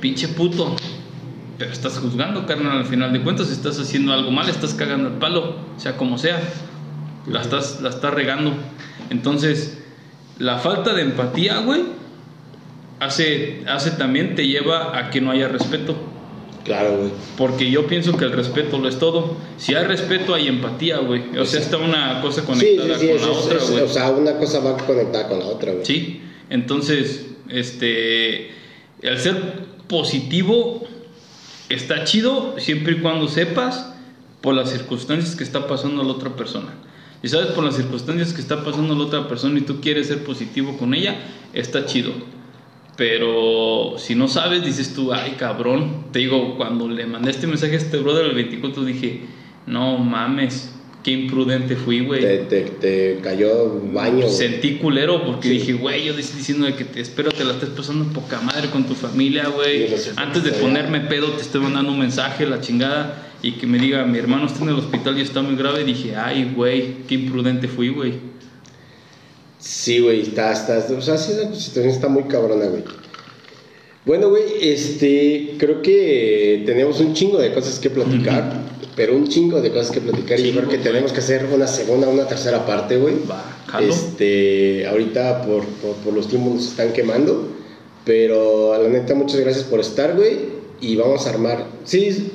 Pinche 0.00 0.28
puto. 0.28 0.76
Pero 1.58 1.72
estás 1.72 1.98
juzgando, 1.98 2.46
carnal, 2.46 2.78
al 2.78 2.86
final 2.86 3.12
de 3.12 3.20
cuentas, 3.20 3.50
estás 3.50 3.78
haciendo 3.78 4.12
algo 4.12 4.30
mal, 4.30 4.48
estás 4.48 4.74
cagando 4.74 5.08
el 5.08 5.14
palo, 5.14 5.56
sea 5.76 5.96
como 5.96 6.18
sea. 6.18 6.40
La 7.26 7.42
estás, 7.42 7.80
la 7.82 7.90
estás 7.90 8.12
regando. 8.12 8.52
Entonces, 9.10 9.78
la 10.38 10.58
falta 10.58 10.94
de 10.94 11.02
empatía, 11.02 11.58
güey, 11.58 11.82
hace, 13.04 13.62
hace 13.66 13.92
también 13.92 14.34
te 14.34 14.46
lleva 14.46 14.96
a 14.98 15.10
que 15.10 15.20
no 15.20 15.30
haya 15.30 15.48
respeto. 15.48 15.94
Claro, 16.64 16.96
güey. 16.96 17.10
Porque 17.36 17.70
yo 17.70 17.86
pienso 17.86 18.16
que 18.16 18.24
el 18.24 18.32
respeto 18.32 18.78
lo 18.78 18.88
es 18.88 18.98
todo. 18.98 19.36
Si 19.56 19.74
hay 19.74 19.84
respeto, 19.84 20.34
hay 20.34 20.46
empatía, 20.46 20.98
güey. 20.98 21.36
O 21.36 21.44
sea, 21.44 21.60
está 21.60 21.76
una 21.78 22.20
cosa 22.20 22.44
conectada 22.44 22.98
sí, 22.98 23.06
sí. 23.06 23.12
con 23.12 23.22
la 23.22 23.32
otra, 23.36 23.58
güey. 23.58 23.82
o 23.82 23.88
sea, 23.88 24.10
una 24.10 24.36
cosa 24.36 24.60
va 24.60 24.76
conectada 24.76 25.28
con 25.28 25.40
la 25.40 25.46
otra, 25.46 25.72
güey. 25.72 25.84
Sí, 25.84 26.22
entonces, 26.50 27.26
este, 27.48 28.50
el 29.00 29.18
ser 29.18 29.36
positivo 29.88 30.86
está 31.68 32.04
chido 32.04 32.54
siempre 32.58 32.92
y 32.92 33.00
cuando 33.00 33.28
sepas 33.28 33.92
por 34.40 34.54
las 34.54 34.70
circunstancias 34.70 35.34
que 35.34 35.44
está 35.44 35.66
pasando 35.66 36.04
la 36.04 36.12
otra 36.12 36.36
persona. 36.36 36.74
Y 37.22 37.28
sabes 37.28 37.48
por 37.48 37.64
las 37.64 37.76
circunstancias 37.76 38.32
que 38.32 38.40
está 38.40 38.64
pasando 38.64 38.94
la 38.94 39.04
otra 39.04 39.28
persona 39.28 39.58
y 39.58 39.62
tú 39.62 39.80
quieres 39.80 40.08
ser 40.08 40.24
positivo 40.24 40.76
con 40.76 40.92
ella, 40.94 41.16
está 41.52 41.86
chido. 41.86 42.12
Pero 42.96 43.94
si 43.98 44.14
no 44.14 44.28
sabes, 44.28 44.64
dices 44.64 44.94
tú, 44.94 45.12
ay 45.12 45.36
cabrón. 45.38 46.04
Te 46.12 46.18
digo, 46.20 46.56
cuando 46.56 46.88
le 46.88 47.06
mandé 47.06 47.30
este 47.30 47.46
mensaje 47.46 47.74
a 47.74 47.78
este 47.78 47.96
brother 47.98 48.26
el 48.26 48.34
24, 48.34 48.84
dije, 48.84 49.20
no 49.66 49.96
mames, 49.98 50.74
qué 51.02 51.12
imprudente 51.12 51.74
fui, 51.74 52.00
güey. 52.00 52.20
Te, 52.20 52.36
te, 52.38 52.60
te 52.62 53.20
cayó 53.22 53.80
baño. 53.92 54.28
Sentí 54.28 54.76
culero 54.76 55.24
porque 55.24 55.48
Sí. 55.48 55.54
dije, 55.54 55.72
güey, 55.72 56.04
yo 56.04 56.14
estoy 56.16 56.38
diciendo 56.38 56.66
de 56.66 56.74
que 56.74 56.84
te 56.84 57.00
espero, 57.00 57.30
te 57.30 57.44
la 57.44 57.54
estés 57.54 57.70
pasando 57.70 58.04
poca 58.12 58.40
madre 58.42 58.68
con 58.70 58.84
tu 58.84 58.94
familia, 58.94 59.48
güey. 59.48 59.86
Antes 60.16 60.44
de 60.44 60.52
ponerme 60.52 61.00
pedo, 61.00 61.28
te 61.32 61.42
estoy 61.42 61.62
mandando 61.62 61.92
un 61.92 61.98
mensaje, 61.98 62.46
la 62.46 62.60
chingada, 62.60 63.30
y 63.42 63.52
que 63.52 63.66
me 63.66 63.78
diga, 63.78 64.04
mi 64.04 64.18
hermano 64.18 64.46
está 64.46 64.62
en 64.62 64.68
el 64.68 64.76
hospital 64.76 65.18
y 65.18 65.22
está 65.22 65.40
muy 65.42 65.56
grave. 65.56 65.82
Dije, 65.84 66.14
ay, 66.14 66.52
güey, 66.54 66.98
qué 67.08 67.14
imprudente 67.16 67.68
fui, 67.68 67.88
güey. 67.88 68.31
Sí, 69.62 70.00
güey, 70.00 70.22
está, 70.22 70.52
está, 70.52 70.84
o 70.92 71.00
sea, 71.00 71.16
sí, 71.16 71.34
la 71.34 71.54
situación 71.54 71.94
está 71.94 72.08
muy 72.08 72.24
cabrona, 72.24 72.66
güey. 72.66 72.82
Bueno, 74.04 74.28
güey, 74.28 74.42
este, 74.60 75.54
creo 75.56 75.80
que 75.82 76.64
tenemos 76.66 76.98
un 76.98 77.14
chingo 77.14 77.38
de 77.38 77.54
cosas 77.54 77.78
que 77.78 77.88
platicar, 77.88 78.60
pero 78.96 79.14
un 79.14 79.28
chingo 79.28 79.60
de 79.60 79.70
cosas 79.70 79.92
que 79.92 80.00
platicar 80.00 80.40
y 80.40 80.42
yo 80.42 80.48
Chingo, 80.48 80.58
creo 80.62 80.70
que 80.70 80.76
güey. 80.78 80.88
tenemos 80.88 81.12
que 81.12 81.20
hacer 81.20 81.46
una 81.54 81.68
segunda, 81.68 82.08
una 82.08 82.26
tercera 82.26 82.66
parte, 82.66 82.96
güey. 82.96 83.14
Va, 83.30 83.62
jalo. 83.68 83.86
Este, 83.86 84.84
ahorita 84.88 85.42
por, 85.42 85.64
por, 85.64 85.94
por 85.94 86.12
los 86.12 86.26
tiempos 86.26 86.54
nos 86.54 86.66
están 86.66 86.92
quemando, 86.92 87.48
pero 88.04 88.72
a 88.72 88.78
la 88.78 88.88
neta 88.88 89.14
muchas 89.14 89.38
gracias 89.38 89.64
por 89.64 89.78
estar, 89.78 90.16
güey, 90.16 90.38
y 90.80 90.96
vamos 90.96 91.24
a 91.28 91.30
armar, 91.30 91.68
sí, 91.84 92.32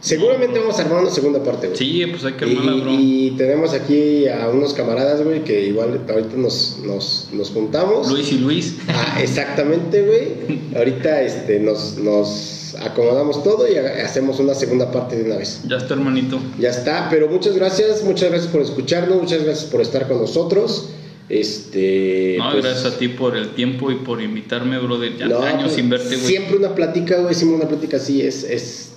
seguramente 0.00 0.58
vamos 0.58 0.78
a 0.78 0.82
armar 0.82 1.02
una 1.02 1.10
segunda 1.10 1.42
parte, 1.42 1.68
güey. 1.68 1.78
Sí, 1.78 2.04
pues 2.10 2.24
hay 2.24 2.32
que 2.34 2.44
armarla, 2.44 2.74
bro. 2.82 2.92
Y, 2.92 3.34
tenemos 3.36 3.72
aquí 3.72 4.28
a 4.28 4.48
unos 4.48 4.74
camaradas, 4.74 5.22
güey, 5.22 5.44
que 5.44 5.66
igual 5.66 6.00
ahorita 6.08 6.36
nos, 6.36 6.78
nos, 6.84 7.28
nos 7.32 7.50
juntamos. 7.50 8.10
Luis 8.10 8.32
y 8.32 8.38
Luis. 8.38 8.76
Ah, 8.88 9.18
exactamente, 9.22 10.02
güey. 10.02 10.60
Ahorita 10.76 11.22
este, 11.22 11.60
nos, 11.60 11.96
nos, 11.98 12.76
acomodamos 12.80 13.42
todo 13.42 13.70
y 13.70 13.76
hacemos 13.76 14.38
una 14.40 14.54
segunda 14.54 14.90
parte 14.90 15.16
de 15.16 15.24
una 15.24 15.36
vez. 15.36 15.62
Ya 15.66 15.76
está, 15.76 15.94
hermanito. 15.94 16.38
Ya 16.58 16.70
está, 16.70 17.08
pero 17.10 17.28
muchas 17.28 17.54
gracias, 17.56 18.02
muchas 18.04 18.30
gracias 18.30 18.50
por 18.50 18.62
escucharnos, 18.62 19.20
muchas 19.20 19.44
gracias 19.44 19.70
por 19.70 19.80
estar 19.80 20.08
con 20.08 20.20
nosotros. 20.20 20.90
Este, 21.28 22.36
no, 22.38 22.50
pues, 22.50 22.64
gracias 22.64 22.92
a 22.92 22.98
ti 22.98 23.06
por 23.06 23.36
el 23.36 23.50
tiempo 23.50 23.92
y 23.92 23.96
por 23.96 24.20
invitarme, 24.20 24.78
brother. 24.78 25.16
Ya 25.16 25.26
años 25.26 25.62
pues, 25.62 25.74
sin 25.74 25.88
verte, 25.88 26.16
güey. 26.16 26.26
Siempre 26.26 26.56
una 26.56 26.74
plática, 26.74 27.18
güey, 27.20 27.34
siempre 27.34 27.56
una 27.58 27.68
plática 27.68 27.98
así 27.98 28.20
es, 28.20 28.42
es, 28.42 28.89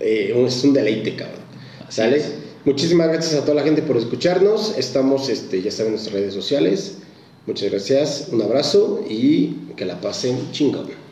eh, 0.00 0.34
es 0.46 0.64
un 0.64 0.72
deleite, 0.72 1.16
cabrón. 1.16 1.40
¿Sale? 1.88 2.22
Muchísimas 2.64 3.08
gracias 3.08 3.34
a 3.40 3.42
toda 3.42 3.54
la 3.54 3.62
gente 3.62 3.82
por 3.82 3.96
escucharnos. 3.96 4.76
Estamos, 4.76 5.28
este, 5.28 5.62
ya 5.62 5.70
saben, 5.70 5.88
en 5.88 5.92
nuestras 5.92 6.14
redes 6.14 6.34
sociales. 6.34 6.96
Muchas 7.46 7.70
gracias, 7.70 8.28
un 8.32 8.42
abrazo 8.42 9.04
y 9.08 9.54
que 9.76 9.84
la 9.84 10.00
pasen 10.00 10.50
chingón. 10.50 11.05